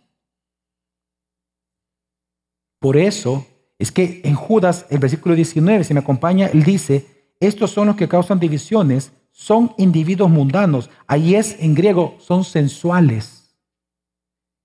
Por 2.80 2.96
eso 2.96 3.46
es 3.78 3.92
que 3.92 4.22
en 4.24 4.34
Judas, 4.34 4.86
el 4.90 4.98
versículo 4.98 5.36
19, 5.36 5.84
si 5.84 5.94
me 5.94 6.00
acompaña, 6.00 6.48
él 6.48 6.64
dice, 6.64 7.15
estos 7.40 7.70
son 7.70 7.88
los 7.88 7.96
que 7.96 8.08
causan 8.08 8.40
divisiones, 8.40 9.12
son 9.32 9.74
individuos 9.76 10.30
mundanos. 10.30 10.90
Ahí 11.06 11.34
es 11.34 11.56
en 11.60 11.74
griego, 11.74 12.16
son 12.18 12.44
sensuales. 12.44 13.54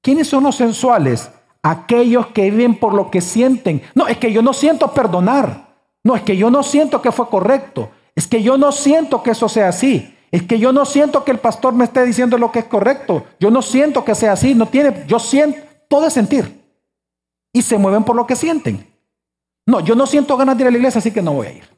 ¿Quiénes 0.01 0.27
son 0.27 0.43
los 0.43 0.55
sensuales? 0.55 1.29
Aquellos 1.61 2.27
que 2.27 2.49
viven 2.49 2.79
por 2.79 2.93
lo 2.93 3.11
que 3.11 3.21
sienten. 3.21 3.81
No, 3.93 4.07
es 4.07 4.17
que 4.17 4.31
yo 4.31 4.41
no 4.41 4.53
siento 4.53 4.93
perdonar. 4.93 5.75
No, 6.03 6.15
es 6.15 6.23
que 6.23 6.37
yo 6.37 6.49
no 6.49 6.63
siento 6.63 7.01
que 7.01 7.11
fue 7.11 7.29
correcto. 7.29 7.91
Es 8.15 8.27
que 8.27 8.41
yo 8.41 8.57
no 8.57 8.71
siento 8.71 9.21
que 9.21 9.31
eso 9.31 9.47
sea 9.47 9.69
así. 9.69 10.17
Es 10.31 10.43
que 10.43 10.57
yo 10.57 10.71
no 10.71 10.85
siento 10.85 11.23
que 11.25 11.31
el 11.31 11.39
pastor 11.39 11.73
me 11.73 11.83
esté 11.83 12.05
diciendo 12.05 12.37
lo 12.37 12.51
que 12.51 12.59
es 12.59 12.65
correcto. 12.65 13.25
Yo 13.39 13.51
no 13.51 13.61
siento 13.61 14.03
que 14.05 14.15
sea 14.15 14.31
así. 14.31 14.55
No 14.55 14.67
tiene, 14.67 15.05
yo 15.05 15.19
siento, 15.19 15.59
todo 15.89 16.07
es 16.07 16.13
sentir. 16.13 16.63
Y 17.53 17.61
se 17.61 17.77
mueven 17.77 18.05
por 18.05 18.15
lo 18.15 18.25
que 18.25 18.37
sienten. 18.37 18.87
No, 19.65 19.81
yo 19.81 19.93
no 19.93 20.07
siento 20.07 20.37
ganas 20.37 20.57
de 20.57 20.63
ir 20.63 20.67
a 20.67 20.71
la 20.71 20.77
iglesia, 20.77 20.99
así 20.99 21.11
que 21.11 21.21
no 21.21 21.33
voy 21.33 21.47
a 21.47 21.51
ir. 21.51 21.70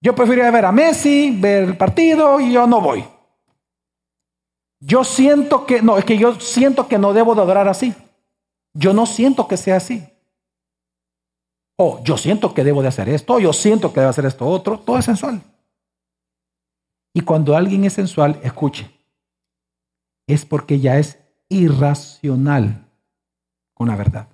Yo 0.00 0.14
preferiría 0.14 0.50
ver 0.50 0.64
a 0.64 0.72
Messi, 0.72 1.36
ver 1.38 1.64
el 1.64 1.76
partido 1.76 2.40
y 2.40 2.52
yo 2.52 2.66
no 2.66 2.80
voy. 2.80 3.04
Yo 4.80 5.02
siento 5.02 5.66
que, 5.66 5.82
no, 5.82 5.98
es 5.98 6.04
que 6.04 6.16
yo 6.16 6.38
siento 6.38 6.86
que 6.86 6.98
no 6.98 7.12
debo 7.12 7.34
de 7.34 7.42
adorar 7.42 7.66
así. 7.68 7.94
Yo 8.74 8.92
no 8.92 9.06
siento 9.06 9.48
que 9.48 9.56
sea 9.56 9.76
así. 9.76 10.06
O 11.76 12.02
yo 12.04 12.16
siento 12.16 12.54
que 12.54 12.64
debo 12.64 12.82
de 12.82 12.88
hacer 12.88 13.08
esto, 13.08 13.38
yo 13.38 13.52
siento 13.52 13.92
que 13.92 14.00
debo 14.00 14.10
hacer 14.10 14.26
esto 14.26 14.46
otro. 14.46 14.78
Todo 14.78 14.98
es 14.98 15.04
sensual. 15.04 15.42
Y 17.12 17.22
cuando 17.22 17.56
alguien 17.56 17.84
es 17.84 17.94
sensual, 17.94 18.38
escuche, 18.42 18.88
es 20.28 20.44
porque 20.44 20.78
ya 20.78 20.98
es 20.98 21.18
irracional 21.48 22.86
con 23.74 23.88
la 23.88 23.96
verdad. 23.96 24.28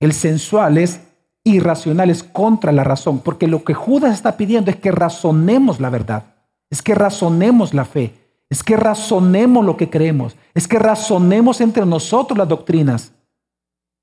El 0.00 0.12
sensual 0.12 0.76
es 0.76 1.00
irracional, 1.46 2.10
es 2.10 2.22
contra 2.22 2.72
la 2.72 2.84
razón, 2.84 3.20
porque 3.20 3.46
lo 3.46 3.64
que 3.64 3.72
Judas 3.72 4.14
está 4.14 4.36
pidiendo 4.36 4.70
es 4.70 4.76
que 4.76 4.90
razonemos 4.90 5.80
la 5.80 5.90
verdad, 5.90 6.34
es 6.70 6.82
que 6.82 6.94
razonemos 6.94 7.72
la 7.72 7.84
fe, 7.84 8.14
es 8.50 8.62
que 8.62 8.76
razonemos 8.76 9.64
lo 9.64 9.76
que 9.76 9.88
creemos, 9.88 10.36
es 10.54 10.66
que 10.66 10.78
razonemos 10.78 11.60
entre 11.60 11.86
nosotros 11.86 12.36
las 12.36 12.48
doctrinas. 12.48 13.12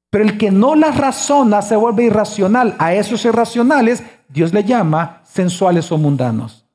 Pero 0.09 0.23
el 0.23 0.37
que 0.37 0.51
no 0.51 0.75
las 0.75 0.97
razona 0.97 1.61
se 1.61 1.75
vuelve 1.75 2.03
irracional. 2.03 2.75
A 2.77 2.93
esos 2.93 3.25
irracionales 3.25 4.03
Dios 4.29 4.53
le 4.53 4.63
llama 4.63 5.21
sensuales 5.25 5.91
o 5.91 5.97
mundanos. 5.97 6.67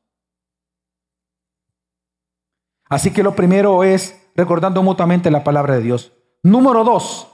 Así 2.89 3.13
que 3.13 3.23
lo 3.23 3.37
primero 3.37 3.85
es 3.85 4.21
recordando 4.35 4.83
mutuamente 4.83 5.31
la 5.31 5.45
palabra 5.45 5.77
de 5.77 5.83
Dios. 5.83 6.13
Número 6.43 6.83
dos, 6.83 7.28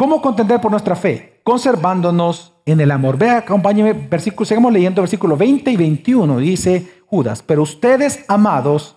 ¿cómo 0.00 0.22
contender 0.22 0.62
por 0.62 0.70
nuestra 0.70 0.96
fe? 0.96 1.42
Conservándonos 1.44 2.54
en 2.64 2.80
el 2.80 2.90
amor. 2.90 3.18
Vea, 3.18 3.36
acompáñeme, 3.36 3.92
versículo, 3.92 4.46
seguimos 4.46 4.72
leyendo 4.72 5.02
versículo 5.02 5.36
20 5.36 5.70
y 5.70 5.76
21. 5.76 6.38
Dice 6.38 7.02
Judas, 7.04 7.42
pero 7.42 7.64
ustedes, 7.64 8.24
amados, 8.26 8.96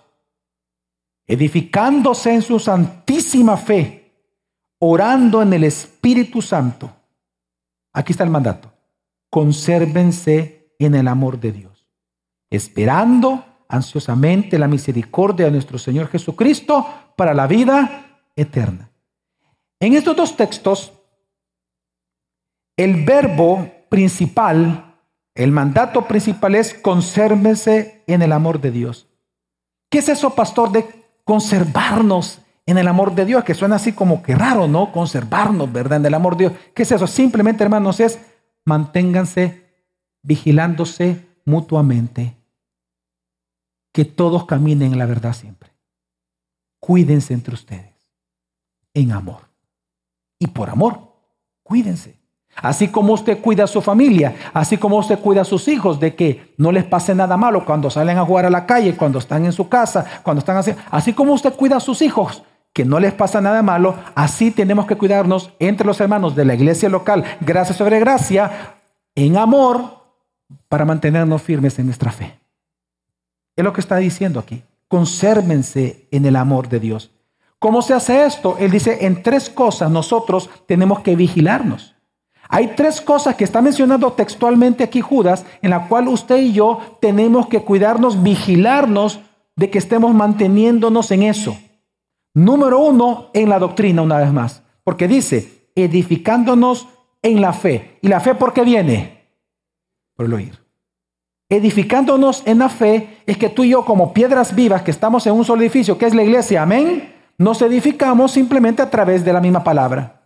edificándose 1.26 2.32
en 2.32 2.40
su 2.40 2.58
santísima 2.58 3.58
fe, 3.58 4.14
orando 4.78 5.42
en 5.42 5.52
el 5.52 5.64
Espíritu 5.64 6.40
Santo. 6.40 6.90
Aquí 7.92 8.12
está 8.12 8.24
el 8.24 8.30
mandato. 8.30 8.72
Consérvense 9.28 10.74
en 10.78 10.94
el 10.94 11.06
amor 11.06 11.38
de 11.38 11.52
Dios, 11.52 11.86
esperando 12.48 13.44
ansiosamente 13.68 14.58
la 14.58 14.68
misericordia 14.68 15.44
de 15.44 15.52
nuestro 15.52 15.76
Señor 15.76 16.08
Jesucristo 16.08 16.86
para 17.14 17.34
la 17.34 17.46
vida 17.46 18.22
eterna. 18.34 18.88
En 19.84 19.92
estos 19.92 20.16
dos 20.16 20.34
textos, 20.34 20.94
el 22.74 23.04
verbo 23.04 23.70
principal, 23.90 24.96
el 25.34 25.52
mandato 25.52 26.08
principal 26.08 26.54
es 26.54 26.72
consérvese 26.72 28.02
en 28.06 28.22
el 28.22 28.32
amor 28.32 28.62
de 28.62 28.70
Dios. 28.70 29.06
¿Qué 29.90 29.98
es 29.98 30.08
eso, 30.08 30.34
pastor, 30.34 30.72
de 30.72 30.86
conservarnos 31.24 32.40
en 32.64 32.78
el 32.78 32.88
amor 32.88 33.14
de 33.14 33.26
Dios? 33.26 33.44
Que 33.44 33.52
suena 33.52 33.76
así 33.76 33.92
como 33.92 34.22
que 34.22 34.34
raro, 34.34 34.68
¿no? 34.68 34.90
Conservarnos, 34.90 35.70
¿verdad? 35.70 35.98
En 35.98 36.06
el 36.06 36.14
amor 36.14 36.38
de 36.38 36.48
Dios. 36.48 36.60
¿Qué 36.74 36.84
es 36.84 36.90
eso? 36.90 37.06
Simplemente, 37.06 37.62
hermanos, 37.62 38.00
es 38.00 38.18
manténganse 38.64 39.66
vigilándose 40.22 41.26
mutuamente, 41.44 42.34
que 43.92 44.06
todos 44.06 44.46
caminen 44.46 44.94
en 44.94 44.98
la 44.98 45.04
verdad 45.04 45.34
siempre. 45.34 45.74
Cuídense 46.80 47.34
entre 47.34 47.52
ustedes, 47.52 47.92
en 48.94 49.12
amor. 49.12 49.43
Y 50.38 50.46
por 50.48 50.70
amor, 50.70 51.00
cuídense. 51.62 52.18
Así 52.56 52.88
como 52.88 53.12
usted 53.12 53.40
cuida 53.40 53.64
a 53.64 53.66
su 53.66 53.82
familia, 53.82 54.36
así 54.52 54.76
como 54.76 54.96
usted 54.98 55.18
cuida 55.18 55.40
a 55.42 55.44
sus 55.44 55.66
hijos 55.66 55.98
de 55.98 56.14
que 56.14 56.54
no 56.56 56.70
les 56.70 56.84
pase 56.84 57.14
nada 57.14 57.36
malo 57.36 57.64
cuando 57.64 57.90
salen 57.90 58.16
a 58.16 58.24
jugar 58.24 58.46
a 58.46 58.50
la 58.50 58.64
calle, 58.64 58.96
cuando 58.96 59.18
están 59.18 59.44
en 59.44 59.52
su 59.52 59.68
casa, 59.68 60.04
cuando 60.22 60.38
están 60.38 60.56
así, 60.56 60.72
así 60.90 61.12
como 61.12 61.32
usted 61.32 61.52
cuida 61.54 61.76
a 61.76 61.80
sus 61.80 62.00
hijos, 62.00 62.44
que 62.72 62.84
no 62.84 63.00
les 63.00 63.12
pasa 63.12 63.40
nada 63.40 63.62
malo, 63.62 63.96
así 64.14 64.50
tenemos 64.50 64.86
que 64.86 64.96
cuidarnos 64.96 65.52
entre 65.58 65.86
los 65.86 66.00
hermanos 66.00 66.34
de 66.36 66.44
la 66.44 66.54
iglesia 66.54 66.88
local, 66.88 67.24
gracia 67.40 67.74
sobre 67.74 67.98
gracia, 67.98 68.76
en 69.14 69.36
amor, 69.36 70.04
para 70.68 70.84
mantenernos 70.84 71.42
firmes 71.42 71.78
en 71.78 71.86
nuestra 71.86 72.10
fe. 72.10 72.38
Es 73.56 73.64
lo 73.64 73.72
que 73.72 73.80
está 73.80 73.96
diciendo 73.96 74.40
aquí. 74.40 74.62
Consérvense 74.88 76.08
en 76.10 76.26
el 76.26 76.36
amor 76.36 76.68
de 76.68 76.80
Dios. 76.80 77.13
¿Cómo 77.58 77.82
se 77.82 77.94
hace 77.94 78.24
esto? 78.24 78.56
Él 78.58 78.70
dice, 78.70 79.06
en 79.06 79.22
tres 79.22 79.48
cosas 79.48 79.90
nosotros 79.90 80.50
tenemos 80.66 81.00
que 81.00 81.16
vigilarnos. 81.16 81.94
Hay 82.48 82.74
tres 82.76 83.00
cosas 83.00 83.36
que 83.36 83.44
está 83.44 83.62
mencionando 83.62 84.12
textualmente 84.12 84.84
aquí 84.84 85.00
Judas, 85.00 85.44
en 85.62 85.70
la 85.70 85.88
cual 85.88 86.08
usted 86.08 86.36
y 86.36 86.52
yo 86.52 86.78
tenemos 87.00 87.48
que 87.48 87.62
cuidarnos, 87.62 88.22
vigilarnos 88.22 89.20
de 89.56 89.70
que 89.70 89.78
estemos 89.78 90.14
manteniéndonos 90.14 91.10
en 91.10 91.22
eso. 91.22 91.56
Número 92.34 92.80
uno, 92.80 93.30
en 93.32 93.48
la 93.48 93.58
doctrina, 93.58 94.02
una 94.02 94.18
vez 94.18 94.32
más. 94.32 94.62
Porque 94.82 95.08
dice, 95.08 95.68
edificándonos 95.74 96.88
en 97.22 97.40
la 97.40 97.52
fe. 97.52 97.98
¿Y 98.02 98.08
la 98.08 98.20
fe 98.20 98.34
por 98.34 98.52
qué 98.52 98.62
viene? 98.62 99.28
Por 100.14 100.26
el 100.26 100.34
oír. 100.34 100.58
Edificándonos 101.48 102.42
en 102.46 102.58
la 102.58 102.68
fe 102.68 103.18
es 103.26 103.36
que 103.36 103.48
tú 103.48 103.64
y 103.64 103.70
yo 103.70 103.84
como 103.84 104.12
piedras 104.12 104.54
vivas 104.54 104.82
que 104.82 104.90
estamos 104.90 105.26
en 105.26 105.34
un 105.34 105.44
solo 105.44 105.62
edificio, 105.62 105.96
que 105.96 106.06
es 106.06 106.14
la 106.14 106.22
iglesia, 106.22 106.62
amén, 106.62 107.13
nos 107.38 107.60
edificamos 107.62 108.32
simplemente 108.32 108.82
a 108.82 108.90
través 108.90 109.24
de 109.24 109.32
la 109.32 109.40
misma 109.40 109.64
palabra. 109.64 110.20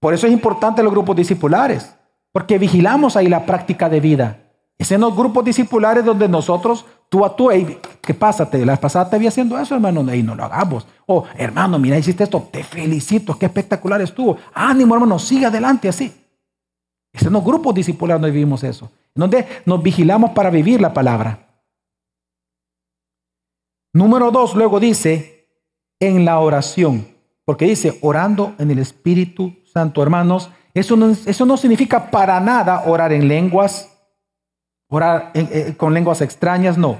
Por 0.00 0.14
eso 0.14 0.26
es 0.26 0.32
importante 0.32 0.82
los 0.82 0.92
grupos 0.92 1.16
discipulares, 1.16 1.94
porque 2.32 2.58
vigilamos 2.58 3.16
ahí 3.16 3.28
la 3.28 3.44
práctica 3.44 3.88
de 3.88 4.00
vida. 4.00 4.38
Es 4.78 4.92
en 4.92 5.00
los 5.00 5.16
grupos 5.16 5.44
discipulares 5.44 6.04
donde 6.04 6.28
nosotros, 6.28 6.86
tú 7.08 7.24
a 7.24 7.34
tú, 7.34 7.50
¿qué 8.00 8.14
pasa? 8.14 8.48
La 8.52 8.76
pasada 8.76 9.10
te 9.10 9.18
vi 9.18 9.26
haciendo 9.26 9.58
eso, 9.58 9.74
hermano, 9.74 10.14
y 10.14 10.22
no 10.22 10.36
lo 10.36 10.44
hagamos. 10.44 10.86
O, 11.06 11.24
hermano, 11.36 11.78
mira, 11.80 11.98
hiciste 11.98 12.24
esto, 12.24 12.48
te 12.50 12.62
felicito, 12.62 13.36
qué 13.36 13.46
espectacular 13.46 14.00
estuvo. 14.00 14.36
Ánimo, 14.54 14.94
hermano, 14.94 15.18
sigue 15.18 15.46
adelante 15.46 15.88
así. 15.88 16.14
Es 17.12 17.22
en 17.22 17.32
los 17.32 17.44
grupos 17.44 17.74
discipulares 17.74 18.20
donde 18.20 18.32
vivimos 18.32 18.62
eso, 18.62 18.92
donde 19.14 19.46
nos 19.66 19.82
vigilamos 19.82 20.30
para 20.30 20.50
vivir 20.50 20.80
la 20.80 20.92
palabra. 20.94 21.47
Número 23.92 24.30
dos, 24.30 24.54
luego 24.54 24.80
dice, 24.80 25.48
en 26.00 26.24
la 26.24 26.38
oración, 26.40 27.08
porque 27.44 27.64
dice, 27.64 27.98
orando 28.02 28.54
en 28.58 28.70
el 28.70 28.78
Espíritu 28.78 29.56
Santo, 29.64 30.02
hermanos, 30.02 30.50
eso 30.74 30.96
no, 30.96 31.10
eso 31.10 31.46
no 31.46 31.56
significa 31.56 32.10
para 32.10 32.38
nada 32.40 32.84
orar 32.86 33.12
en 33.12 33.26
lenguas, 33.26 33.98
orar 34.88 35.32
eh, 35.34 35.74
con 35.76 35.94
lenguas 35.94 36.20
extrañas, 36.20 36.78
no. 36.78 36.98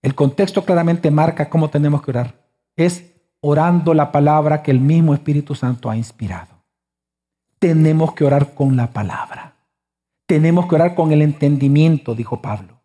El 0.00 0.14
contexto 0.14 0.64
claramente 0.64 1.10
marca 1.10 1.48
cómo 1.48 1.70
tenemos 1.70 2.02
que 2.02 2.10
orar. 2.10 2.34
Es 2.76 3.12
orando 3.40 3.94
la 3.94 4.10
palabra 4.10 4.62
que 4.62 4.70
el 4.70 4.80
mismo 4.80 5.14
Espíritu 5.14 5.54
Santo 5.54 5.90
ha 5.90 5.96
inspirado. 5.96 6.64
Tenemos 7.58 8.14
que 8.14 8.24
orar 8.24 8.54
con 8.54 8.76
la 8.76 8.88
palabra. 8.88 9.56
Tenemos 10.26 10.66
que 10.66 10.74
orar 10.74 10.94
con 10.94 11.12
el 11.12 11.22
entendimiento, 11.22 12.14
dijo 12.14 12.40
Pablo. 12.40 12.80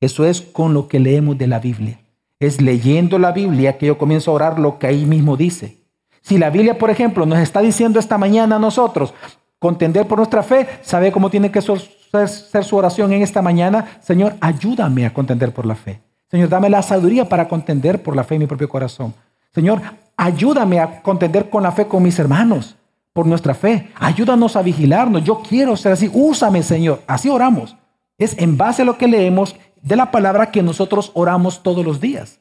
Eso 0.00 0.24
es 0.24 0.40
con 0.40 0.72
lo 0.72 0.88
que 0.88 1.00
leemos 1.00 1.36
de 1.36 1.46
la 1.46 1.58
Biblia. 1.58 2.01
Es 2.42 2.60
leyendo 2.60 3.20
la 3.20 3.30
Biblia 3.30 3.78
que 3.78 3.86
yo 3.86 3.96
comienzo 3.96 4.32
a 4.32 4.34
orar 4.34 4.58
lo 4.58 4.80
que 4.80 4.88
ahí 4.88 5.06
mismo 5.06 5.36
dice. 5.36 5.78
Si 6.22 6.38
la 6.38 6.50
Biblia, 6.50 6.76
por 6.76 6.90
ejemplo, 6.90 7.24
nos 7.24 7.38
está 7.38 7.60
diciendo 7.60 8.00
esta 8.00 8.18
mañana 8.18 8.56
a 8.56 8.58
nosotros, 8.58 9.14
contender 9.60 10.08
por 10.08 10.18
nuestra 10.18 10.42
fe, 10.42 10.66
¿sabe 10.82 11.12
cómo 11.12 11.30
tiene 11.30 11.52
que 11.52 11.62
ser 11.62 12.64
su 12.64 12.76
oración 12.76 13.12
en 13.12 13.22
esta 13.22 13.42
mañana? 13.42 13.86
Señor, 14.00 14.34
ayúdame 14.40 15.06
a 15.06 15.14
contender 15.14 15.54
por 15.54 15.66
la 15.66 15.76
fe. 15.76 16.00
Señor, 16.32 16.48
dame 16.48 16.68
la 16.68 16.82
sabiduría 16.82 17.28
para 17.28 17.46
contender 17.46 18.02
por 18.02 18.16
la 18.16 18.24
fe 18.24 18.34
en 18.34 18.40
mi 18.40 18.46
propio 18.48 18.68
corazón. 18.68 19.14
Señor, 19.54 19.80
ayúdame 20.16 20.80
a 20.80 21.00
contender 21.00 21.48
con 21.48 21.62
la 21.62 21.70
fe 21.70 21.86
con 21.86 22.02
mis 22.02 22.18
hermanos, 22.18 22.74
por 23.12 23.24
nuestra 23.24 23.54
fe. 23.54 23.92
Ayúdanos 24.00 24.56
a 24.56 24.62
vigilarnos. 24.62 25.22
Yo 25.22 25.42
quiero 25.48 25.76
ser 25.76 25.92
así. 25.92 26.10
Úsame, 26.12 26.64
Señor. 26.64 27.02
Así 27.06 27.28
oramos. 27.28 27.76
Es 28.18 28.36
en 28.36 28.56
base 28.56 28.82
a 28.82 28.84
lo 28.84 28.98
que 28.98 29.06
leemos 29.06 29.54
de 29.82 29.96
la 29.96 30.10
palabra 30.10 30.50
que 30.50 30.62
nosotros 30.62 31.10
oramos 31.14 31.62
todos 31.62 31.84
los 31.84 32.00
días. 32.00 32.40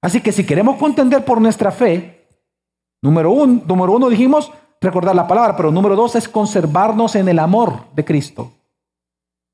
Así 0.00 0.20
que 0.20 0.32
si 0.32 0.44
queremos 0.44 0.76
contender 0.76 1.24
por 1.24 1.40
nuestra 1.40 1.70
fe, 1.70 2.26
número 3.02 3.30
uno, 3.30 3.62
número 3.66 3.92
uno 3.92 4.08
dijimos 4.08 4.50
recordar 4.80 5.14
la 5.14 5.26
palabra, 5.26 5.56
pero 5.56 5.70
número 5.70 5.94
dos 5.94 6.16
es 6.16 6.28
conservarnos 6.28 7.14
en 7.16 7.28
el 7.28 7.38
amor 7.38 7.84
de 7.94 8.04
Cristo. 8.04 8.52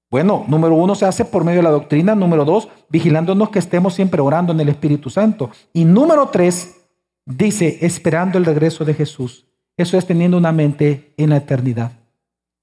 Bueno, 0.08 0.44
número 0.46 0.76
uno 0.76 0.94
se 0.94 1.04
hace 1.04 1.24
por 1.24 1.42
medio 1.42 1.58
de 1.58 1.64
la 1.64 1.70
doctrina, 1.70 2.14
número 2.14 2.44
dos, 2.44 2.68
vigilándonos 2.88 3.50
que 3.50 3.58
estemos 3.58 3.94
siempre 3.94 4.20
orando 4.20 4.52
en 4.52 4.60
el 4.60 4.68
Espíritu 4.68 5.10
Santo. 5.10 5.50
Y 5.72 5.84
número 5.84 6.28
tres, 6.28 6.86
dice, 7.24 7.78
esperando 7.80 8.38
el 8.38 8.44
regreso 8.44 8.84
de 8.84 8.94
Jesús. 8.94 9.46
Eso 9.76 9.98
es 9.98 10.06
teniendo 10.06 10.36
una 10.36 10.52
mente 10.52 11.12
en 11.16 11.30
la 11.30 11.38
eternidad. 11.38 11.92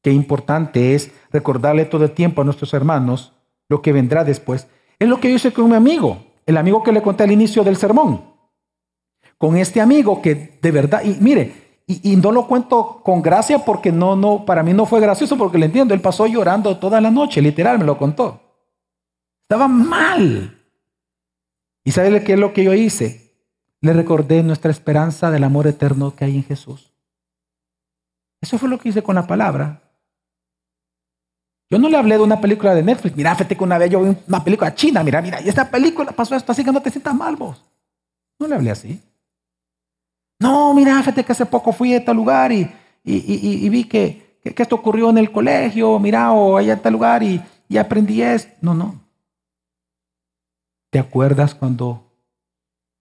Qué 0.04 0.12
importante 0.12 0.94
es 0.94 1.12
recordarle 1.32 1.86
todo 1.86 2.04
el 2.04 2.12
tiempo 2.12 2.42
a 2.42 2.46
nuestros 2.46 2.74
hermanos 2.76 3.34
lo 3.70 3.82
que 3.82 3.94
vendrá 3.94 4.24
después. 4.24 4.68
Es 5.00 5.10
lo 5.10 5.20
que 5.20 5.30
yo 5.30 5.36
hice 5.38 5.52
con 5.52 5.70
mi 5.70 5.76
amigo 5.76 6.24
el 6.46 6.58
amigo 6.58 6.84
que 6.84 6.92
le 6.92 7.02
conté 7.02 7.24
al 7.24 7.32
inicio 7.32 7.64
del 7.64 7.78
sermón. 7.78 8.34
Con 9.38 9.58
este 9.58 9.82
amigo 9.82 10.22
que 10.22 10.58
de 10.62 10.72
verdad, 10.72 11.04
y 11.04 11.18
mire, 11.20 11.82
y, 11.86 12.16
no 12.16 12.32
lo 12.32 12.48
cuento 12.48 13.02
con 13.04 13.22
gracia 13.22 13.60
porque 13.60 13.92
no, 13.92 14.16
no, 14.16 14.46
para 14.46 14.64
mí 14.64 14.74
no 14.74 14.86
fue 14.86 15.02
gracioso 15.02 15.38
porque 15.38 15.58
le 15.58 15.66
entiendo, 15.66 15.94
él 15.94 16.02
pasó 16.02 16.26
llorando 16.26 16.78
toda 16.78 17.02
la 17.02 17.12
noche, 17.12 17.42
literal, 17.42 17.78
me 17.78 17.86
lo 17.86 17.98
contó. 17.98 18.40
Estaba 19.44 19.68
mal. 19.68 20.62
¿Y 21.84 21.92
sabe 21.92 22.24
qué 22.24 22.34
es 22.34 22.40
lo 22.40 22.54
que 22.54 22.64
yo 22.64 22.74
hice? 22.74 23.36
Le 23.82 23.92
recordé 23.92 24.42
nuestra 24.44 24.72
esperanza 24.72 25.30
del 25.30 25.44
amor 25.44 25.68
eterno 25.68 26.16
que 26.16 26.24
hay 26.24 26.38
en 26.38 26.46
Jesús. 26.46 26.94
Eso 28.42 28.58
fue 28.58 28.70
lo 28.70 28.80
que 28.80 28.90
hice 28.90 29.04
con 29.04 29.16
la 29.16 29.28
palabra. 29.28 29.83
Yo 31.74 31.80
no 31.80 31.90
le 31.90 31.98
hablé 31.98 32.18
de 32.18 32.24
una 32.24 32.40
película 32.40 32.76
de 32.76 32.84
Netflix. 32.84 33.16
Mira, 33.16 33.34
fíjate 33.34 33.58
que 33.58 33.64
una 33.64 33.80
vez 33.80 33.90
yo 33.90 34.04
vi 34.04 34.16
una 34.28 34.44
película 34.44 34.76
china. 34.76 35.04
Mira, 35.04 35.24
mira, 35.24 35.42
y 35.42 35.50
esta 35.50 35.72
película 35.72 36.12
pasó 36.12 36.36
esto, 36.36 36.52
así 36.52 36.64
que 36.64 36.72
no 36.72 36.84
te 36.84 36.92
sientas 36.92 37.16
mal 37.16 37.36
vos. 37.36 37.64
No 38.38 38.48
le 38.48 38.54
hablé 38.54 38.70
así. 38.70 39.02
No, 40.40 40.76
mira, 40.76 41.00
fíjate 41.00 41.24
que 41.24 41.32
hace 41.32 41.48
poco 41.48 41.74
fui 41.74 41.96
a 41.96 41.98
este 41.98 42.14
lugar 42.14 42.52
y, 42.52 42.72
y, 43.04 43.70
vi 43.70 43.86
que, 43.86 44.40
que, 44.44 44.62
esto 44.62 44.76
ocurrió 44.76 45.10
en 45.10 45.18
el 45.18 45.32
colegio. 45.32 45.98
Mira, 45.98 46.32
o 46.32 46.58
allá 46.58 46.74
a 46.74 46.76
este 46.76 46.92
lugar 46.92 47.24
y, 47.24 47.42
y 47.68 47.78
aprendí 47.78 48.22
esto. 48.22 48.54
No, 48.62 48.76
no. 48.76 49.02
¿Te 50.92 51.00
acuerdas 51.00 51.56
cuando 51.56 52.14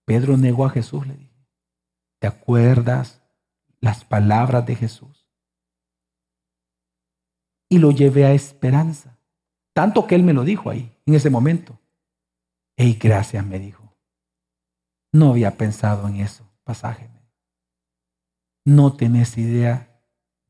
Pedro 0.06 0.38
negó 0.38 0.64
a 0.64 0.70
Jesús? 0.70 1.06
Le 1.06 1.12
dije. 1.12 1.46
¿Te 2.20 2.26
acuerdas 2.26 3.20
las 3.80 4.06
palabras 4.06 4.64
de 4.64 4.76
Jesús? 4.76 5.11
Y 7.72 7.78
lo 7.78 7.90
llevé 7.90 8.26
a 8.26 8.34
esperanza. 8.34 9.16
Tanto 9.72 10.06
que 10.06 10.14
él 10.14 10.22
me 10.22 10.34
lo 10.34 10.44
dijo 10.44 10.68
ahí, 10.68 10.92
en 11.06 11.14
ese 11.14 11.30
momento. 11.30 11.78
Ey, 12.76 12.98
gracias, 13.00 13.46
me 13.46 13.58
dijo. 13.58 13.94
No 15.10 15.30
había 15.30 15.56
pensado 15.56 16.06
en 16.06 16.16
eso, 16.16 16.44
pasaje. 16.64 17.08
No 18.66 18.94
tenés 18.94 19.38
idea 19.38 19.88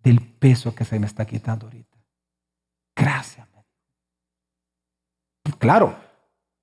del 0.03 0.21
peso 0.21 0.75
que 0.75 0.85
se 0.85 0.99
me 0.99 1.07
está 1.07 1.25
quitando 1.25 1.67
ahorita. 1.67 1.97
Gracias. 2.97 3.47
Claro, 5.61 5.97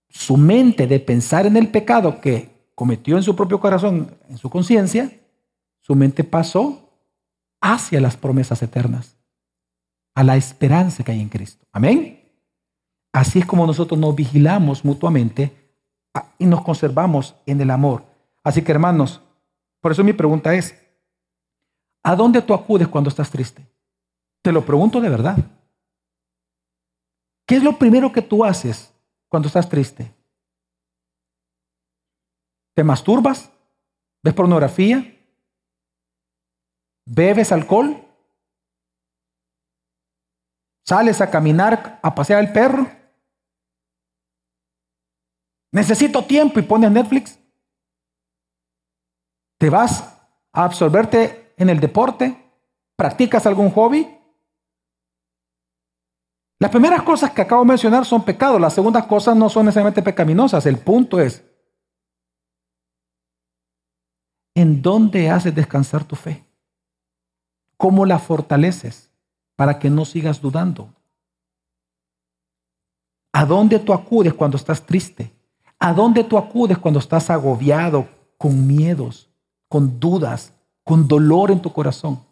su 0.10 0.36
mente 0.36 0.88
de 0.88 1.00
pensar 1.00 1.46
en 1.46 1.56
el 1.56 1.70
pecado 1.70 2.20
que 2.20 2.72
cometió 2.76 3.16
en 3.16 3.24
su 3.24 3.34
propio 3.34 3.62
corazón, 3.62 4.18
en 4.28 4.38
su 4.38 4.50
conciencia, 4.50 5.10
su 5.80 5.96
mente 5.96 6.26
pasó 6.26 7.00
hacia 7.62 8.02
las 8.02 8.18
promesas 8.18 8.62
eternas 8.62 9.19
a 10.20 10.24
la 10.26 10.36
esperanza 10.36 11.02
que 11.02 11.14
hay 11.14 11.22
en 11.22 11.30
Cristo. 11.30 11.66
Amén. 11.72 12.30
Así 13.14 13.40
es 13.40 13.46
como 13.46 13.66
nosotros 13.66 13.98
nos 13.98 14.14
vigilamos 14.14 14.84
mutuamente 14.84 15.74
ah, 16.14 16.34
y 16.38 16.46
nos 16.46 16.62
conservamos 16.62 17.38
en 17.46 17.62
el 17.62 17.70
amor. 17.70 18.04
Así 18.44 18.62
que 18.62 18.74
hermanos, 18.74 19.22
por 19.80 19.94
eso 19.94 20.04
mi 20.04 20.12
pregunta 20.12 20.54
es, 20.54 20.76
¿a 22.04 22.18
dónde 22.18 22.42
tú 22.42 22.54
acudes 22.54 22.90
cuando 22.90 23.10
estás 23.10 23.32
triste? 23.32 23.66
Te 24.42 24.52
lo 24.52 24.66
pregunto 24.66 25.00
de 25.00 25.08
verdad. 25.08 25.38
¿Qué 27.46 27.56
es 27.56 27.64
lo 27.64 27.78
primero 27.78 28.12
que 28.12 28.22
tú 28.22 28.44
haces 28.44 28.94
cuando 29.30 29.48
estás 29.48 29.70
triste? 29.70 30.14
¿Te 32.74 32.84
masturbas? 32.84 33.50
¿Ves 34.22 34.34
pornografía? 34.34 35.18
¿Bebes 37.06 37.54
alcohol? 37.54 38.09
Sales 40.90 41.22
a 41.22 41.30
caminar, 41.30 42.00
a 42.02 42.16
pasear 42.16 42.44
el 42.44 42.52
perro. 42.52 42.88
Necesito 45.72 46.26
tiempo 46.26 46.60
y 46.60 46.64
pones 46.64 46.90
Netflix. 46.90 47.38
Te 49.60 49.70
vas 49.70 50.20
a 50.52 50.64
absorberte 50.64 51.54
en 51.58 51.70
el 51.70 51.80
deporte. 51.80 52.36
¿Practicas 52.96 53.46
algún 53.46 53.70
hobby? 53.70 54.18
Las 56.58 56.72
primeras 56.72 57.04
cosas 57.04 57.34
que 57.34 57.44
acabo 57.44 57.62
de 57.62 57.68
mencionar 57.68 58.04
son 58.04 58.26
pecados, 58.26 58.60
las 58.60 58.74
segundas 58.74 59.06
cosas 59.06 59.36
no 59.36 59.48
son 59.48 59.68
necesariamente 59.68 60.02
pecaminosas. 60.02 60.66
El 60.66 60.80
punto 60.80 61.20
es, 61.20 61.44
¿en 64.56 64.82
dónde 64.82 65.30
haces 65.30 65.54
descansar 65.54 66.04
tu 66.04 66.16
fe? 66.16 66.44
¿Cómo 67.78 68.08
la 68.08 68.18
fortaleces? 68.18 69.09
Para 69.60 69.78
que 69.78 69.90
no 69.90 70.06
sigas 70.06 70.40
dudando. 70.40 70.88
¿A 73.34 73.46
dónde 73.46 73.78
tú 73.80 73.92
acudes 73.92 74.34
cuando 74.34 74.56
estás 74.56 74.86
triste? 74.86 75.34
¿A 75.78 75.92
dónde 75.92 76.24
tú 76.24 76.38
acudes 76.38 76.78
cuando 76.78 77.02
estás 77.02 77.30
agobiado, 77.30 78.08
con 78.38 78.66
miedos, 78.66 79.30
con 79.68 80.00
dudas, 80.00 80.54
con 80.86 81.10
dolor 81.10 81.52
en 81.52 81.62
tu 81.62 81.74
corazón? 81.74 82.24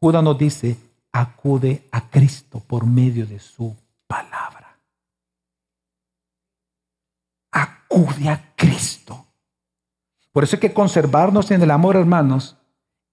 Judas 0.00 0.22
nos 0.22 0.38
dice, 0.38 0.78
acude 1.12 1.86
a 1.92 2.08
Cristo 2.08 2.62
por 2.66 2.86
medio 2.86 3.26
de 3.26 3.40
su 3.40 3.76
palabra. 4.06 4.78
acude 7.52 8.30
a 8.30 8.54
Cristo. 8.56 9.26
Por 10.32 10.44
eso 10.44 10.56
es 10.56 10.60
que 10.60 10.72
conservarnos 10.72 11.50
en 11.50 11.60
el 11.60 11.70
amor, 11.70 11.96
hermanos, 11.96 12.56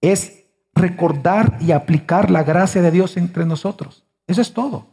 es 0.00 0.45
recordar 0.76 1.56
y 1.60 1.72
aplicar 1.72 2.30
la 2.30 2.44
gracia 2.44 2.82
de 2.82 2.90
Dios 2.90 3.16
entre 3.16 3.44
nosotros. 3.46 4.04
Eso 4.26 4.42
es 4.42 4.52
todo. 4.52 4.86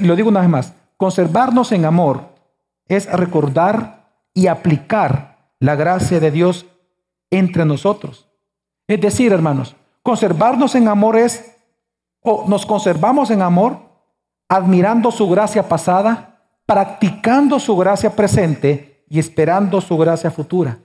Lo 0.00 0.14
digo 0.14 0.28
una 0.28 0.40
vez 0.40 0.48
más, 0.48 0.74
conservarnos 0.96 1.72
en 1.72 1.84
amor 1.84 2.28
es 2.86 3.10
recordar 3.10 4.06
y 4.34 4.46
aplicar 4.46 5.52
la 5.58 5.74
gracia 5.74 6.20
de 6.20 6.30
Dios 6.30 6.66
entre 7.30 7.64
nosotros. 7.64 8.28
Es 8.86 9.00
decir, 9.00 9.32
hermanos, 9.32 9.76
conservarnos 10.02 10.74
en 10.74 10.88
amor 10.88 11.16
es, 11.16 11.56
o 12.22 12.44
nos 12.46 12.64
conservamos 12.64 13.30
en 13.30 13.42
amor, 13.42 13.80
admirando 14.48 15.10
su 15.10 15.28
gracia 15.28 15.68
pasada, 15.68 16.40
practicando 16.64 17.58
su 17.58 17.76
gracia 17.76 18.14
presente 18.14 19.04
y 19.08 19.18
esperando 19.18 19.80
su 19.80 19.96
gracia 19.98 20.30
futura. 20.30 20.78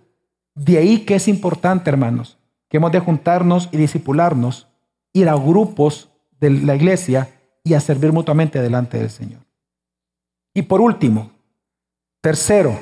De 0.56 0.78
ahí 0.78 1.00
que 1.00 1.16
es 1.16 1.28
importante, 1.28 1.90
hermanos, 1.90 2.38
que 2.74 2.78
hemos 2.78 2.92
de 2.92 3.00
juntarnos 3.00 3.70
y 3.72 3.78
disipularnos, 3.78 4.68
ir 5.14 5.30
a 5.30 5.36
grupos 5.36 6.10
de 6.40 6.50
la 6.50 6.76
iglesia 6.76 7.30
y 7.64 7.76
a 7.76 7.80
servir 7.80 8.12
mutuamente 8.12 8.64
delante 8.64 8.98
del 8.98 9.12
Señor. 9.12 9.42
Y 10.56 10.64
por 10.64 10.82
último, 10.82 11.30
tercero, 12.20 12.76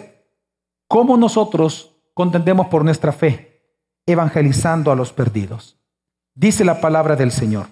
¿cómo 0.88 1.18
nosotros 1.18 1.94
contendemos 2.14 2.68
por 2.68 2.86
nuestra 2.86 3.12
fe 3.12 3.66
evangelizando 4.06 4.94
a 4.94 4.96
los 4.96 5.12
perdidos? 5.12 5.78
Dice 6.36 6.64
la 6.64 6.80
palabra 6.80 7.18
del 7.18 7.34
Señor. 7.34 7.68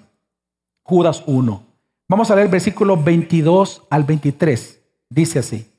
Judas 0.83 1.23
1. 1.25 1.63
Vamos 2.09 2.29
a 2.31 2.35
leer 2.35 2.49
versículos 2.49 3.01
22 3.01 3.83
al 3.89 4.03
23. 4.03 4.81
Dice 5.09 5.39
así. 5.39 5.71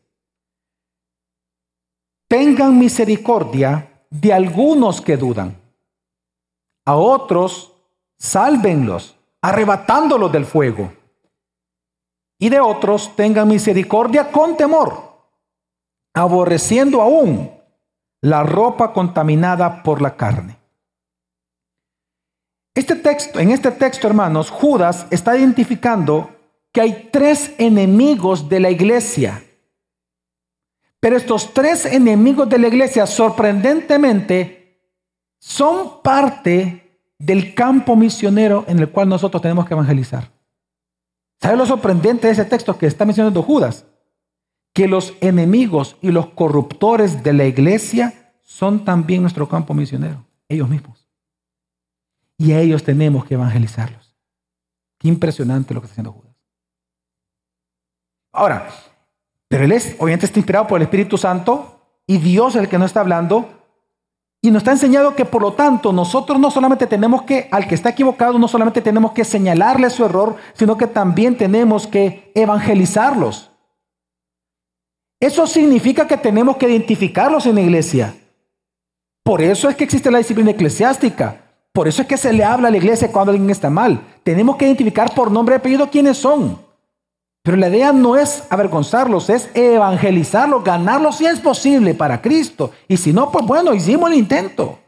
Tengan 2.28 2.78
misericordia 2.78 4.06
de 4.08 4.32
algunos 4.32 5.02
que 5.02 5.18
dudan. 5.18 5.59
A 6.84 6.96
otros, 6.96 7.72
sálvenlos, 8.18 9.16
arrebatándolos 9.42 10.30
del 10.32 10.44
fuego 10.44 10.92
y 12.38 12.48
de 12.48 12.60
otros 12.60 13.14
tengan 13.16 13.48
misericordia 13.48 14.30
con 14.30 14.56
temor, 14.56 15.28
aborreciendo 16.14 17.02
aún 17.02 17.50
la 18.22 18.42
ropa 18.42 18.92
contaminada 18.92 19.82
por 19.82 20.00
la 20.02 20.16
carne. 20.16 20.58
Este 22.74 22.96
texto, 22.96 23.40
en 23.40 23.50
este 23.50 23.70
texto, 23.72 24.06
hermanos, 24.06 24.50
Judas 24.50 25.06
está 25.10 25.36
identificando 25.36 26.30
que 26.72 26.80
hay 26.80 27.08
tres 27.12 27.52
enemigos 27.58 28.48
de 28.48 28.60
la 28.60 28.70
iglesia. 28.70 29.44
Pero 31.00 31.16
estos 31.16 31.52
tres 31.52 31.84
enemigos 31.86 32.48
de 32.48 32.58
la 32.58 32.68
iglesia, 32.68 33.06
sorprendentemente, 33.06 34.59
son 35.40 36.02
parte 36.02 37.00
del 37.18 37.54
campo 37.54 37.96
misionero 37.96 38.64
en 38.68 38.78
el 38.78 38.90
cual 38.90 39.08
nosotros 39.08 39.42
tenemos 39.42 39.66
que 39.66 39.74
evangelizar. 39.74 40.30
¿Sabe 41.40 41.56
lo 41.56 41.66
sorprendente 41.66 42.26
de 42.26 42.34
ese 42.34 42.44
texto 42.44 42.76
que 42.76 42.86
está 42.86 43.04
mencionando 43.04 43.42
Judas? 43.42 43.86
Que 44.74 44.86
los 44.86 45.14
enemigos 45.20 45.96
y 46.02 46.10
los 46.10 46.26
corruptores 46.28 47.22
de 47.22 47.32
la 47.32 47.46
iglesia 47.46 48.34
son 48.42 48.84
también 48.84 49.22
nuestro 49.22 49.48
campo 49.48 49.72
misionero, 49.74 50.26
ellos 50.48 50.68
mismos. 50.68 51.08
Y 52.36 52.52
a 52.52 52.60
ellos 52.60 52.84
tenemos 52.84 53.24
que 53.24 53.34
evangelizarlos. 53.34 54.14
Qué 54.98 55.08
impresionante 55.08 55.72
lo 55.72 55.80
que 55.80 55.86
está 55.86 55.94
haciendo 55.94 56.12
Judas. 56.12 56.36
Ahora, 58.32 58.68
pero 59.48 59.64
él 59.64 59.72
es, 59.72 59.96
obviamente 59.98 60.26
está 60.26 60.38
inspirado 60.38 60.66
por 60.66 60.78
el 60.78 60.82
Espíritu 60.82 61.16
Santo 61.16 61.80
y 62.06 62.18
Dios 62.18 62.54
el 62.54 62.68
que 62.68 62.78
no 62.78 62.84
está 62.84 63.00
hablando, 63.00 63.59
y 64.42 64.50
nos 64.50 64.60
está 64.60 64.72
enseñado 64.72 65.14
que 65.14 65.26
por 65.26 65.42
lo 65.42 65.52
tanto 65.52 65.92
nosotros 65.92 66.40
no 66.40 66.50
solamente 66.50 66.86
tenemos 66.86 67.22
que, 67.22 67.48
al 67.50 67.68
que 67.68 67.74
está 67.74 67.90
equivocado, 67.90 68.38
no 68.38 68.48
solamente 68.48 68.80
tenemos 68.80 69.12
que 69.12 69.24
señalarle 69.24 69.90
su 69.90 70.04
error, 70.04 70.36
sino 70.54 70.78
que 70.78 70.86
también 70.86 71.36
tenemos 71.36 71.86
que 71.86 72.32
evangelizarlos. 72.34 73.50
Eso 75.20 75.46
significa 75.46 76.06
que 76.06 76.16
tenemos 76.16 76.56
que 76.56 76.70
identificarlos 76.70 77.44
en 77.44 77.56
la 77.56 77.60
iglesia. 77.60 78.14
Por 79.22 79.42
eso 79.42 79.68
es 79.68 79.76
que 79.76 79.84
existe 79.84 80.10
la 80.10 80.18
disciplina 80.18 80.52
eclesiástica. 80.52 81.42
Por 81.72 81.86
eso 81.86 82.00
es 82.00 82.08
que 82.08 82.16
se 82.16 82.32
le 82.32 82.42
habla 82.42 82.68
a 82.68 82.70
la 82.70 82.78
iglesia 82.78 83.12
cuando 83.12 83.32
alguien 83.32 83.50
está 83.50 83.68
mal. 83.68 84.00
Tenemos 84.22 84.56
que 84.56 84.64
identificar 84.64 85.14
por 85.14 85.30
nombre 85.30 85.54
y 85.54 85.58
apellido 85.58 85.90
quiénes 85.90 86.16
son. 86.16 86.69
Pero 87.42 87.56
la 87.56 87.68
idea 87.68 87.92
no 87.92 88.16
es 88.16 88.44
avergonzarlos, 88.50 89.30
es 89.30 89.50
evangelizarlos, 89.54 90.62
ganarlos 90.62 91.16
si 91.16 91.26
es 91.26 91.40
posible 91.40 91.94
para 91.94 92.20
Cristo. 92.20 92.72
Y 92.86 92.96
si 92.96 93.12
no, 93.12 93.30
pues 93.30 93.46
bueno, 93.46 93.72
hicimos 93.72 94.10
el 94.10 94.18
intento. 94.18 94.78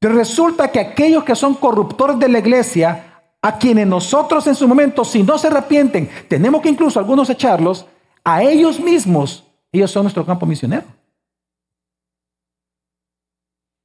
Pero 0.00 0.16
resulta 0.16 0.70
que 0.70 0.80
aquellos 0.80 1.24
que 1.24 1.36
son 1.36 1.54
corruptores 1.54 2.18
de 2.18 2.28
la 2.28 2.40
iglesia, 2.40 3.22
a 3.40 3.56
quienes 3.56 3.86
nosotros 3.86 4.46
en 4.46 4.54
su 4.54 4.66
momento, 4.66 5.04
si 5.04 5.22
no 5.22 5.38
se 5.38 5.46
arrepienten, 5.46 6.10
tenemos 6.28 6.60
que 6.60 6.70
incluso 6.70 6.98
algunos 6.98 7.30
echarlos, 7.30 7.86
a 8.24 8.42
ellos 8.42 8.80
mismos, 8.80 9.44
ellos 9.70 9.90
son 9.90 10.04
nuestro 10.04 10.26
campo 10.26 10.44
misionero. 10.44 10.84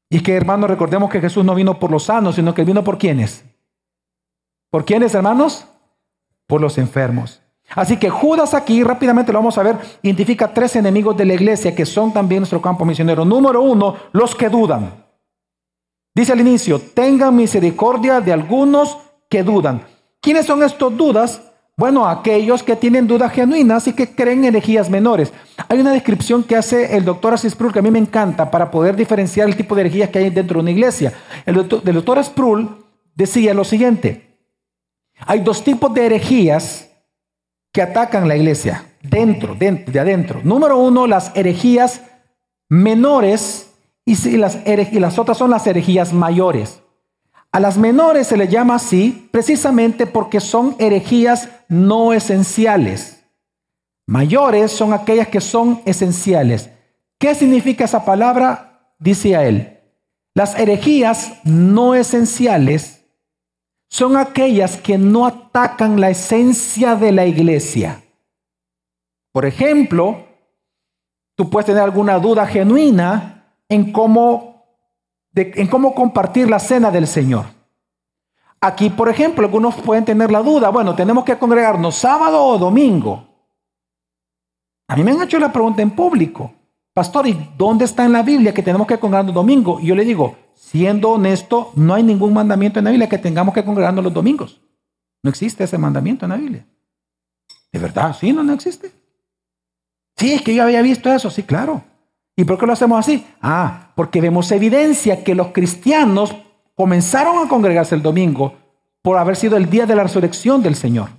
Y 0.10 0.18
es 0.18 0.24
que, 0.24 0.34
hermanos, 0.36 0.70
recordemos 0.70 1.10
que 1.12 1.22
Jesús 1.22 1.46
no 1.46 1.54
vino 1.54 1.78
por 1.78 1.92
los 1.92 2.06
sanos, 2.06 2.36
sino 2.36 2.54
que 2.54 2.64
vino 2.64 2.84
por 2.84 2.98
quienes. 2.98 3.46
¿Por 4.72 4.86
quiénes, 4.86 5.14
hermanos? 5.14 5.68
Por 6.50 6.60
los 6.60 6.80
enfermos. 6.80 7.42
Así 7.76 7.98
que 7.98 8.10
Judas 8.10 8.56
aquí, 8.56 8.84
rápidamente 8.84 9.32
lo 9.32 9.38
vamos 9.38 9.60
a 9.60 9.64
ver, 9.64 9.78
identifica 10.02 10.52
tres 10.52 10.76
enemigos 10.76 11.16
de 11.16 11.26
la 11.26 11.36
iglesia 11.36 11.76
que 11.76 11.86
son 11.86 12.12
también 12.12 12.40
nuestro 12.42 12.60
campo 12.60 12.84
misionero. 12.86 13.24
Número 13.24 13.62
uno, 13.62 13.96
los 14.14 14.34
que 14.34 14.50
dudan. 14.50 15.06
Dice 16.16 16.34
al 16.34 16.40
inicio, 16.40 16.82
tengan 16.82 17.36
misericordia 17.36 18.20
de 18.20 18.34
algunos 18.34 18.98
que 19.30 19.44
dudan. 19.44 19.84
¿Quiénes 20.20 20.48
son 20.48 20.64
estos 20.64 20.98
dudas? 20.98 21.40
Bueno, 21.78 22.08
aquellos 22.10 22.64
que 22.64 22.76
tienen 22.76 23.06
dudas 23.06 23.32
genuinas 23.32 23.88
y 23.88 23.94
que 23.94 24.16
creen 24.16 24.44
herejías 24.44 24.90
menores. 24.90 25.32
Hay 25.70 25.80
una 25.80 25.92
descripción 25.92 26.42
que 26.44 26.56
hace 26.56 26.98
el 26.98 27.06
doctor 27.06 27.36
Assis 27.36 27.54
Sproul 27.54 27.72
que 27.72 27.80
a 27.80 27.84
mí 27.84 27.92
me 27.92 28.00
encanta 28.00 28.50
para 28.50 28.72
poder 28.72 28.96
diferenciar 28.96 29.48
el 29.48 29.56
tipo 29.56 29.76
de 29.76 29.82
herejías 29.82 30.10
que 30.10 30.18
hay 30.18 30.32
dentro 30.32 30.56
de 30.56 30.62
una 30.62 30.72
iglesia. 30.72 31.14
El 31.46 31.54
doctor, 31.54 31.84
el 31.86 32.70
decía 33.14 33.54
lo 33.54 33.64
siguiente, 33.64 34.29
hay 35.26 35.40
dos 35.40 35.64
tipos 35.64 35.94
de 35.94 36.06
herejías 36.06 36.90
que 37.72 37.82
atacan 37.82 38.28
la 38.28 38.36
iglesia, 38.36 38.86
dentro, 39.02 39.56
de 39.56 40.00
adentro. 40.00 40.42
Número 40.44 40.78
uno, 40.78 41.08
las 41.08 41.32
herejías 41.36 42.02
menores 42.68 43.72
y 44.06 44.38
las, 44.38 44.58
y 44.66 45.00
las 45.00 45.20
otras 45.20 45.38
son 45.38 45.52
las 45.52 45.68
herejías 45.68 46.14
mayores. 46.14 46.82
A 47.52 47.60
las 47.60 47.78
menores 47.78 48.28
se 48.28 48.38
les 48.38 48.50
llama 48.50 48.76
así 48.76 49.30
precisamente 49.32 50.06
porque 50.06 50.40
son 50.40 50.76
herejías 50.80 51.50
no 51.68 52.14
esenciales. 52.14 53.24
Mayores 54.06 54.72
son 54.72 54.94
aquellas 54.94 55.28
que 55.28 55.42
son 55.42 55.82
esenciales. 55.86 56.70
¿Qué 57.20 57.36
significa 57.36 57.86
esa 57.86 58.06
palabra? 58.06 58.94
Dice 59.00 59.36
a 59.36 59.46
él. 59.46 59.80
Las 60.34 60.58
herejías 60.58 61.34
no 61.44 61.96
esenciales 61.96 62.99
son 63.90 64.18
aquellas 64.18 64.78
que 64.78 64.98
no 64.98 65.26
atacan 65.26 66.00
la 66.00 66.12
esencia 66.12 66.96
de 66.96 67.12
la 67.12 67.26
iglesia. 67.26 68.04
Por 69.32 69.46
ejemplo, 69.46 70.28
tú 71.36 71.50
puedes 71.50 71.66
tener 71.66 71.82
alguna 71.82 72.20
duda 72.20 72.46
genuina 72.46 73.56
en 73.68 73.92
cómo, 73.92 74.66
en 75.34 75.68
cómo 75.68 75.96
compartir 75.96 76.50
la 76.50 76.60
cena 76.60 76.92
del 76.92 77.08
Señor. 77.08 77.46
Aquí, 78.62 78.90
por 78.90 79.10
ejemplo, 79.10 79.46
algunos 79.46 79.76
pueden 79.76 80.06
tener 80.06 80.32
la 80.32 80.42
duda, 80.42 80.70
bueno, 80.70 80.94
tenemos 80.96 81.24
que 81.24 81.38
congregarnos 81.38 81.96
sábado 81.96 82.44
o 82.44 82.58
domingo. 82.58 83.26
A 84.88 84.96
mí 84.96 85.04
me 85.04 85.12
han 85.12 85.22
hecho 85.22 85.40
la 85.40 85.52
pregunta 85.52 85.82
en 85.82 85.92
público, 85.92 86.52
pastor, 86.94 87.28
¿y 87.28 87.52
dónde 87.58 87.86
está 87.86 88.06
en 88.06 88.12
la 88.12 88.22
Biblia 88.22 88.54
que 88.54 88.64
tenemos 88.64 88.86
que 88.86 89.00
congregarnos 89.00 89.34
domingo? 89.34 89.80
Y 89.80 89.88
yo 89.88 89.96
le 89.96 90.04
digo, 90.04 90.36
siendo 90.60 91.12
honesto, 91.12 91.72
no 91.76 91.94
hay 91.94 92.04
ningún 92.04 92.34
mandamiento 92.34 92.80
en 92.80 92.86
la 92.86 92.92
Biblia 92.92 93.08
que 93.08 93.18
tengamos 93.18 93.54
que 93.54 93.64
congregarnos 93.64 94.04
los 94.04 94.14
domingos. 94.14 94.60
No 95.24 95.30
existe 95.30 95.64
ese 95.64 95.78
mandamiento 95.78 96.26
en 96.26 96.30
la 96.30 96.38
Biblia. 96.38 96.66
¿De 97.72 97.80
verdad? 97.80 98.16
Sí, 98.20 98.34
no, 98.34 98.44
no 98.44 98.54
existe. 98.54 98.92
Sí, 100.18 100.34
es 100.34 100.42
que 100.42 100.54
yo 100.54 100.64
había 100.64 100.82
visto 100.82 101.12
eso, 101.12 101.30
sí, 101.30 101.44
claro. 101.44 101.82
¿Y 102.36 102.44
por 102.44 102.60
qué 102.60 102.66
lo 102.66 102.74
hacemos 102.74 103.00
así? 103.00 103.26
Ah, 103.42 103.94
porque 103.96 104.22
vemos 104.22 104.52
evidencia 104.52 105.24
que 105.24 105.34
los 105.34 105.48
cristianos 105.48 106.36
comenzaron 106.76 107.46
a 107.46 107.50
congregarse 107.50 107.96
el 107.96 108.02
domingo 108.02 108.54
por 109.02 109.18
haber 109.18 109.38
sido 109.38 109.56
el 109.56 109.70
día 109.70 109.86
de 109.86 109.96
la 109.96 110.04
resurrección 110.04 110.62
del 110.62 110.76
Señor. 110.76 111.10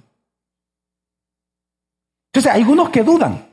Entonces, 2.27 2.53
hay 2.53 2.61
algunos 2.61 2.91
que 2.91 3.03
dudan. 3.03 3.50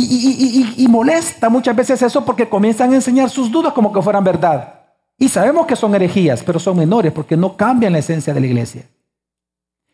Y, 0.00 0.86
molesta 0.88 1.48
muchas 1.48 1.74
veces 1.74 2.00
eso 2.02 2.24
porque 2.24 2.48
comienzan 2.48 2.92
a 2.92 2.96
enseñar 2.96 3.28
sus 3.30 3.50
dudas 3.50 3.72
como 3.72 3.92
que 3.92 4.00
fueran 4.00 4.22
verdad. 4.22 4.80
Y 5.18 5.28
sabemos 5.28 5.66
que 5.66 5.74
son 5.74 5.94
herejías, 5.94 6.44
pero 6.44 6.60
son 6.60 6.76
menores 6.76 7.12
porque 7.12 7.36
no 7.36 7.56
cambian 7.56 7.92
la 7.92 7.98
esencia 7.98 8.32
de 8.32 8.40
la 8.40 8.46
iglesia. 8.46 8.88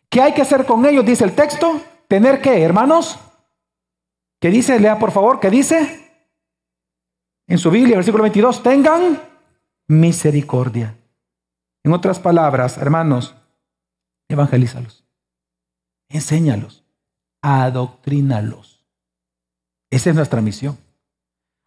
¿Qué 0.09 0.21
hay 0.21 0.33
que 0.33 0.43
hacer 0.43 0.65
con 0.65 0.85
ellos? 0.85 1.05
Dice 1.05 1.23
el 1.23 1.33
texto. 1.33 1.81
¿Tener 2.07 2.39
qué, 2.39 2.61
hermanos? 2.61 3.17
¿Qué 4.39 4.49
dice? 4.49 4.79
Lea 4.79 4.99
por 4.99 5.11
favor, 5.11 5.39
¿qué 5.39 5.49
dice? 5.49 6.05
En 7.47 7.57
su 7.57 7.71
Biblia, 7.71 7.95
versículo 7.95 8.21
22, 8.23 8.61
tengan 8.61 9.19
misericordia. 9.87 10.95
En 11.83 11.93
otras 11.93 12.19
palabras, 12.19 12.77
hermanos, 12.77 13.35
evangelízalos, 14.27 15.03
enséñalos, 16.09 16.83
adoctrínalos. 17.41 18.74
Esa 19.95 20.09
es 20.09 20.15
nuestra 20.17 20.41
misión. 20.41 20.77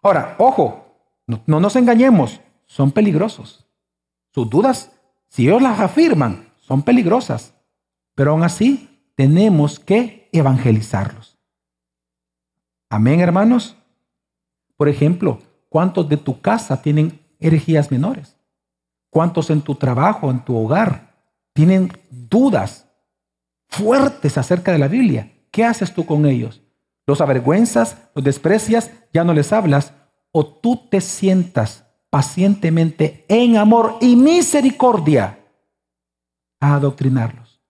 Ahora, 0.03 0.37
ojo, 0.39 0.85
no, 1.26 1.41
no 1.47 1.61
nos 1.61 1.76
engañemos, 1.76 2.43
son 2.66 2.93
peligrosos. 2.93 3.66
Sus 4.35 4.51
dudas, 4.51 4.93
si 5.31 5.49
ellos 5.49 5.62
las 5.62 5.81
afirman, 5.81 6.53
son 6.59 6.83
peligrosas. 6.83 7.55
Pero 8.14 8.33
aún 8.33 8.43
así, 8.43 9.11
tenemos 9.14 9.81
que 9.81 10.29
evangelizarlos. 10.31 11.39
Amén, 12.91 13.20
hermanos. 13.20 13.79
Por 14.76 14.91
ejemplo, 14.91 15.39
¿cuántos 15.70 16.07
de 16.11 16.18
tu 16.18 16.43
casa 16.43 16.83
tienen 16.83 17.24
herejías 17.41 17.91
menores? 17.91 18.37
¿Cuántos 19.09 19.49
en 19.49 19.62
tu 19.62 19.74
trabajo, 19.74 20.31
en 20.31 20.45
tu 20.45 20.55
hogar, 20.55 21.14
tienen 21.55 21.91
dudas 22.11 22.91
fuertes 23.68 24.37
acerca 24.37 24.70
de 24.70 24.79
la 24.79 24.89
Biblia? 24.89 25.33
¿Qué 25.51 25.64
haces 25.64 25.95
tú 25.95 26.05
con 26.05 26.26
ellos? 26.26 26.61
¿Los 27.09 27.22
avergüenzas? 27.22 27.96
¿Los 28.14 28.22
desprecias? 28.22 28.90
¿Ya 29.14 29.24
no 29.24 29.32
les 29.32 29.50
hablas? 29.54 29.94
¿O 30.30 30.46
tú 30.46 30.88
te 30.90 31.00
sientas 31.00 31.86
pacientemente 32.11 33.24
en 33.28 33.56
amor 33.56 33.96
y 34.02 34.14
misericordia 34.14 35.38
a 36.61 36.74
adoctrinarlos? 36.74 37.62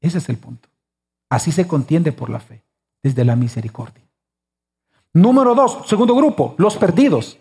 Ese 0.00 0.18
es 0.18 0.28
el 0.28 0.36
punto. 0.36 0.68
Así 1.28 1.50
se 1.50 1.66
contiende 1.66 2.12
por 2.12 2.30
la 2.30 2.38
fe, 2.38 2.62
desde 3.02 3.24
la 3.24 3.34
misericordia. 3.34 4.08
Número 5.12 5.56
dos, 5.56 5.80
segundo 5.88 6.14
grupo, 6.14 6.54
los 6.56 6.76
perdidos. 6.76 7.36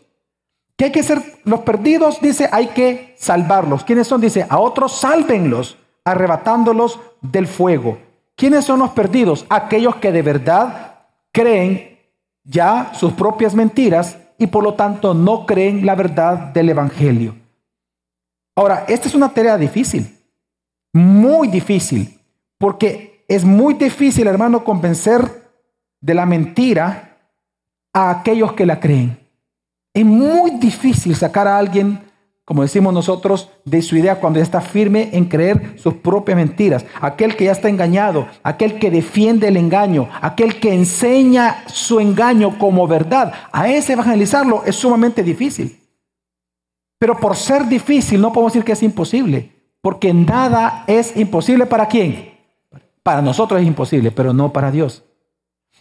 ¿Qué 0.75 0.85
hay 0.85 0.91
que 0.91 1.01
hacer? 1.01 1.21
Los 1.43 1.59
perdidos, 1.59 2.19
dice, 2.19 2.49
hay 2.51 2.69
que 2.69 3.13
salvarlos. 3.19 3.83
¿Quiénes 3.83 4.07
son? 4.07 4.21
Dice, 4.21 4.47
a 4.49 4.57
otros 4.57 4.93
sálvenlos, 4.93 5.77
arrebatándolos 6.03 6.99
del 7.21 7.45
fuego. 7.45 7.99
¿Quiénes 8.35 8.65
son 8.65 8.79
los 8.79 8.91
perdidos? 8.91 9.45
Aquellos 9.49 9.97
que 9.97 10.11
de 10.11 10.21
verdad 10.21 11.07
creen 11.31 11.99
ya 12.43 12.93
sus 12.93 13.13
propias 13.13 13.55
mentiras 13.55 14.17
y 14.37 14.47
por 14.47 14.63
lo 14.63 14.73
tanto 14.73 15.13
no 15.13 15.45
creen 15.45 15.85
la 15.85 15.95
verdad 15.95 16.53
del 16.53 16.69
Evangelio. 16.69 17.35
Ahora, 18.55 18.85
esta 18.87 19.07
es 19.07 19.15
una 19.15 19.29
tarea 19.29 19.57
difícil, 19.57 20.17
muy 20.93 21.47
difícil, 21.47 22.19
porque 22.57 23.25
es 23.27 23.43
muy 23.43 23.73
difícil, 23.73 24.27
hermano, 24.27 24.63
convencer 24.63 25.51
de 26.01 26.13
la 26.13 26.25
mentira 26.25 27.17
a 27.93 28.09
aquellos 28.09 28.53
que 28.53 28.65
la 28.65 28.79
creen. 28.79 29.17
Es 29.93 30.05
muy 30.05 30.51
difícil 30.51 31.15
sacar 31.15 31.47
a 31.47 31.57
alguien, 31.57 31.99
como 32.45 32.61
decimos 32.61 32.93
nosotros, 32.93 33.49
de 33.63 33.81
su 33.81 33.95
idea 33.95 34.19
cuando 34.19 34.39
ya 34.39 34.43
está 34.43 34.59
firme 34.59 35.09
en 35.13 35.25
creer 35.25 35.79
sus 35.79 35.93
propias 35.95 36.35
mentiras. 36.35 36.85
Aquel 36.99 37.37
que 37.37 37.45
ya 37.45 37.53
está 37.53 37.69
engañado, 37.69 38.27
aquel 38.43 38.79
que 38.79 38.91
defiende 38.91 39.47
el 39.47 39.55
engaño, 39.55 40.09
aquel 40.21 40.59
que 40.59 40.73
enseña 40.73 41.63
su 41.67 42.01
engaño 42.01 42.59
como 42.59 42.85
verdad. 42.85 43.33
A 43.51 43.69
ese 43.69 43.93
evangelizarlo 43.93 44.63
es 44.65 44.75
sumamente 44.75 45.23
difícil. 45.23 45.79
Pero 46.99 47.17
por 47.17 47.37
ser 47.37 47.65
difícil 47.67 48.19
no 48.19 48.33
podemos 48.33 48.53
decir 48.53 48.65
que 48.65 48.73
es 48.73 48.83
imposible, 48.83 49.51
porque 49.81 50.13
nada 50.13 50.83
es 50.87 51.15
imposible 51.15 51.65
para 51.65 51.87
quién. 51.87 52.33
Para 53.03 53.21
nosotros 53.21 53.61
es 53.61 53.67
imposible, 53.67 54.11
pero 54.11 54.33
no 54.33 54.51
para 54.51 54.71
Dios. 54.71 55.03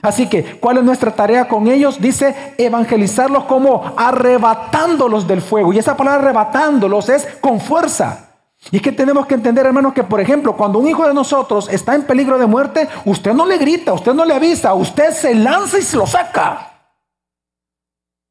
Así 0.03 0.29
que, 0.29 0.59
¿cuál 0.59 0.79
es 0.79 0.85
nuestra 0.85 1.13
tarea 1.13 1.47
con 1.47 1.69
ellos? 1.69 2.01
Dice 2.01 2.55
evangelizarlos 2.59 3.45
como 3.45 3.95
arrebatándolos 3.97 5.29
del 5.29 5.41
fuego. 5.41 5.73
Y 5.73 5.79
esa 5.79 5.97
palabra 5.97 6.23
arrebatándolos 6.23 7.09
es 7.09 7.27
con 7.41 7.61
fuerza. 7.61 8.31
Y 8.73 8.77
es 8.77 8.83
que 8.83 8.93
tenemos 8.93 9.27
que 9.27 9.35
entender, 9.35 9.65
hermanos, 9.65 9.93
que 9.93 10.03
por 10.03 10.21
ejemplo, 10.21 10.57
cuando 10.57 10.81
un 10.81 10.89
hijo 10.89 11.07
de 11.07 11.15
nosotros 11.15 11.69
está 11.69 11.95
en 11.95 12.03
peligro 12.03 12.37
de 12.37 12.47
muerte, 12.47 12.89
usted 13.05 13.33
no 13.33 13.47
le 13.47 13.59
grita, 13.59 13.93
usted 13.93 14.13
no 14.13 14.25
le 14.25 14.35
avisa, 14.35 14.75
usted 14.75 15.13
se 15.13 15.35
lanza 15.35 15.79
y 15.79 15.83
se 15.83 15.97
lo 15.97 16.07
saca. 16.07 16.72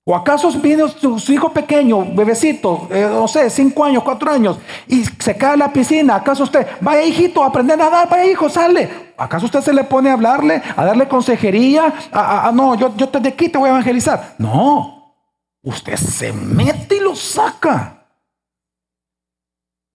¿O 0.04 0.16
acaso 0.16 0.52
viene 0.54 0.84
su, 0.90 1.32
hijo 1.32 1.54
pequeño, 1.54 2.16
bebecito, 2.16 2.88
eh, 2.90 3.08
no 3.08 3.28
sé, 3.28 3.52
cinco 3.52 3.86
años, 3.86 4.04
cuatro 4.04 4.32
años, 4.32 4.58
y 4.88 5.04
se 5.04 5.38
cae 5.38 5.54
en 5.54 5.60
la 5.60 5.72
piscina? 5.72 6.16
¿Acaso 6.16 6.44
usted, 6.44 6.66
vaya 6.82 7.04
hijito, 7.04 7.44
a 7.44 7.48
aprender 7.48 7.80
a 7.80 7.84
nadar, 7.84 8.10
vaya 8.10 8.26
hijo, 8.26 8.50
sale? 8.50 9.14
¿Acaso 9.16 9.46
usted 9.46 9.62
se 9.62 9.74
le 9.74 9.84
pone 9.84 10.10
a 10.10 10.14
hablarle, 10.14 10.60
a 10.76 10.86
darle 10.86 11.08
consejería? 11.08 11.94
A, 12.12 12.52
no, 12.52 12.74
yo, 12.74 12.96
yo 12.96 13.10
te 13.10 13.20
de 13.20 13.30
aquí 13.30 13.48
te 13.48 13.60
voy 13.60 13.68
a 13.68 13.74
evangelizar. 13.74 14.34
No, 14.40 15.16
usted 15.62 15.96
se 15.98 16.34
mete 16.34 16.96
y 16.96 17.00
lo 17.00 17.16
saca. 17.16 18.08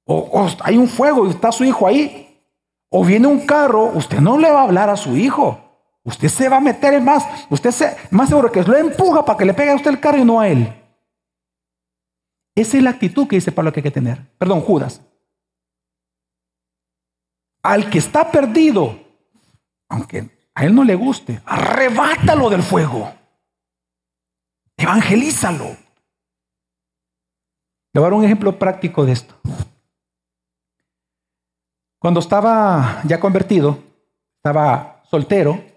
o 0.05 0.49
hay 0.63 0.77
un 0.77 0.87
fuego 0.87 1.27
y 1.27 1.31
está 1.31 1.51
su 1.51 1.65
hijo 1.65 1.85
ahí. 1.85 2.23
O 2.91 3.05
viene 3.05 3.27
un 3.27 3.45
carro, 3.45 3.87
usted 3.87 4.21
no 4.21 4.39
le 4.39 4.51
va 4.51 4.61
a 4.61 4.65
hablar 4.65 4.89
a 4.89 4.97
su 4.97 5.17
hijo. 5.17 5.66
Usted 6.07 6.29
se 6.29 6.49
va 6.49 6.59
a 6.59 6.61
meter 6.61 7.01
más. 7.03 7.25
Usted 7.51 7.73
se, 7.73 7.97
más 8.13 8.29
seguro 8.29 8.51
que 8.51 8.63
lo 8.63 8.77
empuja 8.77 9.25
para 9.25 9.37
que 9.37 9.45
le 9.45 9.53
pegue 9.53 9.73
a 9.73 9.75
usted 9.75 9.91
el 9.91 10.01
carro 10.01 10.19
y 10.19 10.25
no 10.25 10.39
a 10.39 10.49
él. 10.49 10.73
Esa 12.55 12.77
es 12.77 12.83
la 12.85 12.91
actitud 12.91 13.27
que 13.27 13.35
dice 13.37 13.51
Pablo 13.51 13.73
que 13.73 13.81
hay 13.81 13.85
que 13.85 13.91
tener. 13.91 14.25
Perdón, 14.39 14.61
Judas. 14.61 15.03
Al 17.61 17.91
que 17.91 17.99
está 17.99 18.31
perdido, 18.31 18.97
aunque 19.89 20.31
a 20.55 20.65
él 20.65 20.77
no 20.77 20.85
le 20.85 20.95
guste, 20.95 21.43
arrebátalo 21.45 22.51
del 22.51 22.63
fuego. 22.63 23.13
Evangelízalo. 24.77 25.65
Le 27.93 28.01
voy 28.01 28.03
a 28.03 28.11
dar 28.11 28.15
un 28.15 28.25
ejemplo 28.25 28.57
práctico 28.57 29.05
de 29.05 29.13
esto. 29.13 29.35
Cuando 31.99 32.21
estaba 32.21 33.03
ya 33.05 33.19
convertido, 33.19 33.83
estaba 34.37 35.03
soltero, 35.11 35.76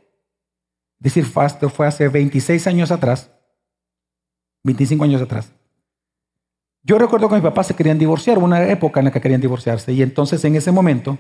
decir, 1.00 1.26
esto 1.45 1.70
fue 1.70 1.88
hace 1.88 2.08
26 2.08 2.68
años 2.68 2.91
atrás, 2.91 3.32
25 4.64 5.04
años 5.04 5.22
atrás. 5.22 5.52
Yo 6.84 6.97
recuerdo 6.97 7.28
que 7.28 7.36
mis 7.36 7.43
papás 7.43 7.68
se 7.68 7.76
querían 7.76 7.97
divorciar, 7.97 8.38
una 8.38 8.64
época 8.70 9.00
en 9.00 9.06
la 9.06 9.12
que 9.12 9.22
querían 9.22 9.41
divorciarse, 9.41 9.93
y 9.93 10.02
entonces 10.02 10.43
en 10.45 10.56
ese 10.56 10.72
momento 10.72 11.18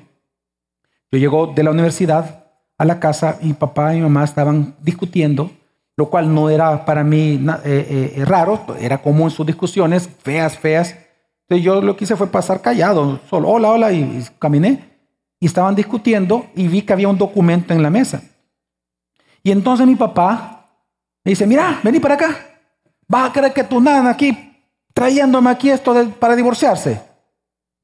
yo 1.11 1.17
llego 1.17 1.47
de 1.47 1.63
la 1.63 1.71
universidad 1.71 2.45
a 2.77 2.85
la 2.85 2.99
casa 2.99 3.37
y 3.41 3.53
papá 3.53 3.95
y 3.95 4.01
mamá 4.01 4.23
estaban 4.23 4.75
discutiendo, 4.81 5.51
lo 5.97 6.09
cual 6.09 6.33
no 6.33 6.49
era 6.49 6.85
para 6.85 7.03
mí 7.03 7.45
eh, 7.65 8.13
eh, 8.15 8.25
raro, 8.25 8.65
era 8.79 9.01
común 9.01 9.31
sus 9.31 9.45
discusiones, 9.45 10.09
feas, 10.23 10.57
feas. 10.57 10.95
Entonces 11.41 11.65
yo 11.65 11.81
lo 11.81 11.97
que 11.97 12.05
hice 12.05 12.15
fue 12.15 12.27
pasar 12.27 12.61
callado, 12.61 13.19
solo 13.29 13.49
hola, 13.49 13.71
hola, 13.71 13.91
y 13.91 14.25
caminé. 14.39 14.87
Y 15.41 15.47
estaban 15.47 15.75
discutiendo 15.75 16.45
y 16.55 16.67
vi 16.67 16.83
que 16.83 16.93
había 16.93 17.09
un 17.09 17.17
documento 17.17 17.73
en 17.73 17.83
la 17.83 17.89
mesa. 17.89 18.23
Y 19.43 19.51
entonces 19.51 19.87
mi 19.87 19.95
papá 19.95 20.59
me 21.23 21.31
dice, 21.31 21.45
mira, 21.45 21.79
vení 21.83 21.99
para 21.99 22.15
acá. 22.15 22.35
Vas 23.07 23.29
a 23.29 23.33
creer 23.33 23.53
que 23.53 23.63
tu 23.63 23.79
nana 23.79 24.11
aquí, 24.11 24.55
trayéndome 24.93 25.49
aquí 25.49 25.69
esto 25.69 25.93
para 26.19 26.35
divorciarse. 26.35 27.01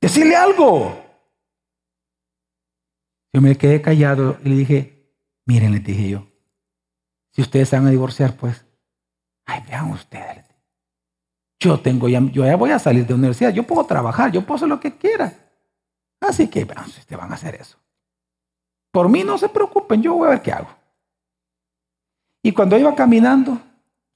Decirle 0.01 0.35
algo. 0.35 1.03
Yo 3.33 3.41
me 3.41 3.57
quedé 3.57 3.81
callado 3.81 4.37
y 4.43 4.49
le 4.49 4.55
dije, 4.55 5.11
miren, 5.45 5.73
le 5.73 5.79
dije 5.79 6.09
yo, 6.09 6.27
si 7.31 7.41
ustedes 7.41 7.67
se 7.67 7.75
van 7.75 7.87
a 7.87 7.91
divorciar, 7.91 8.37
pues, 8.37 8.65
ay, 9.45 9.63
vean 9.67 9.91
ustedes. 9.91 10.45
Yo 11.59 11.79
tengo 11.79 12.07
ya, 12.07 12.21
yo 12.31 12.45
ya 12.45 12.55
voy 12.55 12.71
a 12.71 12.79
salir 12.79 13.05
de 13.05 13.13
universidad, 13.13 13.51
yo 13.51 13.63
puedo 13.63 13.85
trabajar, 13.85 14.31
yo 14.31 14.45
puedo 14.45 14.55
hacer 14.55 14.69
lo 14.69 14.79
que 14.79 14.95
quiera. 14.95 15.33
Así 16.21 16.47
que, 16.47 16.63
vean, 16.63 16.85
si 16.85 16.99
ustedes 16.99 17.19
van 17.19 17.31
a 17.31 17.35
hacer 17.35 17.55
eso. 17.55 17.77
Por 18.91 19.09
mí 19.09 19.23
no 19.23 19.37
se 19.37 19.49
preocupen, 19.49 20.01
yo 20.01 20.13
voy 20.13 20.27
a 20.27 20.31
ver 20.31 20.41
qué 20.41 20.53
hago. 20.53 20.69
Y 22.45 22.51
cuando 22.51 22.77
iba 22.77 22.93
caminando, 22.93 23.59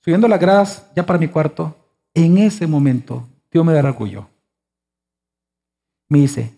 subiendo 0.02 0.28
las 0.28 0.40
gradas 0.40 0.86
ya 0.96 1.04
para 1.04 1.18
mi 1.18 1.28
cuarto, 1.30 1.76
en 2.14 2.38
ese 2.38 2.68
momento 2.68 3.28
Dios 3.50 3.66
me 3.66 3.74
orgullo. 3.74 4.30
Me 6.10 6.20
dice, 6.20 6.56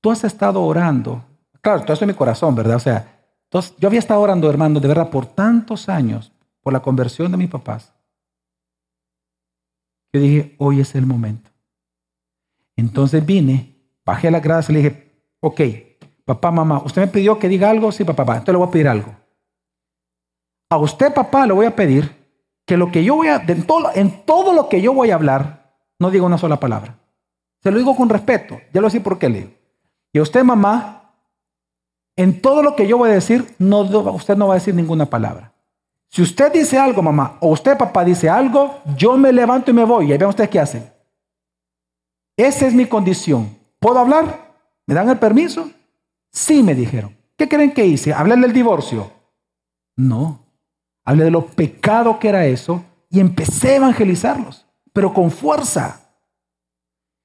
tú 0.00 0.12
has 0.12 0.22
estado 0.22 0.62
orando. 0.62 1.24
Claro, 1.60 1.80
todo 1.80 1.94
esto 1.94 2.04
en 2.04 2.10
mi 2.10 2.14
corazón, 2.14 2.54
¿verdad? 2.54 2.76
O 2.76 2.78
sea, 2.78 3.24
yo 3.76 3.88
había 3.88 3.98
estado 3.98 4.20
orando, 4.20 4.48
hermano, 4.48 4.78
de 4.78 4.86
verdad, 4.86 5.10
por 5.10 5.26
tantos 5.26 5.88
años, 5.88 6.30
por 6.60 6.72
la 6.72 6.78
conversión 6.78 7.32
de 7.32 7.38
mis 7.38 7.50
papás. 7.50 7.92
Yo 10.12 10.20
dije, 10.20 10.54
hoy 10.58 10.78
es 10.78 10.94
el 10.94 11.06
momento. 11.06 11.50
Entonces 12.76 13.26
vine, 13.26 13.74
bajé 14.04 14.28
a 14.28 14.30
las 14.30 14.42
gradas 14.44 14.70
y 14.70 14.74
le 14.74 14.78
dije, 14.78 15.12
ok, 15.40 15.60
papá, 16.24 16.52
mamá, 16.52 16.80
¿usted 16.84 17.02
me 17.02 17.08
pidió 17.08 17.36
que 17.40 17.48
diga 17.48 17.68
algo? 17.68 17.90
Sí, 17.90 18.04
papá, 18.04 18.22
entonces 18.22 18.52
le 18.52 18.58
voy 18.58 18.68
a 18.68 18.70
pedir 18.70 18.86
algo. 18.86 19.21
A 20.72 20.78
usted, 20.78 21.12
papá, 21.12 21.46
le 21.46 21.52
voy 21.52 21.66
a 21.66 21.76
pedir 21.76 22.10
que 22.64 22.78
lo 22.78 22.90
que 22.90 23.04
yo 23.04 23.16
voy 23.16 23.28
a, 23.28 23.44
en 23.46 23.66
todo, 23.66 23.90
en 23.94 24.24
todo 24.24 24.54
lo 24.54 24.70
que 24.70 24.80
yo 24.80 24.94
voy 24.94 25.10
a 25.10 25.16
hablar, 25.16 25.74
no 25.98 26.10
diga 26.10 26.24
una 26.24 26.38
sola 26.38 26.58
palabra. 26.58 26.96
Se 27.62 27.70
lo 27.70 27.76
digo 27.76 27.94
con 27.94 28.08
respeto. 28.08 28.58
Ya 28.72 28.80
lo 28.80 28.88
sé 28.88 29.02
por 29.02 29.18
qué 29.18 29.28
le 29.28 29.40
digo. 29.40 29.50
Y 30.14 30.18
a 30.18 30.22
usted, 30.22 30.42
mamá, 30.42 31.12
en 32.16 32.40
todo 32.40 32.62
lo 32.62 32.74
que 32.74 32.88
yo 32.88 32.96
voy 32.96 33.10
a 33.10 33.12
decir, 33.12 33.54
no, 33.58 33.80
usted 33.80 34.34
no 34.34 34.46
va 34.46 34.54
a 34.54 34.56
decir 34.60 34.74
ninguna 34.74 35.04
palabra. 35.04 35.52
Si 36.08 36.22
usted 36.22 36.50
dice 36.50 36.78
algo, 36.78 37.02
mamá, 37.02 37.36
o 37.40 37.50
usted, 37.50 37.76
papá, 37.76 38.02
dice 38.02 38.30
algo, 38.30 38.80
yo 38.96 39.18
me 39.18 39.30
levanto 39.30 39.72
y 39.72 39.74
me 39.74 39.84
voy. 39.84 40.10
Y 40.10 40.16
ven 40.16 40.28
ustedes 40.30 40.48
qué 40.48 40.58
hacen. 40.58 40.90
Esa 42.34 42.66
es 42.66 42.72
mi 42.72 42.86
condición. 42.86 43.58
¿Puedo 43.78 43.98
hablar? 43.98 44.54
¿Me 44.86 44.94
dan 44.94 45.10
el 45.10 45.18
permiso? 45.18 45.70
Sí, 46.30 46.62
me 46.62 46.74
dijeron. 46.74 47.14
¿Qué 47.36 47.46
creen 47.46 47.74
que 47.74 47.84
hice? 47.84 48.14
¿Hablar 48.14 48.38
del 48.38 48.54
divorcio? 48.54 49.12
No. 49.96 50.41
Hablé 51.04 51.24
de 51.24 51.30
lo 51.30 51.46
pecado 51.46 52.18
que 52.18 52.28
era 52.28 52.44
eso 52.46 52.84
y 53.10 53.20
empecé 53.20 53.72
a 53.72 53.76
evangelizarlos, 53.76 54.66
pero 54.92 55.12
con 55.12 55.30
fuerza. 55.30 56.00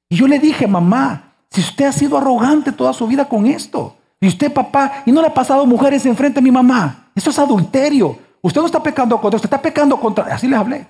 Y 0.10 0.16
yo 0.16 0.28
le 0.28 0.40
dije, 0.40 0.68
mamá, 0.68 1.36
si 1.50 1.62
usted 1.62 1.86
ha 1.86 1.92
sido 1.92 2.18
arrogante 2.18 2.72
toda 2.72 2.94
su 2.94 3.08
vida 3.08 3.28
con 3.28 3.46
esto, 3.46 3.96
y 4.20 4.28
usted, 4.28 4.52
papá, 4.52 5.04
y 5.06 5.12
no 5.12 5.22
le 5.22 5.28
ha 5.28 5.34
pasado 5.34 5.66
mujeres 5.66 6.06
enfrente 6.06 6.40
a 6.40 6.42
mi 6.42 6.52
mamá, 6.52 7.12
eso 7.16 7.30
es 7.30 7.38
adulterio. 7.38 8.18
Usted 8.42 8.62
no 8.62 8.68
está 8.68 8.82
pecando 8.82 9.20
contra, 9.20 9.36
usted 9.36 9.48
está 9.48 9.62
pecando 9.62 10.00
contra. 10.00 10.26
Así 10.26 10.48
les 10.48 10.58
hablé. 10.58 10.88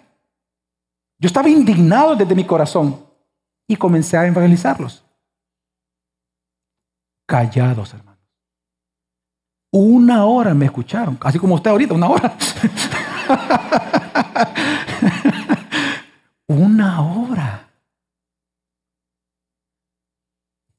Yo 1.19 1.27
estaba 1.27 1.49
indignado 1.49 2.15
desde 2.15 2.35
mi 2.35 2.45
corazón 2.45 3.01
y 3.67 3.75
comencé 3.75 4.17
a 4.17 4.25
evangelizarlos. 4.25 5.03
Callados, 7.25 7.93
hermanos. 7.93 8.06
Una 9.79 10.25
hora 10.25 10.55
me 10.55 10.65
escucharon, 10.65 11.19
así 11.21 11.37
como 11.37 11.53
usted 11.53 11.69
ahorita, 11.69 11.93
una 11.93 12.09
hora. 12.09 12.35
una 16.47 17.03
hora. 17.03 17.69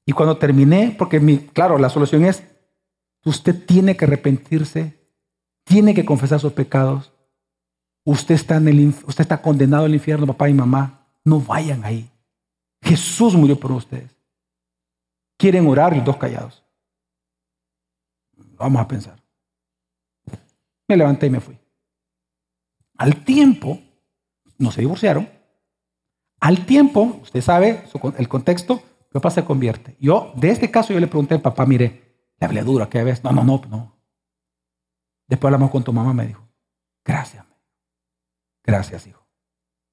Y 0.05 0.11
cuando 0.11 0.37
terminé, 0.37 0.97
porque 0.99 1.49
claro, 1.53 1.79
la 1.79 1.91
solución 1.91 2.25
es, 2.25 2.43
usted 3.25 3.65
tiene 3.65 3.97
que 3.97 4.05
arrepentirse, 4.05 4.99
tiene 5.63 5.95
que 5.95 6.05
confesar 6.05 6.41
sus 6.41 6.53
pecados. 6.53 7.13
Usted 8.05 8.35
está, 8.35 8.57
en 8.57 8.67
el, 8.67 8.93
usted 9.07 9.23
está 9.23 9.41
condenado 9.41 9.85
al 9.85 9.95
infierno, 9.95 10.27
papá 10.27 10.49
y 10.49 10.55
mamá. 10.55 11.07
No 11.25 11.39
vayan 11.39 11.85
ahí. 11.85 12.11
Jesús 12.83 13.37
murió 13.37 13.61
por 13.61 13.71
ustedes. 13.71 14.11
Quieren 15.37 15.69
orar 15.69 15.97
y 15.97 16.01
dos 16.01 16.17
callados. 16.17 16.65
Vamos 18.59 18.83
a 18.83 18.89
pensar. 18.89 19.23
Me 20.89 20.97
levanté 20.97 21.27
y 21.27 21.31
me 21.31 21.41
fui. 21.41 21.59
Al 22.97 23.25
tiempo, 23.25 23.81
no 24.59 24.71
se 24.73 24.81
divorciaron. 24.81 25.29
Al 26.41 26.67
tiempo, 26.67 27.21
usted 27.23 27.41
sabe 27.41 27.85
el 28.17 28.29
contexto, 28.29 28.77
mi 28.77 29.13
papá 29.13 29.31
se 29.31 29.45
convierte. 29.45 29.97
Yo, 30.01 30.33
de 30.37 30.51
este 30.51 30.71
caso, 30.71 30.93
yo 30.93 31.01
le 31.01 31.07
pregunté 31.07 31.35
al 31.35 31.41
papá, 31.41 31.67
mire, 31.67 32.27
le 32.39 32.47
hablé 32.47 32.63
duro 32.63 32.85
aquella 32.85 33.05
vez. 33.05 33.23
No, 33.25 33.33
no, 33.33 33.45
no, 33.45 33.63
no. 33.69 33.99
Después 35.27 35.49
hablamos 35.49 35.71
con 35.71 35.85
tu 35.85 35.93
mamá, 35.93 36.13
me 36.13 36.27
dijo, 36.27 36.49
gracias. 37.05 37.45
Gracias, 38.65 39.07
hijo. 39.07 39.27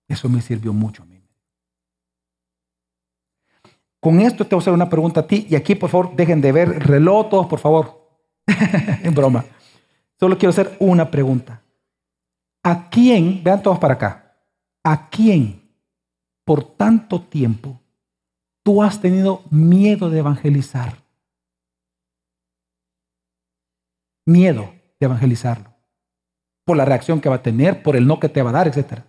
Eso 0.07 0.29
me 0.29 0.41
sirvió 0.41 0.73
mucho 0.73 1.03
a 1.03 1.05
mí. 1.05 1.15
Con 3.99 4.19
esto 4.19 4.45
te 4.45 4.53
voy 4.53 4.61
a 4.61 4.63
hacer 4.63 4.73
una 4.73 4.89
pregunta 4.89 5.21
a 5.21 5.27
ti 5.27 5.47
y 5.49 5.55
aquí 5.55 5.73
por 5.73 5.89
favor 5.89 6.15
dejen 6.15 6.39
de 6.39 6.51
ver 6.51 6.87
reloj 6.87 7.27
todos, 7.29 7.47
por 7.47 7.57
favor. 7.57 8.04
en 9.03 9.13
broma. 9.13 9.45
Solo 10.19 10.37
quiero 10.37 10.51
hacer 10.51 10.75
una 10.79 11.09
pregunta. 11.09 11.61
¿A 12.63 12.89
quién, 12.89 13.43
vean 13.43 13.61
todos 13.61 13.77
para 13.77 13.93
acá, 13.93 14.37
a 14.83 15.09
quién 15.09 15.61
por 16.43 16.63
tanto 16.63 17.21
tiempo 17.21 17.79
tú 18.63 18.81
has 18.81 18.99
tenido 18.99 19.43
miedo 19.51 20.09
de 20.09 20.19
evangelizar? 20.19 20.97
Miedo 24.25 24.73
de 24.99 25.05
evangelizarlo. 25.05 25.75
Por 26.65 26.77
la 26.77 26.85
reacción 26.85 27.21
que 27.21 27.29
va 27.29 27.35
a 27.35 27.43
tener, 27.43 27.83
por 27.83 27.95
el 27.95 28.07
no 28.07 28.19
que 28.19 28.29
te 28.29 28.41
va 28.41 28.49
a 28.49 28.53
dar, 28.53 28.67
etc. 28.67 29.01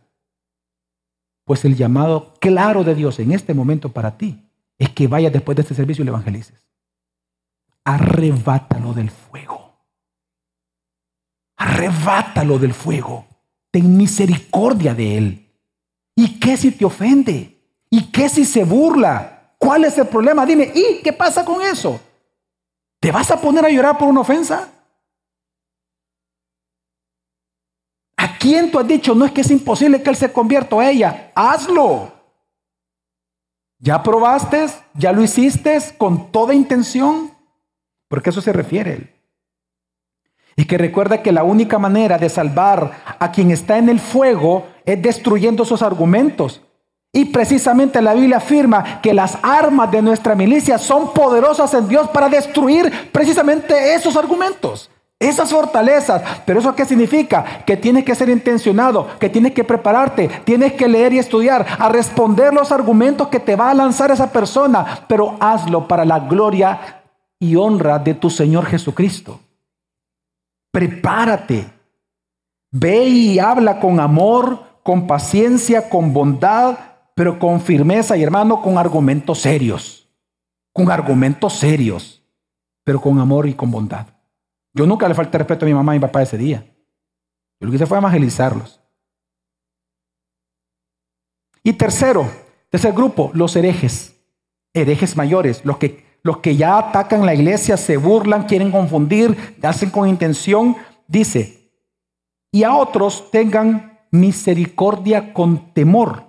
Pues 1.45 1.65
el 1.65 1.77
llamado 1.77 2.35
claro 2.41 2.85
de 2.85 2.95
Dios 2.95 3.19
en 3.21 3.33
este 3.33 3.55
momento 3.55 3.93
para 3.93 4.19
ti 4.19 4.51
es 4.79 4.91
que 4.91 5.09
vayas 5.09 5.33
después 5.33 5.57
de 5.57 5.63
este 5.63 5.75
servicio 5.75 6.03
y 6.03 6.05
le 6.05 6.11
evangelices. 6.11 6.66
Arrebátalo 7.87 8.93
del 8.93 9.11
fuego. 9.11 9.79
Arrebátalo 11.57 12.59
del 12.59 12.75
fuego. 12.75 13.27
Ten 13.71 13.97
misericordia 13.97 14.93
de 14.93 15.17
él. 15.17 15.53
¿Y 16.17 16.41
qué 16.41 16.57
si 16.57 16.73
te 16.73 16.85
ofende? 16.85 17.57
¿Y 17.89 18.11
qué 18.11 18.29
si 18.29 18.45
se 18.45 18.65
burla? 18.65 19.55
¿Cuál 19.57 19.85
es 19.85 19.97
el 19.99 20.09
problema? 20.09 20.45
Dime, 20.45 20.73
¿y 20.75 21.01
qué 21.01 21.13
pasa 21.13 21.45
con 21.45 21.63
eso? 21.63 22.01
¿Te 22.99 23.13
vas 23.13 23.31
a 23.31 23.41
poner 23.41 23.65
a 23.65 23.71
llorar 23.71 23.97
por 23.97 24.09
una 24.09 24.23
ofensa? 24.23 24.69
¿A 28.17 28.37
quién 28.37 28.73
tú 28.73 28.81
has 28.81 28.89
dicho? 28.89 29.15
No 29.15 29.27
es 29.27 29.31
que 29.31 29.43
es 29.43 29.51
imposible 29.53 30.03
que 30.03 30.11
él 30.11 30.17
se 30.17 30.33
convierta 30.33 30.75
a 30.75 30.91
ella. 30.91 31.31
Hazlo. 31.37 32.13
¿Ya 33.79 34.03
probaste? 34.03 34.67
¿Ya 34.95 35.13
lo 35.13 35.23
hiciste 35.23 35.79
con 35.97 36.33
toda 36.33 36.53
intención? 36.53 37.36
Porque 38.09 38.31
eso 38.31 38.41
se 38.41 38.53
refiere 38.53 38.93
él. 38.93 39.11
Y 40.57 40.65
que 40.65 40.79
recuerda 40.79 41.23
que 41.23 41.33
la 41.33 41.45
única 41.45 41.79
manera 41.79 42.17
de 42.17 42.31
salvar 42.31 42.93
a 43.19 43.31
quien 43.31 43.51
está 43.51 43.77
en 43.77 43.89
el 43.89 44.01
fuego 44.01 44.67
es 44.87 45.01
destruyendo 45.03 45.65
esos 45.65 45.83
argumentos. 45.83 46.63
Y 47.13 47.27
precisamente 47.27 48.01
la 48.01 48.15
Biblia 48.15 48.39
afirma 48.39 49.01
que 49.01 49.15
las 49.15 49.39
armas 49.43 49.91
de 49.91 50.03
nuestra 50.03 50.35
milicia 50.35 50.79
son 50.79 51.13
poderosas 51.13 51.73
en 51.75 51.89
Dios 51.89 52.09
para 52.09 52.29
destruir 52.29 53.11
precisamente 53.13 53.95
esos 53.95 54.17
argumentos. 54.17 54.91
Esas 55.19 55.51
fortalezas, 55.51 56.23
pero 56.45 56.61
eso 56.61 56.75
qué 56.75 56.85
significa? 56.85 57.63
Que 57.65 57.79
tienes 57.79 58.05
que 58.05 58.15
ser 58.15 58.29
intencionado, 58.29 59.09
que 59.19 59.31
tienes 59.31 59.53
que 59.53 59.65
prepararte, 59.65 60.29
tienes 60.45 60.75
que 60.75 60.89
leer 60.89 61.15
y 61.15 61.19
estudiar, 61.19 61.65
a 61.79 61.89
responder 61.89 62.53
los 62.53 62.71
argumentos 62.71 63.29
que 63.29 63.41
te 63.41 63.57
va 63.57 63.71
a 63.71 63.75
lanzar 63.75 64.11
esa 64.11 64.31
persona, 64.31 65.07
pero 65.09 65.37
hazlo 65.41 65.89
para 65.89 66.05
la 66.05 66.19
gloria 66.19 67.03
y 67.39 67.57
honra 67.57 67.99
de 67.99 68.15
tu 68.15 68.31
Señor 68.31 68.67
Jesucristo. 68.67 69.41
Prepárate, 70.73 71.71
ve 72.71 73.05
y 73.07 73.39
habla 73.39 73.81
con 73.81 74.01
amor, 74.01 74.81
con 74.83 75.07
paciencia, 75.07 75.89
con 75.89 76.13
bondad, 76.13 76.79
pero 77.15 77.39
con 77.39 77.61
firmeza 77.61 78.17
y 78.17 78.23
hermano, 78.23 78.63
con 78.63 78.79
argumentos 78.79 79.41
serios, 79.41 80.09
con 80.73 80.91
argumentos 80.91 81.55
serios, 81.55 82.23
pero 82.85 83.01
con 83.01 83.19
amor 83.19 83.49
y 83.49 83.55
con 83.55 83.71
bondad. 83.71 84.07
Yo 84.75 84.87
nunca 84.87 85.09
le 85.09 85.15
falté 85.15 85.39
respeto 85.39 85.65
a 85.65 85.69
mi 85.69 85.75
mamá 85.75 85.95
y 85.95 85.99
mi 85.99 86.03
papá 86.03 86.23
ese 86.23 86.37
día. 86.37 86.65
Yo 87.59 87.67
lo 87.67 87.71
que 87.71 87.77
hice 87.77 87.87
fue 87.87 87.99
evangelizarlos. 87.99 88.81
Y 91.63 91.73
tercero, 91.73 92.31
tercer 92.71 92.93
grupo, 92.93 93.31
los 93.35 93.57
herejes. 93.57 94.15
Herejes 94.73 95.17
mayores, 95.17 95.65
los 95.65 95.79
que, 95.79 96.06
los 96.27 96.39
que 96.39 96.57
ya 96.57 96.79
atacan 96.79 97.25
la 97.25 97.35
iglesia, 97.35 97.77
se 97.77 97.97
burlan, 97.97 98.45
quieren 98.45 98.71
confundir, 98.71 99.57
hacen 99.63 99.91
con 99.91 100.09
intención. 100.09 100.77
Dice, 101.07 101.71
y 102.53 102.65
a 102.65 102.75
otros 102.75 103.31
tengan 103.31 104.01
misericordia 104.11 105.33
con 105.33 105.73
temor, 105.73 106.25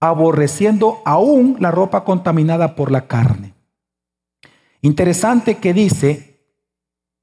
aborreciendo 0.00 1.00
aún 1.04 1.56
la 1.58 1.70
ropa 1.70 2.04
contaminada 2.04 2.76
por 2.76 2.92
la 2.92 3.06
carne. 3.06 3.54
Interesante 4.82 5.56
que 5.56 5.72
dice, 5.72 6.32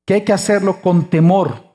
que 0.06 0.16
hay 0.16 0.22
que 0.22 0.34
hacerlo 0.34 0.82
con 0.82 1.06
temor. 1.06 1.70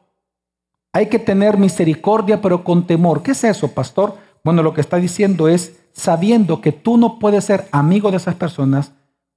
Hay 0.93 1.07
que 1.07 1.21
tener 1.21 1.57
misericordia, 1.57 2.41
pero 2.41 2.65
con 2.65 2.85
temor. 2.85 3.23
¿Qué 3.23 3.31
es 3.31 3.45
eso, 3.45 3.73
pastor? 3.73 4.17
Bueno, 4.43 4.63
lo 4.65 4.75
que 4.75 4.81
está 4.81 4.97
diciendo 4.97 5.47
es 5.47 5.77
sabiendo 5.93 6.61
que 6.61 6.73
tú 6.73 6.97
no 6.97 7.21
puedes 7.21 7.45
ser 7.45 7.69
amigo 7.71 8.11
de 8.11 8.17
esas 8.17 8.35
personas, 8.35 8.93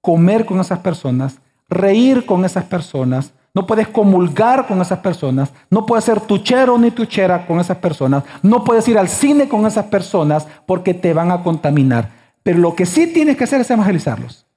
comer 0.08 0.46
con 0.46 0.62
esas 0.62 0.80
personas, 0.80 1.42
reír 1.68 2.26
con 2.26 2.46
esas 2.46 2.64
personas, 2.64 3.34
no 3.54 3.68
puedes 3.68 3.90
comulgar 3.90 4.66
con 4.66 4.80
esas 4.80 5.00
personas, 5.00 5.52
no 5.70 5.86
puedes 5.86 6.06
ser 6.06 6.22
tuchero 6.22 6.78
ni 6.78 6.92
tuchera 6.92 7.46
con 7.46 7.60
esas 7.60 7.76
personas, 7.80 8.24
no 8.42 8.64
puedes 8.64 8.88
ir 8.88 8.98
al 8.98 9.10
cine 9.10 9.50
con 9.50 9.66
esas 9.66 9.88
personas 9.88 10.48
porque 10.66 10.94
te 10.94 11.14
van 11.14 11.30
a 11.30 11.44
contaminar. 11.44 12.10
Pero 12.42 12.60
lo 12.60 12.74
que 12.74 12.86
sí 12.86 13.12
tienes 13.12 13.36
que 13.36 13.44
hacer 13.44 13.60
es 13.60 13.70
evangelizarlos. 13.70 14.48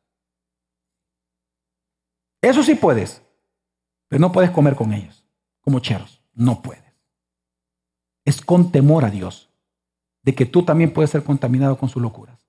Eso 2.40 2.62
sí 2.62 2.76
puedes. 2.76 3.20
Pero 4.06 4.20
no 4.20 4.30
puedes 4.30 4.52
comer 4.52 4.76
con 4.76 4.92
ellos, 4.92 5.26
como 5.62 5.80
cheros. 5.80 6.22
No 6.32 6.62
puedes. 6.62 6.94
Es 8.24 8.40
con 8.40 8.70
temor 8.70 9.04
a 9.04 9.10
Dios, 9.10 9.50
de 10.22 10.32
que 10.32 10.46
tú 10.46 10.62
también 10.62 10.92
puedes 10.92 11.10
ser 11.10 11.24
contaminado 11.24 11.76
con 11.76 11.88
sus 11.88 12.00
locuras. 12.00 12.39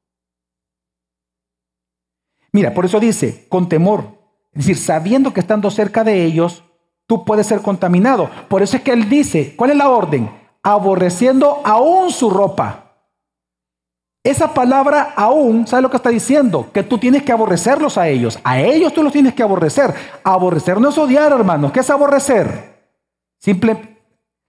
Mira, 2.51 2.73
por 2.73 2.85
eso 2.85 2.99
dice, 2.99 3.45
con 3.49 3.69
temor. 3.69 4.19
Es 4.53 4.65
decir, 4.65 4.77
sabiendo 4.77 5.33
que 5.33 5.39
estando 5.39 5.71
cerca 5.71 6.03
de 6.03 6.25
ellos, 6.25 6.63
tú 7.07 7.23
puedes 7.23 7.47
ser 7.47 7.61
contaminado. 7.61 8.29
Por 8.47 8.61
eso 8.61 8.77
es 8.77 8.83
que 8.83 8.91
él 8.91 9.09
dice, 9.09 9.55
¿cuál 9.55 9.71
es 9.71 9.77
la 9.77 9.89
orden? 9.89 10.29
Aborreciendo 10.63 11.61
aún 11.63 12.11
su 12.11 12.29
ropa. 12.29 12.91
Esa 14.23 14.53
palabra 14.53 15.13
aún, 15.15 15.65
¿sabes 15.65 15.81
lo 15.81 15.89
que 15.89 15.97
está 15.97 16.09
diciendo? 16.09 16.69
Que 16.71 16.83
tú 16.83 16.99
tienes 16.99 17.23
que 17.23 17.31
aborrecerlos 17.31 17.97
a 17.97 18.07
ellos. 18.07 18.39
A 18.43 18.59
ellos 18.59 18.93
tú 18.93 19.01
los 19.01 19.11
tienes 19.11 19.33
que 19.33 19.41
aborrecer. 19.41 19.95
Aborrecer 20.23 20.79
no 20.79 20.89
es 20.89 20.97
odiar, 20.97 21.31
hermanos. 21.31 21.71
¿Qué 21.71 21.79
es 21.79 21.89
aborrecer? 21.89 22.71
Simple, 23.39 23.97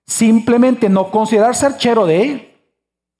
simplemente 0.06 0.90
no 0.90 1.10
considerar 1.10 1.54
ser 1.54 1.78
chero 1.78 2.04
de 2.04 2.22
él. 2.22 2.51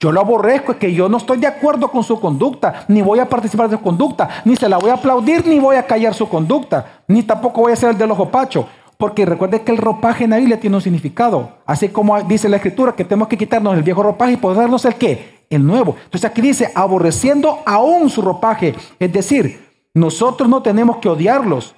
Yo 0.03 0.11
lo 0.11 0.21
aborrezco, 0.21 0.73
es 0.73 0.79
que 0.79 0.93
yo 0.93 1.09
no 1.09 1.19
estoy 1.19 1.39
de 1.39 1.47
acuerdo 1.47 1.87
con 1.87 2.03
su 2.03 2.19
conducta, 2.19 2.87
ni 2.89 3.03
voy 3.03 3.21
a 3.21 3.29
participar 3.29 3.71
de 3.71 3.77
su 3.77 3.83
conducta, 3.85 4.29
ni 4.45 4.57
se 4.57 4.69
la 4.69 4.77
voy 4.77 4.91
a 4.91 4.95
aplaudir, 4.95 5.47
ni 5.47 5.61
voy 5.61 5.77
a 5.77 5.87
callar 5.87 6.13
su 6.13 6.29
conducta, 6.29 7.05
ni 7.07 7.23
tampoco 7.23 7.61
voy 7.61 7.73
a 7.73 7.77
ser 7.77 7.91
el 7.91 7.99
de 7.99 8.09
los 8.09 8.19
opachos. 8.19 8.67
Porque 8.97 9.25
recuerde 9.25 9.63
que 9.63 9.71
el 9.71 9.79
ropaje 9.79 10.25
en 10.25 10.31
la 10.31 10.39
Biblia 10.39 10.59
tiene 10.59 10.75
un 10.75 10.83
significado. 10.83 11.51
Así 11.65 11.89
como 11.89 12.21
dice 12.23 12.49
la 12.49 12.57
Escritura 12.57 12.97
que 12.97 13.05
tenemos 13.05 13.29
que 13.29 13.39
quitarnos 13.39 13.77
el 13.77 13.85
viejo 13.85 14.03
ropaje 14.03 14.33
y 14.33 14.37
ponernos 14.39 14.85
el 14.87 14.97
qué? 14.97 15.47
El 15.49 15.65
nuevo. 15.65 15.95
Entonces 16.03 16.29
aquí 16.29 16.41
dice, 16.41 16.73
aborreciendo 16.75 17.61
aún 17.65 18.11
su 18.11 18.23
ropaje. 18.23 18.75
Es 18.99 19.13
decir, 19.13 19.69
nosotros 19.95 20.49
no 20.49 20.63
tenemos 20.63 20.97
que 20.97 21.11
odiarlos, 21.11 21.77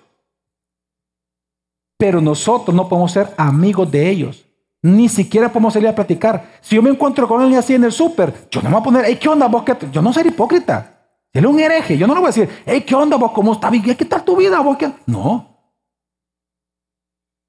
pero 1.98 2.22
nosotros 2.22 2.74
no 2.74 2.88
podemos 2.88 3.12
ser 3.12 3.34
amigos 3.36 3.90
de 3.90 4.08
ellos. 4.08 4.43
Ni 4.84 5.08
siquiera 5.08 5.48
podemos 5.48 5.72
salir 5.72 5.88
a 5.88 5.94
platicar. 5.94 6.58
Si 6.60 6.76
yo 6.76 6.82
me 6.82 6.90
encuentro 6.90 7.26
con 7.26 7.40
él 7.40 7.56
así 7.56 7.74
en 7.74 7.84
el 7.84 7.92
súper, 7.92 8.34
yo 8.50 8.60
no 8.60 8.68
me 8.68 8.74
voy 8.74 8.80
a 8.82 8.84
poner, 8.84 9.04
hey, 9.06 9.18
¿qué 9.18 9.30
onda 9.30 9.46
vos? 9.48 9.64
Yo 9.90 10.02
no 10.02 10.12
soy 10.12 10.28
hipócrita. 10.28 11.06
Él 11.32 11.42
es 11.42 11.50
un 11.50 11.58
hereje. 11.58 11.96
Yo 11.96 12.06
no 12.06 12.12
le 12.12 12.20
voy 12.20 12.26
a 12.26 12.32
decir, 12.32 12.50
hey, 12.66 12.84
¿qué 12.86 12.94
onda 12.94 13.16
vos? 13.16 13.32
¿Cómo 13.32 13.54
está? 13.54 13.70
¿Qué 13.70 14.04
tal 14.04 14.22
tu 14.22 14.36
vida 14.36 14.60
vos? 14.60 14.76
No. 15.06 15.56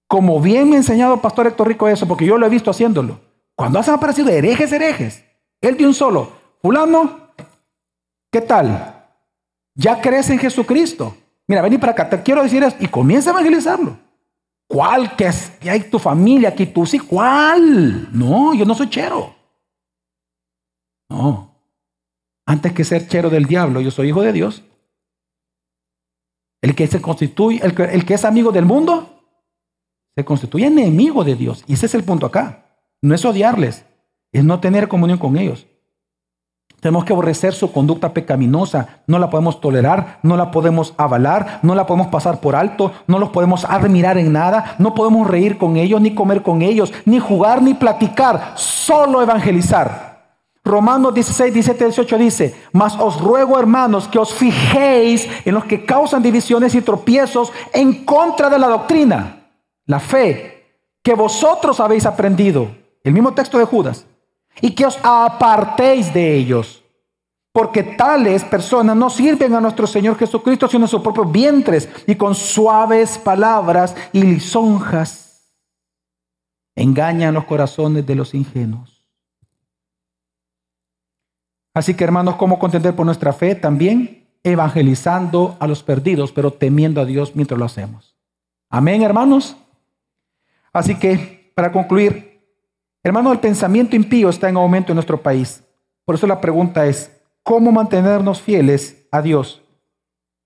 Como 0.07 0.39
bien 0.39 0.69
me 0.69 0.75
ha 0.75 0.79
enseñado 0.79 1.15
el 1.15 1.19
pastor 1.19 1.47
Héctor 1.47 1.67
Rico 1.67 1.89
eso, 1.89 2.07
porque 2.07 2.25
yo 2.25 2.37
lo 2.37 2.45
he 2.45 2.49
visto 2.49 2.71
haciéndolo. 2.71 3.19
Cuando 3.53 3.79
hacen 3.79 3.95
aparecido 3.95 4.29
herejes, 4.29 4.71
herejes, 4.71 5.25
él 5.59 5.75
de 5.75 5.87
un 5.87 5.93
solo, 5.93 6.31
fulano, 6.61 7.31
¿qué 8.31 8.39
tal? 8.39 9.07
Ya 9.73 9.99
crees 9.99 10.29
en 10.29 10.39
Jesucristo. 10.39 11.17
Mira, 11.47 11.61
vení 11.61 11.77
para 11.77 11.91
acá, 11.91 12.09
te 12.09 12.23
quiero 12.23 12.41
decir 12.43 12.63
eso, 12.63 12.77
y 12.79 12.87
comienza 12.87 13.31
a 13.31 13.33
evangelizarlo. 13.33 14.04
¿Cuál? 14.67 15.15
Que, 15.15 15.27
es, 15.27 15.51
que 15.59 15.69
hay 15.69 15.89
tu 15.89 15.99
familia, 15.99 16.55
que 16.55 16.65
tú 16.65 16.85
sí, 16.85 16.99
¿cuál? 16.99 18.09
No, 18.11 18.53
yo 18.53 18.65
no 18.65 18.73
soy 18.73 18.89
chero. 18.89 19.35
No. 21.09 21.55
Antes 22.47 22.73
que 22.73 22.83
ser 22.83 23.07
chero 23.07 23.29
del 23.29 23.45
diablo, 23.45 23.81
yo 23.81 23.91
soy 23.91 24.09
hijo 24.09 24.21
de 24.21 24.33
Dios. 24.33 24.63
El 26.61 26.75
que 26.75 26.87
se 26.87 27.01
constituye, 27.01 27.59
el 27.63 27.75
que, 27.75 27.83
el 27.83 28.05
que 28.05 28.15
es 28.15 28.25
amigo 28.25 28.51
del 28.51 28.65
mundo, 28.65 29.15
se 30.15 30.25
constituye 30.25 30.67
enemigo 30.67 31.23
de 31.23 31.35
Dios. 31.35 31.63
Y 31.67 31.73
ese 31.73 31.85
es 31.85 31.95
el 31.95 32.03
punto 32.03 32.25
acá. 32.25 32.79
No 33.01 33.13
es 33.13 33.23
odiarles, 33.25 33.85
es 34.31 34.43
no 34.43 34.59
tener 34.59 34.87
comunión 34.87 35.19
con 35.19 35.37
ellos. 35.37 35.67
Tenemos 36.79 37.05
que 37.05 37.13
aborrecer 37.13 37.53
su 37.53 37.71
conducta 37.71 38.13
pecaminosa. 38.13 39.01
No 39.07 39.17
la 39.17 39.29
podemos 39.29 39.59
tolerar, 39.59 40.19
no 40.21 40.37
la 40.37 40.51
podemos 40.51 40.93
avalar, 40.97 41.59
no 41.63 41.75
la 41.75 41.85
podemos 41.85 42.07
pasar 42.07 42.39
por 42.39 42.55
alto, 42.55 42.91
no 43.07 43.19
los 43.19 43.29
podemos 43.29 43.65
admirar 43.65 44.17
en 44.17 44.31
nada, 44.31 44.75
no 44.77 44.93
podemos 44.93 45.27
reír 45.27 45.57
con 45.57 45.77
ellos, 45.77 46.01
ni 46.01 46.13
comer 46.13 46.43
con 46.43 46.61
ellos, 46.61 46.93
ni 47.05 47.19
jugar, 47.19 47.61
ni 47.61 47.73
platicar, 47.73 48.53
solo 48.55 49.21
evangelizar. 49.21 50.15
Romanos 50.63 51.13
16, 51.13 51.53
17, 51.53 51.85
18 51.85 52.17
dice, 52.17 52.55
mas 52.71 52.95
os 52.99 53.21
ruego 53.21 53.59
hermanos 53.59 54.07
que 54.07 54.17
os 54.17 54.33
fijéis 54.33 55.29
en 55.45 55.53
los 55.53 55.65
que 55.65 55.85
causan 55.85 56.23
divisiones 56.23 56.73
y 56.73 56.81
tropiezos 56.81 57.53
en 57.71 58.03
contra 58.03 58.49
de 58.49 58.57
la 58.57 58.67
doctrina, 58.67 59.47
la 59.85 59.99
fe, 59.99 60.79
que 61.03 61.13
vosotros 61.13 61.79
habéis 61.79 62.07
aprendido. 62.07 62.67
El 63.03 63.13
mismo 63.13 63.33
texto 63.35 63.59
de 63.59 63.65
Judas 63.65 64.07
y 64.61 64.71
que 64.71 64.85
os 64.85 64.99
apartéis 65.03 66.13
de 66.13 66.35
ellos. 66.35 66.83
Porque 67.51 67.83
tales 67.83 68.43
personas 68.43 68.97
no 68.97 69.09
sirven 69.09 69.53
a 69.53 69.61
nuestro 69.61 69.87
Señor 69.87 70.17
Jesucristo, 70.17 70.67
sino 70.67 70.85
a 70.85 70.89
sus 70.89 71.01
propios 71.01 71.31
vientres 71.31 71.89
y 72.05 72.15
con 72.15 72.35
suaves 72.35 73.17
palabras 73.17 73.95
y 74.11 74.23
lisonjas 74.23 75.25
engañan 76.75 77.33
los 77.33 77.45
corazones 77.45 78.05
de 78.05 78.15
los 78.15 78.33
ingenuos. 78.33 79.03
Así 81.73 81.93
que 81.93 82.03
hermanos, 82.03 82.35
¿cómo 82.35 82.59
contender 82.59 82.95
por 82.95 83.05
nuestra 83.05 83.33
fe? 83.33 83.55
También 83.55 84.27
evangelizando 84.43 85.57
a 85.59 85.67
los 85.67 85.83
perdidos, 85.83 86.31
pero 86.31 86.51
temiendo 86.51 87.01
a 87.01 87.05
Dios 87.05 87.35
mientras 87.35 87.57
lo 87.57 87.65
hacemos. 87.65 88.15
Amén, 88.69 89.01
hermanos. 89.01 89.57
Así 90.71 90.95
que, 90.95 91.51
para 91.55 91.71
concluir, 91.71 92.34
Hermano, 93.05 93.31
el 93.31 93.39
pensamiento 93.39 93.95
impío 93.95 94.29
está 94.29 94.49
en 94.49 94.57
aumento 94.57 94.91
en 94.91 94.95
nuestro 94.95 95.21
país. 95.21 95.63
Por 96.05 96.15
eso 96.15 96.25
la 96.25 96.41
pregunta 96.41 96.87
es, 96.87 97.15
¿cómo 97.43 97.71
mantenernos 97.71 98.41
fieles 98.41 99.07
a 99.11 99.21
Dios? 99.21 99.61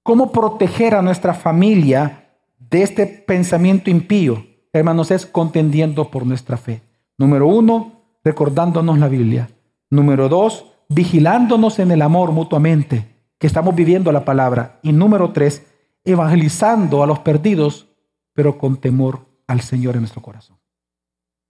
¿Cómo 0.03 0.33
proteger 0.33 0.93
a 0.93 1.01
nuestra 1.01 1.33
familia 1.33 2.35
de 2.57 2.83
este 2.83 3.05
pensamiento 3.07 3.89
impío? 3.89 4.45
Hermanos, 4.73 5.09
es 5.09 5.25
contendiendo 5.25 6.11
por 6.11 6.25
nuestra 6.25 6.57
fe. 6.57 6.81
Número 7.17 7.47
uno, 7.47 8.03
recordándonos 8.25 8.99
la 8.99 9.07
Biblia. 9.07 9.49
Número 9.89 10.27
dos, 10.27 10.65
vigilándonos 10.89 11.79
en 11.79 11.91
el 11.91 12.01
amor 12.01 12.33
mutuamente, 12.33 13.07
que 13.37 13.47
estamos 13.47 13.73
viviendo 13.73 14.11
la 14.11 14.25
palabra. 14.25 14.81
Y 14.83 14.91
número 14.91 15.31
tres, 15.31 15.65
evangelizando 16.03 17.03
a 17.03 17.07
los 17.07 17.19
perdidos, 17.19 17.87
pero 18.33 18.57
con 18.57 18.75
temor 18.75 19.27
al 19.47 19.61
Señor 19.61 19.95
en 19.95 20.01
nuestro 20.01 20.21
corazón. 20.21 20.57